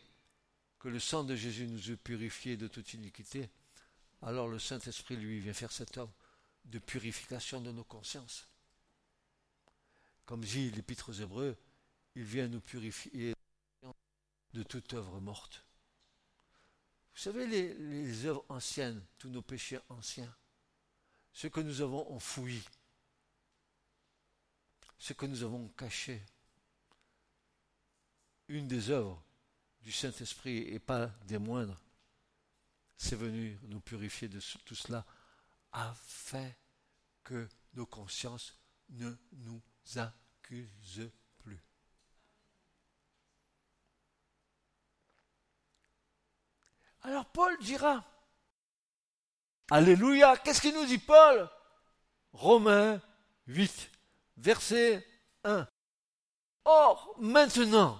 que 0.79 0.89
le 0.89 0.99
sang 0.99 1.23
de 1.23 1.35
Jésus 1.35 1.67
nous 1.67 1.91
ait 1.91 1.95
purifiés 1.95 2.57
de 2.57 2.67
toute 2.67 2.93
iniquité, 2.93 3.49
alors 4.21 4.47
le 4.47 4.59
Saint-Esprit, 4.59 5.15
lui, 5.15 5.39
vient 5.39 5.53
faire 5.53 5.71
cette 5.71 5.97
œuvre 5.97 6.13
de 6.65 6.79
purification 6.79 7.61
de 7.61 7.71
nos 7.71 7.83
consciences. 7.83 8.47
Comme 10.25 10.43
dit 10.43 10.71
l'Épître 10.71 11.09
aux 11.09 11.13
Hébreux, 11.13 11.57
il 12.15 12.23
vient 12.23 12.47
nous 12.47 12.61
purifier 12.61 13.33
de 14.53 14.63
toute 14.63 14.93
œuvre 14.93 15.19
morte. 15.19 15.65
Vous 17.13 17.19
savez, 17.19 17.45
les, 17.47 18.25
œuvres 18.25 18.45
anciennes, 18.49 19.03
tous 19.17 19.29
nos 19.29 19.41
péchés 19.41 19.79
anciens, 19.89 20.33
ce 21.33 21.47
que 21.47 21.59
nous 21.59 21.81
avons 21.81 22.09
enfoui, 22.11 22.63
ce 24.97 25.13
que 25.13 25.25
nous 25.25 25.43
avons 25.43 25.67
caché, 25.69 26.21
une 28.47 28.67
des 28.67 28.89
œuvres 28.89 29.21
du 29.81 29.91
Saint-Esprit 29.91 30.57
et 30.57 30.79
pas 30.79 31.07
des 31.25 31.37
moindres, 31.37 31.79
c'est 33.01 33.15
venu 33.15 33.59
nous 33.63 33.79
purifier 33.79 34.27
de 34.27 34.39
tout 34.63 34.75
cela 34.75 35.03
afin 35.71 36.47
que 37.23 37.49
nos 37.73 37.87
consciences 37.87 38.55
ne 38.89 39.11
nous 39.31 39.61
accusent 39.95 41.09
Alors 47.03 47.25
Paul 47.25 47.57
dira, 47.61 48.03
Alléluia, 49.71 50.37
qu'est-ce 50.37 50.61
qu'il 50.61 50.75
nous 50.75 50.85
dit 50.85 50.99
Paul? 50.99 51.49
Romains 52.33 53.01
8, 53.47 53.89
verset 54.37 55.03
1. 55.43 55.67
Or, 56.65 57.15
maintenant, 57.17 57.99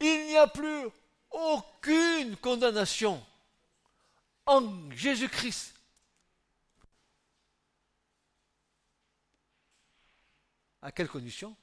il 0.00 0.26
n'y 0.26 0.36
a 0.36 0.48
plus 0.48 0.88
aucune 1.30 2.36
condamnation 2.38 3.24
en 4.50 4.90
Jésus-Christ. 4.90 5.74
À 10.82 10.90
quelles 10.90 11.08
conditions? 11.08 11.56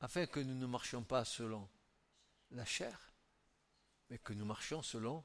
Afin 0.00 0.26
que 0.26 0.40
nous 0.40 0.54
ne 0.54 0.66
marchions 0.66 1.04
pas 1.04 1.24
selon 1.24 1.68
la 2.50 2.64
chair, 2.64 3.12
mais 4.10 4.18
que 4.18 4.32
nous 4.32 4.44
marchions 4.44 4.82
selon 4.82 5.24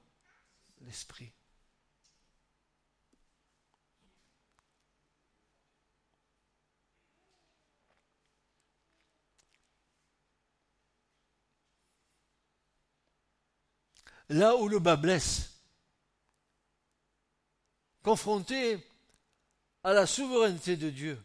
l'Esprit. 0.81 1.33
Là 14.29 14.55
où 14.55 14.67
le 14.67 14.79
bas 14.79 14.95
blesse, 14.95 15.49
confronté 18.03 18.77
à 19.83 19.93
la 19.93 20.05
souveraineté 20.05 20.77
de 20.77 20.89
Dieu, 20.89 21.21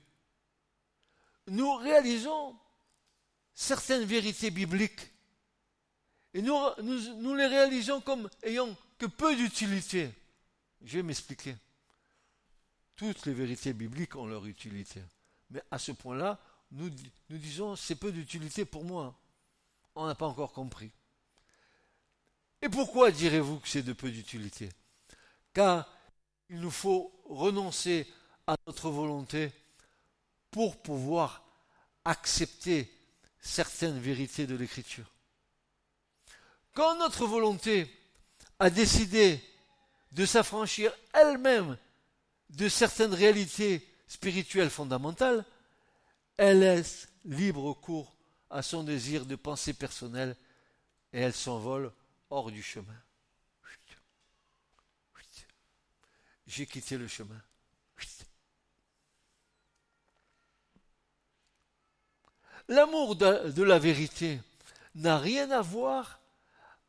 nous 1.49 1.75
réalisons 1.77 2.59
certaines 3.53 4.05
vérités 4.05 4.51
bibliques 4.51 5.11
et 6.33 6.43
nous, 6.43 7.35
les 7.35 7.47
réalisons 7.47 8.01
comme 8.01 8.29
ayant 8.43 8.75
que 8.99 9.07
peu 9.07 9.37
d'utilité. 9.37 10.11
Je 10.83 10.97
vais 10.97 11.03
m'expliquer. 11.03 11.57
Toutes 12.97 13.27
les 13.27 13.35
vérités 13.35 13.73
bibliques 13.73 14.17
ont 14.17 14.27
leur 14.27 14.45
utilité. 14.47 15.01
Mais 15.51 15.63
à 15.71 15.79
ce 15.79 15.93
point-là, 15.93 16.41
nous 16.71 16.91
disons 17.31 17.77
c'est 17.77 17.95
peu 17.95 18.11
d'utilité 18.11 18.65
pour 18.65 18.85
moi. 18.85 19.17
On 19.95 20.07
n'a 20.07 20.15
pas 20.17 20.27
encore 20.27 20.53
compris. 20.53 20.91
Et 22.65 22.71
pourquoi 22.71 23.11
direz-vous 23.11 23.59
que 23.59 23.69
c'est 23.69 23.83
de 23.83 23.93
peu 23.93 24.11
d'utilité? 24.11 24.71
Car 25.53 25.87
il 26.49 26.61
nous 26.61 26.71
faut 26.71 27.13
renoncer 27.27 28.11
à 28.47 28.57
notre 28.67 28.89
volonté 28.89 29.53
pour 30.51 30.81
pouvoir 30.81 31.45
accepter 32.07 32.91
certaines 33.39 33.99
vérités 33.99 34.47
de 34.47 34.57
l'Écriture. 34.57 35.05
Quand 36.73 36.97
notre 36.97 37.27
volonté 37.27 37.87
a 38.59 38.71
décidé 38.71 39.45
de 40.13 40.25
s'affranchir 40.25 40.91
elle-même 41.13 41.77
de 42.49 42.71
certaines 42.71 43.13
réalités 43.13 43.87
spirituelles 44.09 44.71
fondamentales, 44.71 45.45
elle 46.39 46.61
laisse 46.61 47.09
libre 47.27 47.75
cours 47.75 48.17
à 48.49 48.63
son 48.63 48.85
désir 48.85 49.27
de 49.27 49.37
pensée 49.37 49.75
personnelle 49.75 50.35
et 51.13 51.21
elle 51.21 51.35
s'envole 51.35 51.93
hors 52.35 52.51
du 52.51 52.63
chemin. 52.63 53.01
J'ai 56.49 56.67
quitté 56.67 56.99
le 56.99 57.07
chemin. 57.07 57.41
L'amour 62.69 63.15
de 63.15 63.63
la 63.63 63.79
vérité 63.79 64.41
n'a 64.97 65.19
rien 65.19 65.51
à 65.53 65.61
voir 65.61 66.21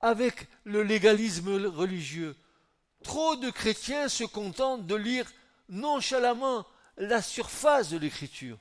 avec 0.01 0.47
le 0.63 0.81
légalisme 0.81 1.67
religieux. 1.67 2.35
Trop 3.03 3.35
de 3.35 3.51
chrétiens 3.51 4.09
se 4.09 4.23
contentent 4.23 4.87
de 4.87 4.95
lire 4.95 5.31
nonchalamment 5.69 6.65
la 6.97 7.21
surface 7.21 7.91
de 7.91 7.97
l'écriture. 7.97 8.57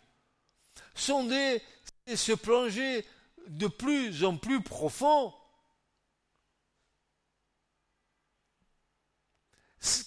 Sonder 0.95 1.63
et 2.07 2.17
se 2.17 2.33
plonger 2.33 3.07
de 3.47 3.69
plus 3.69 4.25
en 4.25 4.37
plus 4.37 4.63
profond. 4.63 5.33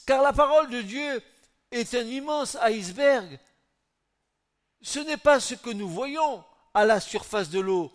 Car 0.06 0.22
la 0.22 0.34
parole 0.34 0.70
de 0.70 0.82
Dieu 0.82 1.22
est 1.72 1.94
un 1.94 2.06
immense 2.06 2.58
iceberg. 2.62 3.40
Ce 4.82 5.00
n'est 5.00 5.18
pas 5.18 5.40
ce 5.40 5.56
que 5.56 5.70
nous 5.70 5.90
voyons 5.90 6.44
à 6.74 6.86
la 6.86 7.00
surface 7.00 7.50
de 7.50 7.60
l'eau 7.60 7.92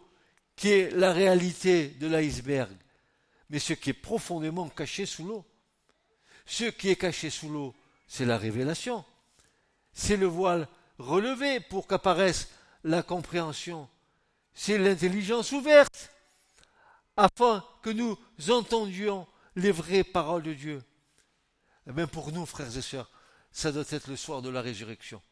qui 0.57 0.71
est 0.71 0.91
la 0.91 1.13
réalité 1.13 1.89
de 1.89 2.07
l'iceberg 2.07 2.77
mais 3.53 3.59
ce 3.59 3.75
qui 3.75 3.91
est 3.91 3.93
profondément 3.93 4.69
caché 4.71 5.05
sous 5.05 5.27
l'eau. 5.27 5.45
Ce 6.47 6.65
qui 6.65 6.89
est 6.89 6.97
caché 6.97 7.29
sous 7.29 7.51
l'eau, 7.51 7.75
c'est 8.09 8.25
la 8.25 8.39
révélation. 8.39 9.05
C'est 9.93 10.17
le 10.17 10.27
voile 10.27 10.67
relevé 10.99 11.61
pour 11.61 11.87
qu'apparaisse 11.87 12.49
la 12.83 13.03
compréhension. 13.03 13.91
C'est 14.55 14.79
l'intelligence 14.79 15.53
ouverte, 15.53 16.11
afin 17.15 17.63
que 17.83 17.91
nous 17.91 18.19
entendions 18.49 19.27
les 19.55 19.71
vraies 19.71 20.03
paroles 20.03 20.45
de 20.45 20.55
Dieu. 20.55 20.83
Eh 21.87 21.93
bien 21.93 22.07
pour 22.07 22.33
nous, 22.33 22.47
frères 22.47 22.77
et 22.77 22.83
sœurs, 22.83 23.11
ça 23.51 23.73
doit 23.73 23.85
être 23.91 24.09
le 24.09 24.17
soir 24.17 24.43
de 24.43 24.49
la 24.49 24.63
résurrection. 24.63 25.23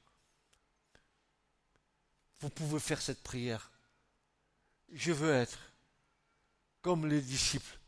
Vous 2.40 2.50
pouvez 2.50 2.80
faire 2.80 3.00
cette 3.00 3.22
prière. 3.22 3.70
Je 4.92 5.12
veux 5.12 5.32
être 5.32 5.58
comme 6.82 7.06
les 7.06 7.20
disciples 7.20 7.78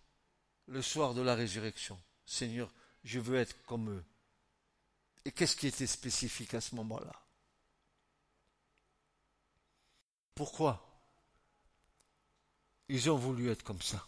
le 0.67 0.83
soir 0.83 1.15
de 1.15 1.23
la 1.23 1.35
résurrection. 1.35 2.01
Seigneur, 2.25 2.73
je 3.05 3.19
veux 3.19 3.37
être 3.37 3.61
comme 3.65 3.91
eux. 3.91 4.05
Et 5.25 5.33
qu'est-ce 5.33 5.57
qui 5.57 5.67
était 5.67 5.87
spécifique 5.87 6.55
à 6.55 6.61
ce 6.61 6.75
moment-là? 6.77 7.15
Pourquoi 10.35 10.89
ils 12.89 13.11
ont 13.11 13.17
voulu 13.17 13.51
être 13.51 13.63
comme 13.63 13.83
ça? 13.83 14.07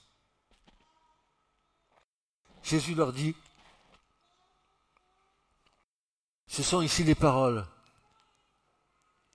Jésus 2.63 2.95
leur 2.95 3.13
dit, 3.13 3.35
ce 6.55 6.63
sont 6.63 6.83
ici 6.83 7.03
les 7.03 7.17
paroles 7.17 7.67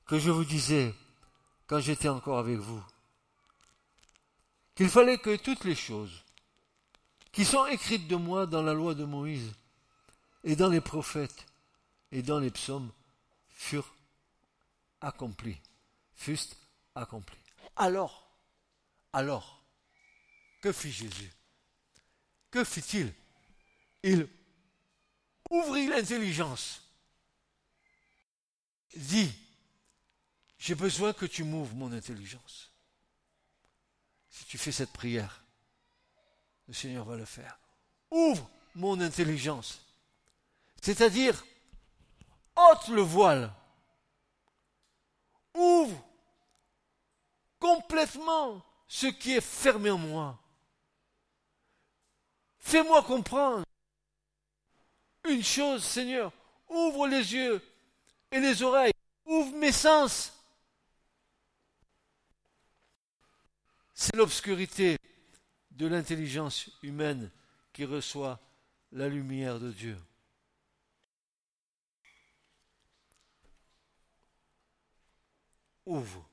que 0.05 0.17
je 0.17 0.31
vous 0.31 0.45
disais 0.45 0.95
quand 1.67 1.81
j'étais 1.81 2.07
encore 2.07 2.39
avec 2.39 2.59
vous, 2.59 2.81
qu'il 4.73 4.87
fallait 4.87 5.17
que 5.17 5.35
toutes 5.35 5.65
les 5.65 5.75
choses 5.75 6.23
qui 7.33 7.43
sont 7.43 7.65
écrites 7.65 8.07
de 8.07 8.15
moi 8.15 8.45
dans 8.45 8.63
la 8.63 8.73
loi 8.73 8.95
de 8.95 9.03
Moïse 9.03 9.53
et 10.45 10.55
dans 10.55 10.69
les 10.69 10.79
prophètes 10.79 11.45
et 12.13 12.21
dans 12.21 12.39
les 12.39 12.51
psaumes 12.51 12.89
furent 13.49 13.93
accomplies, 15.01 15.59
fussent 16.15 16.55
accomplies. 16.95 17.43
Alors, 17.75 18.31
alors, 19.11 19.61
que 20.61 20.71
fit 20.71 20.93
Jésus? 20.93 21.33
Que 22.49 22.63
fit-il? 22.63 23.13
Il 24.03 24.29
ouvrit 25.49 25.87
l'intelligence, 25.87 26.88
dit, 28.95 29.31
j'ai 30.57 30.75
besoin 30.75 31.13
que 31.13 31.25
tu 31.25 31.43
m'ouvres 31.43 31.75
mon 31.75 31.91
intelligence. 31.91 32.71
Si 34.29 34.45
tu 34.45 34.57
fais 34.57 34.71
cette 34.71 34.91
prière, 34.91 35.43
le 36.67 36.73
Seigneur 36.73 37.05
va 37.05 37.15
le 37.15 37.25
faire. 37.25 37.59
Ouvre 38.11 38.49
mon 38.75 38.99
intelligence. 39.01 39.81
C'est-à-dire, 40.81 41.43
ôte 42.55 42.87
le 42.89 43.01
voile. 43.01 43.53
Ouvre 45.55 46.03
complètement 47.59 48.63
ce 48.87 49.07
qui 49.07 49.33
est 49.33 49.41
fermé 49.41 49.89
en 49.89 49.97
moi. 49.97 50.39
Fais-moi 52.59 53.03
comprendre 53.03 53.65
une 55.27 55.43
chose, 55.43 55.83
Seigneur. 55.83 56.31
Ouvre 56.69 57.07
les 57.07 57.33
yeux 57.33 57.61
et 58.31 58.39
les 58.39 58.61
oreilles. 58.63 58.93
Ouvre 59.25 59.55
mes 59.55 59.71
sens. 59.71 60.33
C'est 63.93 64.15
l'obscurité 64.15 64.97
de 65.71 65.87
l'intelligence 65.87 66.69
humaine 66.83 67.31
qui 67.73 67.85
reçoit 67.85 68.39
la 68.91 69.07
lumière 69.07 69.59
de 69.59 69.71
Dieu. 69.71 69.97
Ouvre 75.85 76.29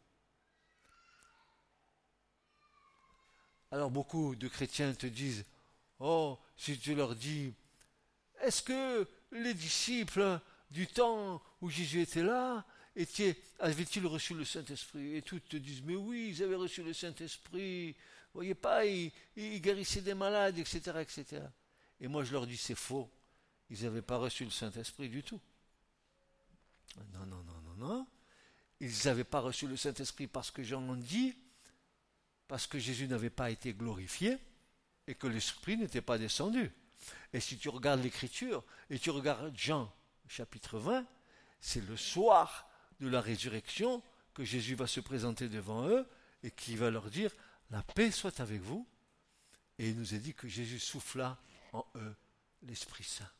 Alors 3.73 3.91
beaucoup 3.91 4.37
de 4.37 4.49
chrétiens 4.49 4.95
te 4.95 5.07
disent, 5.07 5.45
oh, 5.99 6.39
si 6.57 6.79
tu 6.79 6.95
leur 6.95 7.15
dis, 7.15 7.53
est-ce 8.41 8.63
que 8.63 9.09
les 9.33 9.55
disciples 9.55 10.41
du 10.71 10.87
temps 10.87 11.43
où 11.61 11.71
Jésus 11.71 12.03
était 12.03 12.23
là, 12.23 12.64
avaient-ils 13.59 14.07
reçu 14.07 14.35
le 14.35 14.45
Saint-Esprit? 14.45 15.17
Et 15.17 15.23
tous 15.23 15.41
te 15.41 15.57
disent, 15.57 15.83
mais 15.83 15.97
oui, 15.97 16.31
ils 16.31 16.43
avaient 16.43 16.57
reçu 16.57 16.83
le 16.83 16.93
Saint-Esprit. 16.93 17.93
Vous 17.93 18.41
voyez 18.41 18.55
pas, 18.55 18.85
ils, 18.85 19.12
guérissaient 19.37 20.03
des 20.03 20.14
malades, 20.14 20.59
etc., 20.59 20.99
etc. 21.01 21.43
Et 22.01 22.09
moi 22.09 22.25
je 22.25 22.33
leur 22.33 22.47
dis, 22.47 22.57
c'est 22.57 22.75
faux. 22.75 23.11
Ils 23.71 23.83
n'avaient 23.83 24.03
pas 24.03 24.17
reçu 24.17 24.45
le 24.45 24.51
Saint-Esprit 24.51 25.09
du 25.09 25.23
tout. 25.23 25.41
Non, 27.12 27.27
non, 27.27 27.43
non, 27.43 27.61
non, 27.62 27.75
non. 27.77 28.07
Ils 28.81 28.93
n'avaient 29.05 29.25
pas 29.25 29.41
reçu 29.41 29.67
le 29.67 29.77
Saint-Esprit 29.77 30.27
parce 30.27 30.51
que 30.51 30.62
Jean 30.62 30.87
en 30.89 30.97
dit, 30.97 31.35
parce 32.49 32.67
que 32.67 32.79
Jésus 32.79 33.09
n'avait 33.09 33.31
pas 33.31 33.51
été 33.51 33.73
glorifié 33.73 34.39
et 35.07 35.14
que 35.14 35.27
l'Esprit 35.27 35.77
n'était 35.77 36.01
pas 36.01 36.19
descendu. 36.19 36.71
Et 37.33 37.41
si 37.41 37.59
tu 37.59 37.69
regardes 37.69 38.03
l'Écriture 38.03 38.64
et 38.91 38.99
tu 38.99 39.11
regardes 39.11 39.57
Jean 39.57 39.93
chapitre 40.29 40.79
20, 40.79 41.07
c'est 41.61 41.87
le 41.87 41.97
soir 41.97 42.68
de 43.01 43.09
la 43.09 43.20
résurrection 43.20 44.03
que 44.35 44.45
Jésus 44.45 44.74
va 44.74 44.87
se 44.87 45.01
présenter 45.01 45.49
devant 45.49 45.87
eux 45.89 46.07
et 46.43 46.51
qui 46.51 46.77
va 46.77 46.91
leur 46.91 47.11
dire 47.11 47.31
La 47.70 47.83
paix 47.83 48.11
soit 48.11 48.41
avec 48.41 48.61
vous. 48.61 48.87
Et 49.79 49.91
il 49.91 49.99
nous 49.99 50.14
est 50.14 50.18
dit 50.18 50.35
que 50.35 50.49
Jésus 50.49 50.79
souffla 50.79 51.39
en 51.72 51.85
eux 51.97 52.14
l'Esprit 52.62 53.05
Saint. 53.05 53.31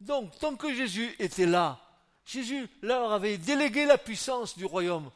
Donc, 0.00 0.38
tant 0.38 0.56
que 0.56 0.72
Jésus 0.74 1.14
était 1.18 1.46
là, 1.46 1.80
Jésus 2.24 2.68
leur 2.82 3.12
avait 3.12 3.38
délégué 3.38 3.84
la 3.84 3.98
puissance 3.98 4.56
du 4.56 4.64
royaume 4.64 5.10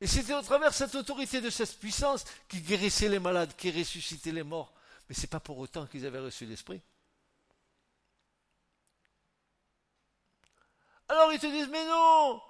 et 0.00 0.06
c'était 0.06 0.34
au 0.34 0.42
travers 0.42 0.72
cette 0.72 0.94
autorité, 0.94 1.40
de 1.40 1.50
cette 1.50 1.78
puissance, 1.78 2.24
qui 2.48 2.60
guérissait 2.60 3.08
les 3.08 3.18
malades, 3.18 3.54
qui 3.56 3.70
ressuscitait 3.70 4.32
les 4.32 4.44
morts. 4.44 4.72
Mais 5.08 5.14
ce 5.14 5.22
n'est 5.22 5.28
pas 5.28 5.40
pour 5.40 5.58
autant 5.58 5.86
qu'ils 5.86 6.06
avaient 6.06 6.20
reçu 6.20 6.46
l'Esprit. 6.46 6.80
Alors 11.08 11.32
ils 11.32 11.38
te 11.38 11.46
disent, 11.46 11.68
mais 11.68 11.86
non 11.86 12.42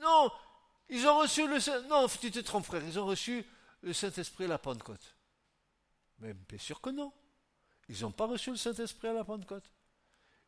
Non 0.00 0.32
Ils 0.88 1.06
ont 1.06 1.18
reçu 1.18 1.46
le 1.48 1.60
Saint... 1.60 1.80
Non, 1.82 2.06
tu 2.08 2.30
te 2.30 2.40
trompes 2.40 2.66
frère, 2.66 2.84
ils 2.84 2.98
ont 2.98 3.06
reçu 3.06 3.44
le 3.82 3.92
Saint-Esprit 3.92 4.44
à 4.44 4.48
la 4.48 4.58
Pentecôte. 4.58 5.16
Mais 6.18 6.34
bien 6.34 6.58
sûr 6.58 6.80
que 6.80 6.90
non. 6.90 7.12
Ils 7.88 8.02
n'ont 8.02 8.12
pas 8.12 8.26
reçu 8.26 8.50
le 8.50 8.56
Saint-Esprit 8.56 9.08
à 9.08 9.12
la 9.12 9.24
Pentecôte. 9.24 9.70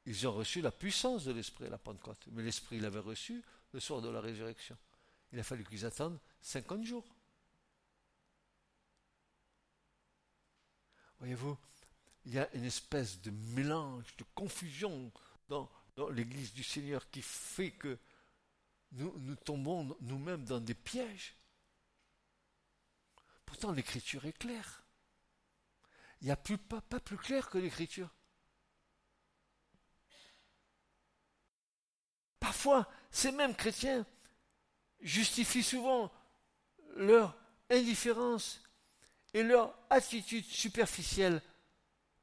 Ils 0.07 0.29
ont 0.29 0.33
reçu 0.33 0.61
la 0.61 0.71
puissance 0.71 1.25
de 1.25 1.33
l'Esprit 1.33 1.67
à 1.67 1.71
la 1.71 1.79
Pentecôte. 1.79 2.27
Mais 2.33 2.43
l'Esprit 2.43 2.79
l'avait 2.79 3.01
reçu 3.01 3.43
le 3.73 3.81
soir 3.81 4.03
de 4.03 4.09
la 4.11 4.21
résurrection 4.21 4.77
il 5.35 5.41
a 5.41 5.43
fallu 5.43 5.65
qu'ils 5.65 5.85
attendent 5.85 6.21
50 6.43 6.85
jours. 6.85 7.05
Voyez-vous, 11.19 11.59
il 12.25 12.35
y 12.35 12.39
a 12.39 12.49
une 12.55 12.65
espèce 12.65 13.21
de 13.21 13.31
mélange, 13.31 14.15
de 14.17 14.25
confusion 14.33 15.11
dans, 15.49 15.69
l'Église 16.11 16.53
du 16.53 16.65
Seigneur 16.65 17.09
qui 17.11 17.23
fait 17.23 17.71
que 17.71 17.99
nous, 18.93 19.13
nous 19.19 19.37
tombons 19.37 19.97
nous-mêmes 20.01 20.45
dans 20.45 20.61
des 20.61 20.75
pièges. 20.75 21.35
Pourtant, 23.45 23.73
l'Écriture 23.73 24.25
est 24.25 24.37
claire. 24.37 24.83
Il 26.21 26.27
n'y 26.27 26.31
a 26.31 26.37
pas, 26.37 26.81
pas 26.81 27.01
plus 27.01 27.17
clair 27.17 27.51
que 27.51 27.59
l'Écriture. 27.59 28.09
Parfois, 32.41 32.89
ces 33.11 33.33
mêmes 33.33 33.55
chrétiens 33.55 34.07
justifient 35.01 35.63
souvent 35.63 36.13
leur 36.97 37.37
indifférence 37.71 38.63
et 39.33 39.43
leur 39.43 39.77
attitude 39.91 40.45
superficielle 40.45 41.43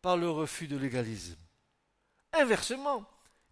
par 0.01 0.17
le 0.17 0.29
refus 0.29 0.67
de 0.67 0.77
l'égalisme. 0.77 1.35
Inversement, 2.33 3.05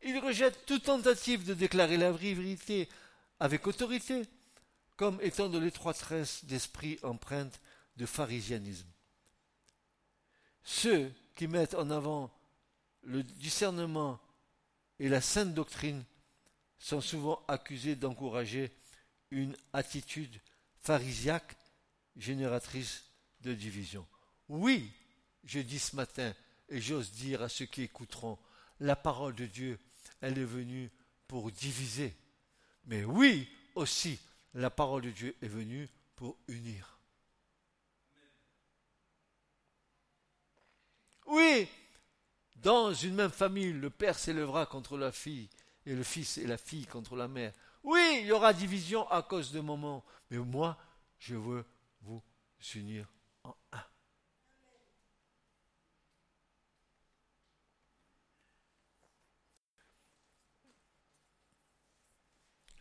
ils 0.04 0.20
rejettent 0.20 0.66
toute 0.66 0.84
tentative 0.84 1.46
de 1.46 1.54
déclarer 1.54 1.98
la 1.98 2.12
vérité 2.12 2.88
avec 3.40 3.68
autorité, 3.68 4.24
comme 4.96 5.20
étant 5.22 5.50
de 5.50 5.58
l'étroitesse 5.58 6.44
d'esprit 6.46 7.00
empreinte 7.04 7.60
de 7.98 8.06
pharisianisme. 8.06 8.88
Ceux 10.64 11.12
qui 11.36 11.48
mettent 11.48 11.76
en 11.76 11.90
avant 11.90 12.32
le 13.04 13.24
discernement 13.24 14.20
et 15.00 15.10
la 15.10 15.22
sainte 15.22 15.54
doctrine 15.54 16.04
sont 16.78 17.02
souvent 17.02 17.44
accusés 17.48 17.96
d'encourager 17.96 18.72
une 19.32 19.56
attitude 19.74 20.40
pharisiaque 20.82 21.56
génératrice 22.16 23.04
de 23.42 23.54
division. 23.54 24.06
Oui, 24.48 24.92
je 25.44 25.60
dis 25.60 25.80
ce 25.80 25.96
matin, 25.96 26.34
et 26.70 26.82
j'ose 26.82 27.12
dire 27.12 27.42
à 27.42 27.50
ceux 27.50 27.66
qui 27.66 27.84
écouteront, 27.84 28.38
la 28.80 28.96
parole 28.96 29.36
de 29.36 29.46
Dieu, 29.46 29.80
elle 30.22 30.38
est 30.38 30.44
venue 30.44 30.92
pour 31.28 31.52
diviser. 31.52 32.16
Mais 32.86 33.04
oui, 33.04 33.50
aussi, 33.76 34.20
la 34.54 34.70
parole 34.70 35.04
de 35.04 35.12
Dieu 35.12 35.36
est 35.42 35.48
venue 35.48 35.88
pour 36.16 36.38
unir. 36.48 37.00
Oui, 41.28 41.68
dans 42.56 42.94
une 42.94 43.16
même 43.16 43.32
famille, 43.32 43.72
le 43.72 43.90
père 43.90 44.18
s'élèvera 44.18 44.66
contre 44.66 44.98
la 44.98 45.12
fille, 45.12 45.50
et 45.86 45.94
le 45.94 46.04
fils 46.04 46.38
et 46.38 46.48
la 46.48 46.58
fille 46.58 46.88
contre 46.88 47.16
la 47.16 47.28
mère. 47.28 47.54
Oui, 47.84 48.20
il 48.22 48.28
y 48.28 48.32
aura 48.32 48.52
division 48.54 49.08
à 49.10 49.22
cause 49.22 49.52
de 49.52 49.60
moments, 49.60 50.04
mais 50.30 50.38
moi, 50.38 50.78
je 51.20 51.36
veux 51.36 51.66
vous 52.02 52.22
unir 52.76 53.08
en 53.44 53.56
un. 53.72 53.84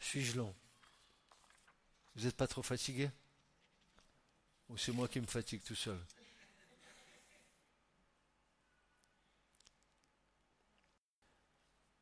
Suis-je 0.09 0.39
long 0.39 0.55
Vous 2.15 2.25
n'êtes 2.25 2.35
pas 2.35 2.47
trop 2.47 2.63
fatigué? 2.63 3.11
Ou 4.71 4.79
c'est 4.79 4.93
moi 4.93 5.07
qui 5.07 5.21
me 5.21 5.27
fatigue 5.27 5.63
tout 5.63 5.75
seul? 5.75 6.01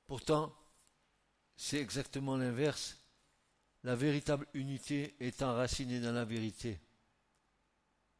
Pourtant, 0.07 0.57
c'est 1.57 1.81
exactement 1.81 2.37
l'inverse. 2.37 2.97
La 3.83 3.97
véritable 3.97 4.47
unité 4.55 5.17
est 5.19 5.43
enracinée 5.43 5.99
dans 5.99 6.13
la 6.13 6.25
vérité. 6.25 6.79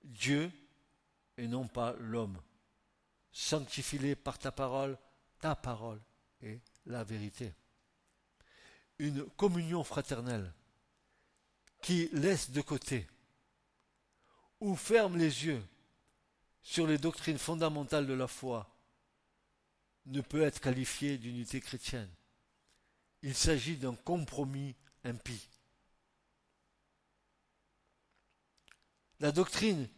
Dieu 0.03 0.51
et 1.37 1.47
non 1.47 1.69
pas 1.69 1.93
l'homme. 2.01 2.43
Sanctifie-les 3.31 4.17
par 4.17 4.37
ta 4.37 4.51
parole, 4.51 4.99
ta 5.39 5.55
parole 5.55 6.03
est 6.41 6.61
la 6.87 7.05
vérité. 7.05 7.55
Une 8.99 9.25
communion 9.31 9.85
fraternelle 9.85 10.53
qui 11.83 12.09
laisse 12.13 12.51
de 12.51 12.63
côté 12.63 13.07
ou 14.61 14.75
ferme 14.75 15.17
les 15.19 15.45
yeux 15.45 15.63
sur 16.63 16.87
les 16.87 16.99
doctrines 16.99 17.39
fondamentales 17.39 18.07
de 18.07 18.15
la 18.15 18.27
foi 18.27 18.75
ne 20.07 20.21
peut 20.21 20.43
être 20.43 20.61
qualifiée 20.61 21.19
d'unité 21.19 21.61
chrétienne. 21.61 22.11
Il 23.23 23.35
s'agit 23.35 23.77
d'un 23.77 23.95
compromis 23.95 24.75
impie. 25.05 25.49
La 29.21 29.33
doctrine 29.33 29.89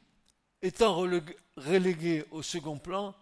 étant 0.63 0.95
reléguée 0.95 2.25
au 2.31 2.43
second 2.43 2.79
plan, 2.79 3.15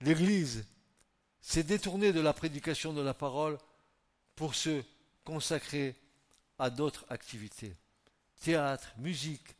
l'Église 0.00 0.66
s'est 1.40 1.62
détournée 1.62 2.12
de 2.12 2.20
la 2.20 2.32
prédication 2.32 2.92
de 2.92 3.02
la 3.02 3.14
parole 3.14 3.58
pour 4.42 4.56
se 4.56 4.82
consacrer 5.22 5.94
à 6.58 6.68
d'autres 6.68 7.06
activités. 7.08 7.76
Théâtre, 8.40 8.92
musique, 8.98 9.54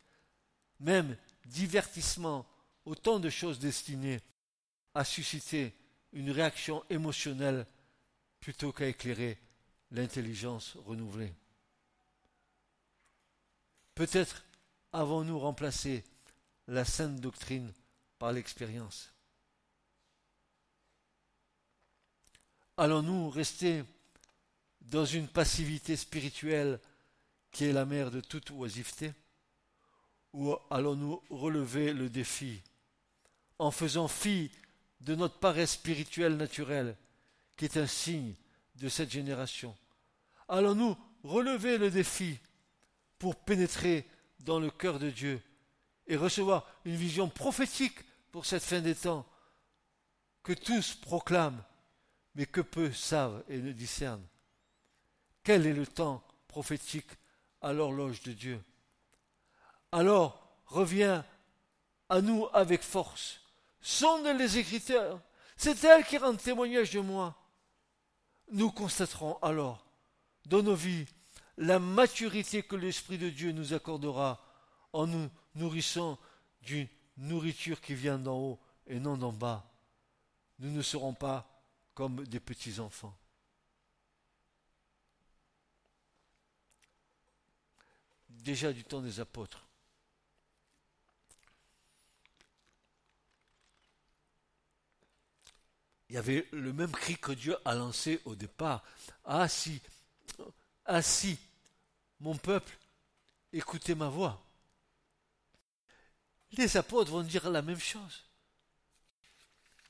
même 0.80 1.16
divertissement, 1.44 2.44
autant 2.84 3.20
de 3.20 3.30
choses 3.30 3.60
destinées 3.60 4.18
à 4.92 5.04
susciter 5.04 5.72
une 6.12 6.32
réaction 6.32 6.82
émotionnelle 6.90 7.64
plutôt 8.40 8.72
qu'à 8.72 8.88
éclairer 8.88 9.38
l'intelligence 9.92 10.76
renouvelée. 10.84 11.32
Peut-être 13.94 14.44
avons-nous 14.92 15.38
remplacé 15.38 16.02
la 16.66 16.84
sainte 16.84 17.20
doctrine 17.20 17.72
par 18.18 18.32
l'expérience. 18.32 19.14
Allons-nous 22.76 23.30
rester 23.30 23.84
dans 24.86 25.04
une 25.04 25.28
passivité 25.28 25.96
spirituelle 25.96 26.80
qui 27.50 27.64
est 27.64 27.72
la 27.72 27.84
mère 27.84 28.10
de 28.10 28.20
toute 28.20 28.50
oisiveté 28.50 29.12
Ou 30.32 30.54
allons-nous 30.70 31.22
relever 31.30 31.92
le 31.92 32.08
défi 32.08 32.62
en 33.58 33.70
faisant 33.70 34.08
fi 34.08 34.50
de 35.00 35.14
notre 35.14 35.38
paresse 35.38 35.72
spirituelle 35.72 36.36
naturelle, 36.36 36.96
qui 37.56 37.66
est 37.66 37.76
un 37.76 37.86
signe 37.86 38.34
de 38.76 38.88
cette 38.88 39.10
génération? 39.10 39.76
Allons-nous 40.48 40.96
relever 41.22 41.78
le 41.78 41.90
défi 41.90 42.38
pour 43.18 43.36
pénétrer 43.36 44.06
dans 44.40 44.58
le 44.58 44.70
cœur 44.70 44.98
de 44.98 45.10
Dieu 45.10 45.40
et 46.06 46.16
recevoir 46.16 46.66
une 46.84 46.96
vision 46.96 47.28
prophétique 47.28 48.00
pour 48.32 48.46
cette 48.46 48.64
fin 48.64 48.80
des 48.80 48.94
temps 48.94 49.26
que 50.42 50.52
tous 50.52 50.94
proclament, 50.94 51.62
mais 52.34 52.46
que 52.46 52.60
peu 52.60 52.92
savent 52.92 53.44
et 53.48 53.58
ne 53.58 53.72
discernent? 53.72 54.26
Quel 55.42 55.66
est 55.66 55.72
le 55.72 55.86
temps 55.86 56.22
prophétique 56.46 57.10
à 57.60 57.72
l'horloge 57.72 58.22
de 58.22 58.32
Dieu? 58.32 58.62
Alors 59.90 60.40
reviens 60.66 61.24
à 62.08 62.20
nous 62.20 62.46
avec 62.52 62.82
force. 62.82 63.40
Sonde 63.80 64.26
les 64.26 64.58
Écriteurs. 64.58 65.20
C'est 65.56 65.82
elle 65.84 66.04
qui 66.04 66.18
rend 66.18 66.34
témoignage 66.34 66.92
de 66.92 67.00
moi. 67.00 67.36
Nous 68.50 68.70
constaterons 68.70 69.38
alors 69.42 69.84
dans 70.46 70.62
nos 70.62 70.74
vies 70.74 71.06
la 71.56 71.78
maturité 71.78 72.62
que 72.62 72.76
l'Esprit 72.76 73.18
de 73.18 73.30
Dieu 73.30 73.52
nous 73.52 73.74
accordera 73.74 74.44
en 74.92 75.06
nous 75.06 75.28
nourrissant 75.54 76.18
d'une 76.62 76.88
nourriture 77.16 77.80
qui 77.80 77.94
vient 77.94 78.18
d'en 78.18 78.36
haut 78.36 78.60
et 78.86 78.98
non 78.98 79.16
d'en 79.16 79.32
bas. 79.32 79.70
Nous 80.58 80.70
ne 80.70 80.82
serons 80.82 81.14
pas 81.14 81.48
comme 81.94 82.24
des 82.26 82.40
petits 82.40 82.80
Déjà 88.42 88.72
du 88.72 88.84
temps 88.84 89.00
des 89.00 89.20
apôtres. 89.20 89.66
Il 96.08 96.16
y 96.16 96.18
avait 96.18 96.46
le 96.52 96.72
même 96.72 96.92
cri 96.92 97.16
que 97.16 97.32
Dieu 97.32 97.56
a 97.64 97.74
lancé 97.74 98.20
au 98.26 98.34
départ. 98.34 98.84
Ah 99.24 99.48
si, 99.48 99.80
ah 100.84 101.00
si, 101.00 101.38
mon 102.20 102.36
peuple, 102.36 102.76
écoutez 103.52 103.94
ma 103.94 104.08
voix 104.08 104.42
les 106.56 106.76
apôtres 106.76 107.10
vont 107.10 107.22
dire 107.22 107.50
la 107.50 107.62
même 107.62 107.78
chose. 107.78 108.24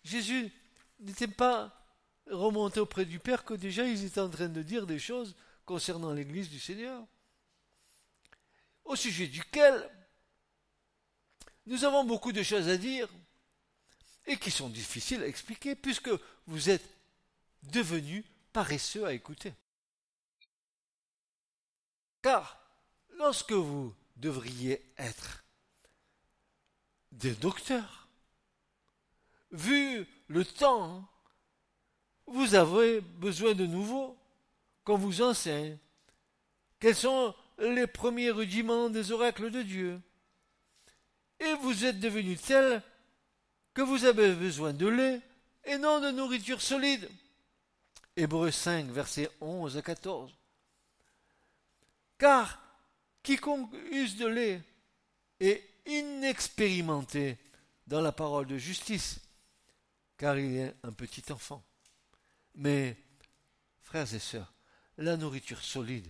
Jésus 0.05 0.53
n'était 1.01 1.29
pas 1.29 1.73
remonté 2.31 2.81
auprès 2.81 3.05
du 3.05 3.19
Père 3.19 3.45
que 3.45 3.55
déjà 3.55 3.85
ils 3.85 4.05
étaient 4.05 4.21
en 4.21 4.31
train 4.31 4.49
de 4.49 4.63
dire 4.63 4.87
des 4.87 4.99
choses 4.99 5.35
concernant 5.65 6.13
l'Église 6.13 6.49
du 6.49 6.61
Seigneur, 6.61 7.05
au 8.85 8.97
sujet 8.97 9.27
duquel 9.27 9.91
nous 11.67 11.85
avons 11.85 12.05
beaucoup 12.05 12.33
de 12.33 12.43
choses 12.43 12.69
à 12.69 12.77
dire 12.77 13.09
et 14.27 14.37
qui 14.37 14.51
sont 14.51 14.69
difficiles 14.69 15.23
à 15.23 15.27
expliquer 15.27 15.75
puisque 15.75 16.11
vous 16.47 16.71
êtes 16.71 16.89
devenus 17.63 18.25
paresseux 18.53 19.05
à 19.07 19.13
écouter. 19.13 19.55
Car 22.23 22.61
lorsque 23.19 23.53
vous 23.53 23.95
devriez 24.17 24.93
être 24.99 25.43
des 27.13 27.35
docteurs. 27.35 28.09
Vu 29.51 30.07
le 30.29 30.45
temps, 30.45 31.07
vous 32.27 32.55
avez 32.55 33.01
besoin 33.01 33.55
de 33.55 33.67
nouveau 33.67 34.19
qu'on 34.85 34.97
vous 34.97 35.21
enseigne 35.21 35.79
quels 36.81 36.97
sont 36.97 37.35
les 37.63 37.87
premiers 37.87 38.31
rudiments 38.31 38.91
des 38.91 39.13
oracles 39.13 39.51
de 39.51 39.63
Dieu. 39.63 40.01
Et 41.41 41.55
vous 41.55 41.85
êtes 41.85 42.01
devenu 42.01 42.37
tel 42.37 42.83
que 43.75 43.83
vous 43.83 44.05
avez 44.05 44.35
besoin 44.35 44.73
de 44.73 44.87
lait 44.87 45.21
et 45.65 45.79
non 45.79 46.01
de 46.01 46.11
nourriture 46.11 46.61
solide. 46.61 47.09
Hébreu 48.17 48.51
5, 48.51 48.87
versets 48.87 49.31
11 49.41 49.77
à 49.77 49.83
14. 49.83 50.33
Car 52.19 52.61
quiconque 53.23 53.73
use 53.91 54.17
de 54.17 54.27
lait 54.27 54.63
est 55.41 55.63
inexpérimenté 55.87 57.39
dans 57.87 58.01
la 58.01 58.13
parole 58.13 58.47
de 58.47 58.59
justice, 58.59 59.21
car 60.17 60.39
il 60.39 60.57
est 60.57 60.75
un 60.83 60.93
petit 60.93 61.33
enfant. 61.33 61.65
Mais, 62.55 62.97
frères 63.81 64.13
et 64.15 64.19
sœurs, 64.19 64.53
la 64.99 65.17
nourriture 65.17 65.63
solide 65.63 66.09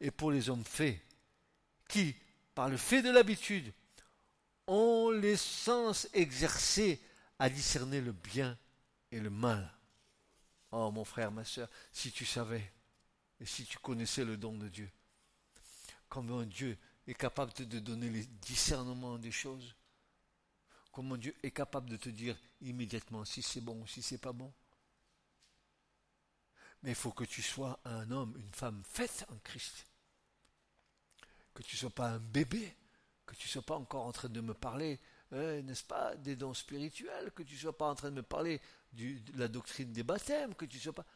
est 0.00 0.10
pour 0.10 0.30
les 0.30 0.48
hommes 0.48 0.64
faits, 0.64 1.00
qui, 1.88 2.14
par 2.54 2.68
le 2.68 2.76
fait 2.76 3.02
de 3.02 3.10
l'habitude, 3.10 3.72
ont 4.66 5.10
les 5.10 5.36
sens 5.36 6.08
exercés 6.12 7.00
à 7.38 7.50
discerner 7.50 8.00
le 8.00 8.12
bien 8.12 8.56
et 9.10 9.20
le 9.20 9.30
mal. 9.30 9.72
Oh 10.72 10.90
mon 10.90 11.04
frère, 11.04 11.32
ma 11.32 11.44
sœur, 11.44 11.68
si 11.92 12.12
tu 12.12 12.24
savais, 12.24 12.72
et 13.40 13.46
si 13.46 13.64
tu 13.64 13.78
connaissais 13.78 14.24
le 14.24 14.36
don 14.36 14.56
de 14.56 14.68
Dieu, 14.68 14.90
comment 16.08 16.42
Dieu 16.42 16.78
est 17.10 17.14
capable 17.14 17.52
de 17.54 17.64
te 17.64 17.76
donner 17.76 18.08
les 18.08 18.24
discernements 18.24 19.18
des 19.18 19.32
choses. 19.32 19.74
Comment 20.92 21.16
Dieu 21.16 21.34
est 21.42 21.50
capable 21.50 21.90
de 21.90 21.96
te 21.96 22.08
dire 22.08 22.36
immédiatement 22.60 23.24
si 23.24 23.42
c'est 23.42 23.60
bon 23.60 23.82
ou 23.82 23.86
si 23.86 24.02
c'est 24.02 24.18
pas 24.18 24.32
bon. 24.32 24.52
Mais 26.82 26.90
il 26.90 26.96
faut 26.96 27.12
que 27.12 27.24
tu 27.24 27.42
sois 27.42 27.78
un 27.84 28.10
homme, 28.10 28.34
une 28.38 28.52
femme 28.52 28.82
faite 28.84 29.26
en 29.28 29.36
Christ. 29.38 29.86
Que 31.60 31.66
tu 31.66 31.76
ne 31.76 31.80
sois 31.80 31.90
pas 31.90 32.08
un 32.08 32.18
bébé, 32.18 32.74
que 33.26 33.34
tu 33.34 33.46
ne 33.46 33.52
sois 33.52 33.62
pas 33.62 33.76
encore 33.76 34.06
en 34.06 34.12
train 34.12 34.28
de 34.28 34.40
me 34.40 34.54
parler, 34.54 34.98
euh, 35.32 35.60
n'est-ce 35.62 35.84
pas, 35.84 36.16
des 36.16 36.36
dons 36.36 36.54
spirituels, 36.54 37.30
que 37.32 37.42
tu 37.42 37.54
ne 37.54 37.60
sois 37.60 37.76
pas 37.76 37.88
en 37.90 37.94
train 37.94 38.10
de 38.10 38.16
me 38.16 38.22
parler 38.22 38.60
de 38.92 39.38
la 39.38 39.48
doctrine 39.48 39.92
des 39.92 40.02
baptêmes, 40.02 40.54
que 40.54 40.64
tu 40.64 40.80
sois 40.80 40.92
pas. 40.92 41.06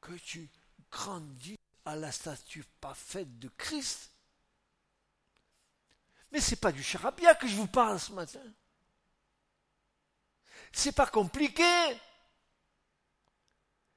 que 0.00 0.12
tu 0.14 0.48
grandis 0.90 1.58
à 1.84 1.96
la 1.96 2.12
statue 2.12 2.64
parfaite 2.80 3.38
de 3.38 3.48
Christ 3.48 4.14
mais 6.34 6.40
ce 6.40 6.50
n'est 6.50 6.56
pas 6.56 6.72
du 6.72 6.82
charabia 6.82 7.36
que 7.36 7.46
je 7.46 7.54
vous 7.54 7.68
parle 7.68 8.00
ce 8.00 8.10
matin. 8.10 8.42
C'est 10.72 10.90
pas 10.90 11.06
compliqué. 11.06 11.62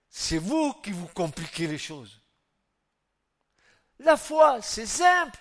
C'est 0.07 0.37
vous 0.37 0.71
qui 0.83 0.91
vous 0.91 1.07
compliquez 1.07 1.65
les 1.65 1.79
choses. 1.79 2.21
La 3.99 4.15
foi, 4.17 4.61
c'est 4.61 4.85
simple. 4.85 5.39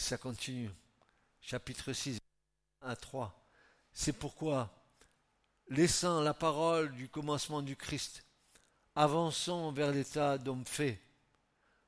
ça 0.00 0.16
continue. 0.18 0.70
Chapitre 1.40 1.92
6, 1.92 2.18
1 2.82 2.88
à 2.88 2.96
3. 2.96 3.32
C'est 3.92 4.12
pourquoi, 4.12 4.70
laissant 5.68 6.20
la 6.20 6.34
parole 6.34 6.92
du 6.94 7.08
commencement 7.08 7.62
du 7.62 7.76
Christ, 7.76 8.24
avançons 8.94 9.72
vers 9.72 9.92
l'état 9.92 10.38
d'homme 10.38 10.64
fait, 10.64 11.00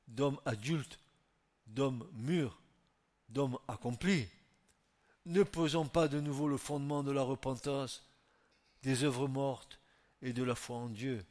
d'homme 0.07 0.39
adulte, 0.45 0.99
d'homme 1.65 2.07
mûr, 2.13 2.57
d'homme 3.29 3.57
accompli. 3.67 4.27
Ne 5.25 5.43
posons 5.43 5.87
pas 5.87 6.07
de 6.07 6.19
nouveau 6.19 6.47
le 6.47 6.57
fondement 6.57 7.03
de 7.03 7.11
la 7.11 7.21
repentance, 7.21 8.03
des 8.81 9.03
œuvres 9.03 9.27
mortes 9.27 9.79
et 10.21 10.33
de 10.33 10.43
la 10.43 10.55
foi 10.55 10.77
en 10.77 10.89
Dieu, 10.89 11.25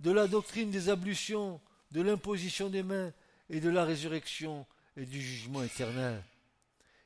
de 0.00 0.10
la 0.10 0.26
doctrine 0.26 0.70
des 0.70 0.88
ablutions, 0.88 1.60
de 1.90 2.02
l'imposition 2.02 2.68
des 2.68 2.82
mains 2.82 3.12
et 3.48 3.60
de 3.60 3.70
la 3.70 3.84
résurrection 3.84 4.66
et 4.96 5.06
du 5.06 5.20
jugement 5.20 5.62
éternel. 5.62 6.22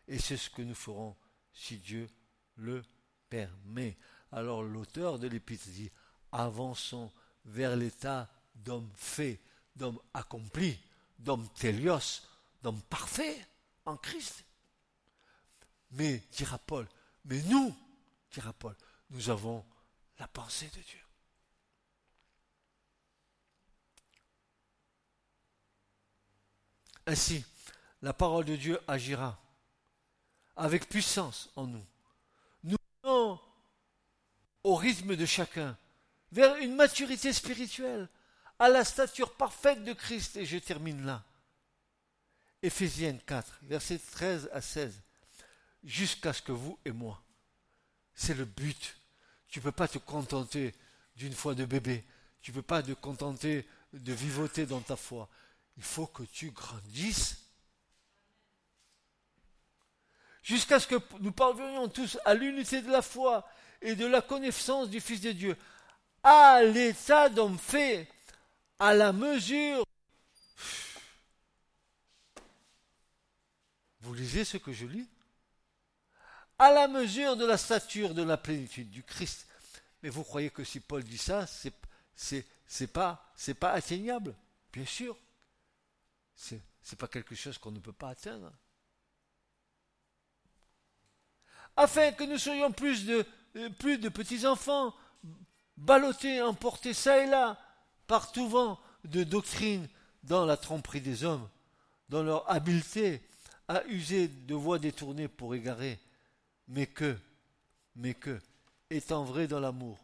Et 0.09 0.19
c'est 0.19 0.37
ce 0.37 0.51
que 0.51 0.63
nous 0.63 0.75
ferons 0.75 1.17
si 1.53 1.79
Dieu 1.79 2.09
le 2.57 2.83
permet. 3.31 3.97
Alors 4.33 4.63
l'auteur 4.63 5.19
de 5.19 5.29
l'épître 5.29 5.69
dit, 5.69 5.91
avançons 6.33 7.11
vers 7.45 7.77
l'état 7.77 8.29
d'homme 8.55 8.91
fait, 8.97 9.41
d'homme 9.77 10.01
accompli, 10.13 10.79
d'homme 11.19 11.49
télios, 11.55 12.23
d'homme 12.63 12.83
parfait 12.83 13.37
en 13.85 13.97
Christ. 13.97 14.45
Mais, 15.95 16.23
dira 16.33 16.59
Paul, 16.59 16.89
mais 17.25 17.41
nous, 17.43 17.75
dira 18.33 18.53
Paul, 18.53 18.77
nous 19.11 19.31
avons 19.31 19.65
la 20.19 20.27
pensée 20.27 20.67
de 20.67 20.81
Dieu. 20.81 21.01
Ainsi, 27.07 27.45
la 28.03 28.13
parole 28.13 28.45
de 28.45 28.57
Dieu 28.57 28.81
agira 28.89 29.39
avec 30.57 30.89
puissance 30.89 31.51
en 31.55 31.67
nous. 31.67 31.87
Nous 32.65 32.77
allons 33.03 33.41
au 34.65 34.75
rythme 34.75 35.15
de 35.15 35.27
chacun, 35.27 35.77
vers 36.33 36.57
une 36.57 36.75
maturité 36.75 37.33
spirituelle, 37.33 38.09
à 38.59 38.69
la 38.69 38.85
stature 38.85 39.35
parfaite 39.35 39.85
de 39.85 39.93
Christ. 39.93 40.37
Et 40.37 40.47
je 40.47 40.59
termine 40.59 41.05
là. 41.05 41.23
Éphésiens 42.63 43.19
4, 43.19 43.59
versets 43.63 43.99
13 43.99 44.51
à 44.53 44.61
16. 44.61 45.04
Jusqu'à 45.85 46.33
ce 46.33 46.43
que 46.43 46.53
vous 46.53 46.79
et 46.85 46.93
moi. 46.93 47.23
C'est 48.15 48.35
le 48.35 48.45
but. 48.45 48.97
Tu 49.49 49.59
ne 49.59 49.65
peux 49.65 49.73
pas 49.73 49.89
te 49.89 49.99
contenter 49.99 50.75
d'une 51.17 51.35
foi 51.35 51.55
de 51.55 51.65
bébé. 51.65 52.05
Tu 52.41 52.51
ne 52.51 52.57
peux 52.57 52.63
pas 52.63 52.83
te 52.83 52.93
contenter 52.93 53.67
de 53.93 54.13
vivoter 54.13 54.67
dans 54.67 54.81
ta 54.81 54.97
foi. 54.97 55.29
Il 55.77 55.83
faut 55.83 56.07
que 56.07 56.23
tu 56.23 56.51
grandisses. 56.51 57.37
Jusqu'à 60.43 60.79
ce 60.79 60.87
que 60.87 60.97
nous 61.21 61.33
parvenions 61.33 61.89
tous 61.89 62.19
à 62.25 62.35
l'unité 62.35 62.83
de 62.83 62.91
la 62.91 63.03
foi 63.03 63.49
et 63.81 63.95
de 63.95 64.07
la 64.07 64.21
connaissance 64.21 64.91
du 64.91 65.01
Fils 65.01 65.21
de 65.21 65.33
Dieu, 65.33 65.57
à 66.23 66.63
l'état 66.63 67.29
d'homme 67.29 67.59
fait, 67.59 68.09
à 68.79 68.95
la 68.95 69.13
mesure. 69.13 69.85
Vous 74.01 74.15
lisez 74.15 74.45
ce 74.45 74.59
que 74.59 74.73
je 74.73 74.87
lis? 74.87 75.09
À 76.59 76.73
la 76.73 76.89
mesure 76.89 77.37
de 77.37 77.45
la 77.45 77.57
stature 77.57 78.15
de 78.15 78.23
la 78.23 78.37
plénitude 78.37 78.91
du 78.91 79.03
Christ. 79.03 79.47
Mais 80.03 80.09
vous 80.09 80.23
croyez 80.23 80.51
que 80.51 80.65
si 80.65 80.81
Paul 80.81 81.03
dit 81.03 81.19
ça, 81.19 81.47
c'est 81.47 81.73
c'est 82.67 82.87
pas 82.87 83.33
c'est 83.37 83.55
pas 83.55 83.73
atteignable 83.73 84.35
Bien 84.75 84.87
sûr, 84.87 85.17
c'est 86.35 86.57
n'est 86.57 86.97
pas 86.99 87.07
quelque 87.07 87.37
chose 87.37 87.59
qu'on 87.59 87.71
ne 87.71 87.79
peut 87.79 87.93
pas 87.93 88.11
atteindre. 88.11 88.53
Afin 91.77 92.13
que 92.13 92.25
nous 92.25 92.39
soyons 92.39 92.73
plus 92.73 93.07
de, 93.07 93.25
euh, 93.57 93.71
plus 93.71 93.99
de 93.99 94.09
petits 94.09 94.47
enfants, 94.47 94.95
ballottés, 95.77 96.43
emportés 96.43 96.93
ça 96.93 97.23
et 97.23 97.27
là, 97.27 97.59
par 98.07 98.33
tout 98.33 98.49
vent 98.49 98.81
de 99.05 99.23
doctrine 99.23 99.89
dans 100.25 100.45
la 100.45 100.57
tromperie 100.57 101.01
des 101.01 101.25
hommes, 101.25 101.49
dans 102.09 102.23
leur 102.23 102.51
habileté 102.51 103.23
à 103.69 103.85
user 103.87 104.29
de 104.29 104.55
voies 104.55 104.79
détournées 104.79 105.29
pour 105.29 105.55
égarer, 105.55 105.99
mais 106.69 106.87
que, 106.87 107.19
mais 107.97 108.15
que, 108.15 108.41
étant 108.91 109.25
vrai 109.25 109.47
dans 109.47 109.61
l'amour, 109.61 109.99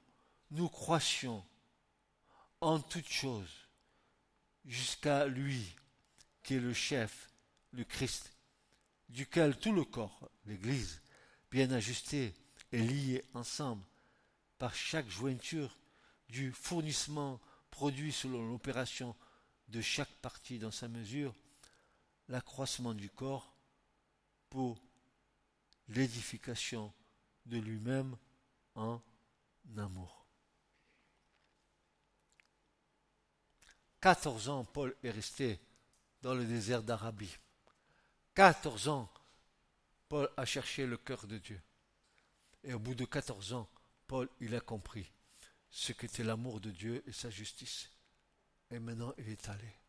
nous 0.51 0.69
croissions 0.69 1.45
en 2.61 2.81
toutes 2.81 3.09
choses 3.09 3.69
jusqu'à 4.65 5.27
lui 5.27 5.75
qui 6.43 6.55
est 6.55 6.61
le 6.61 6.75
chef, 6.75 7.31
le 7.73 7.85
Christ, 7.85 8.35
duquel 9.09 9.59
tout 9.59 9.73
le 9.73 9.85
corps, 9.85 10.31
l'Église, 10.47 11.01
bien 11.51 11.71
ajusté 11.71 12.35
et 12.73 12.79
lié 12.79 13.25
ensemble 13.35 13.85
par 14.59 14.75
chaque 14.75 15.09
jointure 15.09 15.77
du 16.29 16.53
fournissement 16.53 17.41
produit 17.71 18.13
selon 18.13 18.47
l'opération 18.49 19.17
de 19.69 19.81
chaque 19.81 20.13
partie 20.21 20.59
dans 20.59 20.71
sa 20.71 20.89
mesure, 20.89 21.35
l'accroissement 22.29 22.95
du 22.95 23.09
corps 23.09 23.55
pour 24.49 24.81
l'édification 25.91 26.93
de 27.47 27.59
lui-même 27.59 28.17
en 28.75 29.01
amour. 29.77 30.27
14 34.01 34.49
ans, 34.49 34.65
Paul 34.65 34.95
est 35.03 35.11
resté 35.11 35.61
dans 36.23 36.35
le 36.35 36.45
désert 36.45 36.83
d'Arabie. 36.83 37.37
14 38.35 38.89
ans, 38.89 39.13
Paul 40.09 40.31
a 40.37 40.45
cherché 40.45 40.87
le 40.87 40.97
cœur 40.97 41.27
de 41.27 41.39
Dieu. 41.39 41.61
Et 42.65 42.73
au 42.73 42.79
bout 42.79 42.95
de 42.95 43.05
14 43.05 43.53
ans, 43.53 43.69
Paul, 44.07 44.29
il 44.41 44.55
a 44.55 44.61
compris 44.61 45.11
ce 45.71 45.93
qu'était 45.93 46.25
l'amour 46.25 46.61
de 46.61 46.71
Dieu 46.71 47.03
et 47.07 47.13
sa 47.13 47.31
justice. 47.31 47.91
Et 48.71 48.79
maintenant, 48.79 49.13
il 49.19 49.29
est 49.29 49.49
allé. 49.49 49.80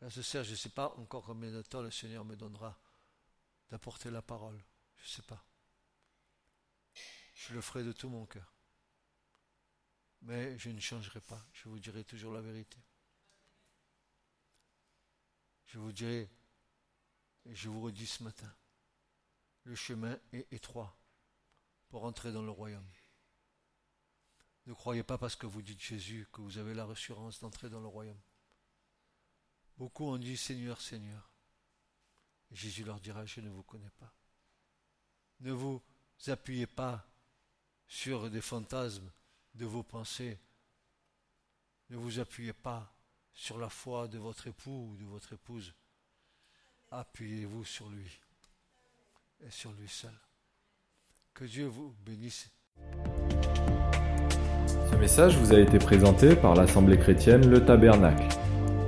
Je 0.00 0.38
ne 0.38 0.54
sais 0.54 0.68
pas 0.68 0.94
encore 0.96 1.24
combien 1.24 1.50
de 1.50 1.62
temps 1.62 1.82
le 1.82 1.90
Seigneur 1.90 2.24
me 2.24 2.36
donnera 2.36 2.78
d'apporter 3.70 4.10
la 4.10 4.22
parole. 4.22 4.62
Je 4.96 5.04
ne 5.04 5.08
sais 5.08 5.22
pas. 5.22 5.44
Je 7.34 7.54
le 7.54 7.60
ferai 7.60 7.84
de 7.84 7.92
tout 7.92 8.08
mon 8.08 8.26
cœur. 8.26 8.52
Mais 10.22 10.58
je 10.58 10.70
ne 10.70 10.80
changerai 10.80 11.20
pas. 11.20 11.44
Je 11.52 11.68
vous 11.68 11.78
dirai 11.78 12.04
toujours 12.04 12.32
la 12.32 12.40
vérité. 12.40 12.78
Je 15.66 15.78
vous 15.78 15.92
dirai, 15.92 16.30
et 17.44 17.54
je 17.54 17.68
vous 17.68 17.82
redis 17.82 18.06
ce 18.06 18.22
matin, 18.22 18.50
le 19.64 19.74
chemin 19.74 20.18
est 20.32 20.50
étroit 20.52 20.96
pour 21.88 22.04
entrer 22.04 22.32
dans 22.32 22.42
le 22.42 22.50
royaume. 22.50 22.88
Ne 24.66 24.72
croyez 24.72 25.02
pas 25.02 25.18
parce 25.18 25.36
que 25.36 25.46
vous 25.46 25.62
dites 25.62 25.80
Jésus 25.80 26.26
que 26.32 26.40
vous 26.40 26.58
avez 26.58 26.74
la 26.74 26.86
rassurance 26.86 27.40
d'entrer 27.40 27.68
dans 27.68 27.80
le 27.80 27.86
royaume. 27.86 28.20
Beaucoup 29.78 30.06
ont 30.06 30.18
dit 30.18 30.36
Seigneur, 30.36 30.80
Seigneur. 30.80 31.30
Jésus 32.50 32.82
leur 32.82 32.98
dira, 33.00 33.24
je 33.24 33.40
ne 33.40 33.48
vous 33.48 33.62
connais 33.62 33.90
pas. 33.98 34.12
Ne 35.40 35.52
vous 35.52 35.80
appuyez 36.26 36.66
pas 36.66 37.06
sur 37.86 38.28
des 38.28 38.40
fantasmes 38.40 39.08
de 39.54 39.66
vos 39.66 39.84
pensées. 39.84 40.38
Ne 41.90 41.96
vous 41.96 42.18
appuyez 42.18 42.52
pas 42.52 42.92
sur 43.32 43.58
la 43.58 43.68
foi 43.68 44.08
de 44.08 44.18
votre 44.18 44.48
époux 44.48 44.90
ou 44.90 44.96
de 44.96 45.04
votre 45.04 45.32
épouse. 45.34 45.72
Appuyez-vous 46.90 47.64
sur 47.64 47.88
lui 47.88 48.10
et 49.46 49.50
sur 49.50 49.70
lui 49.72 49.88
seul. 49.88 50.14
Que 51.34 51.44
Dieu 51.44 51.66
vous 51.66 51.94
bénisse. 52.04 52.50
Ce 54.90 54.96
message 54.96 55.36
vous 55.36 55.52
a 55.52 55.60
été 55.60 55.78
présenté 55.78 56.34
par 56.34 56.56
l'Assemblée 56.56 56.98
chrétienne 56.98 57.48
Le 57.48 57.64
Tabernacle. 57.64 58.26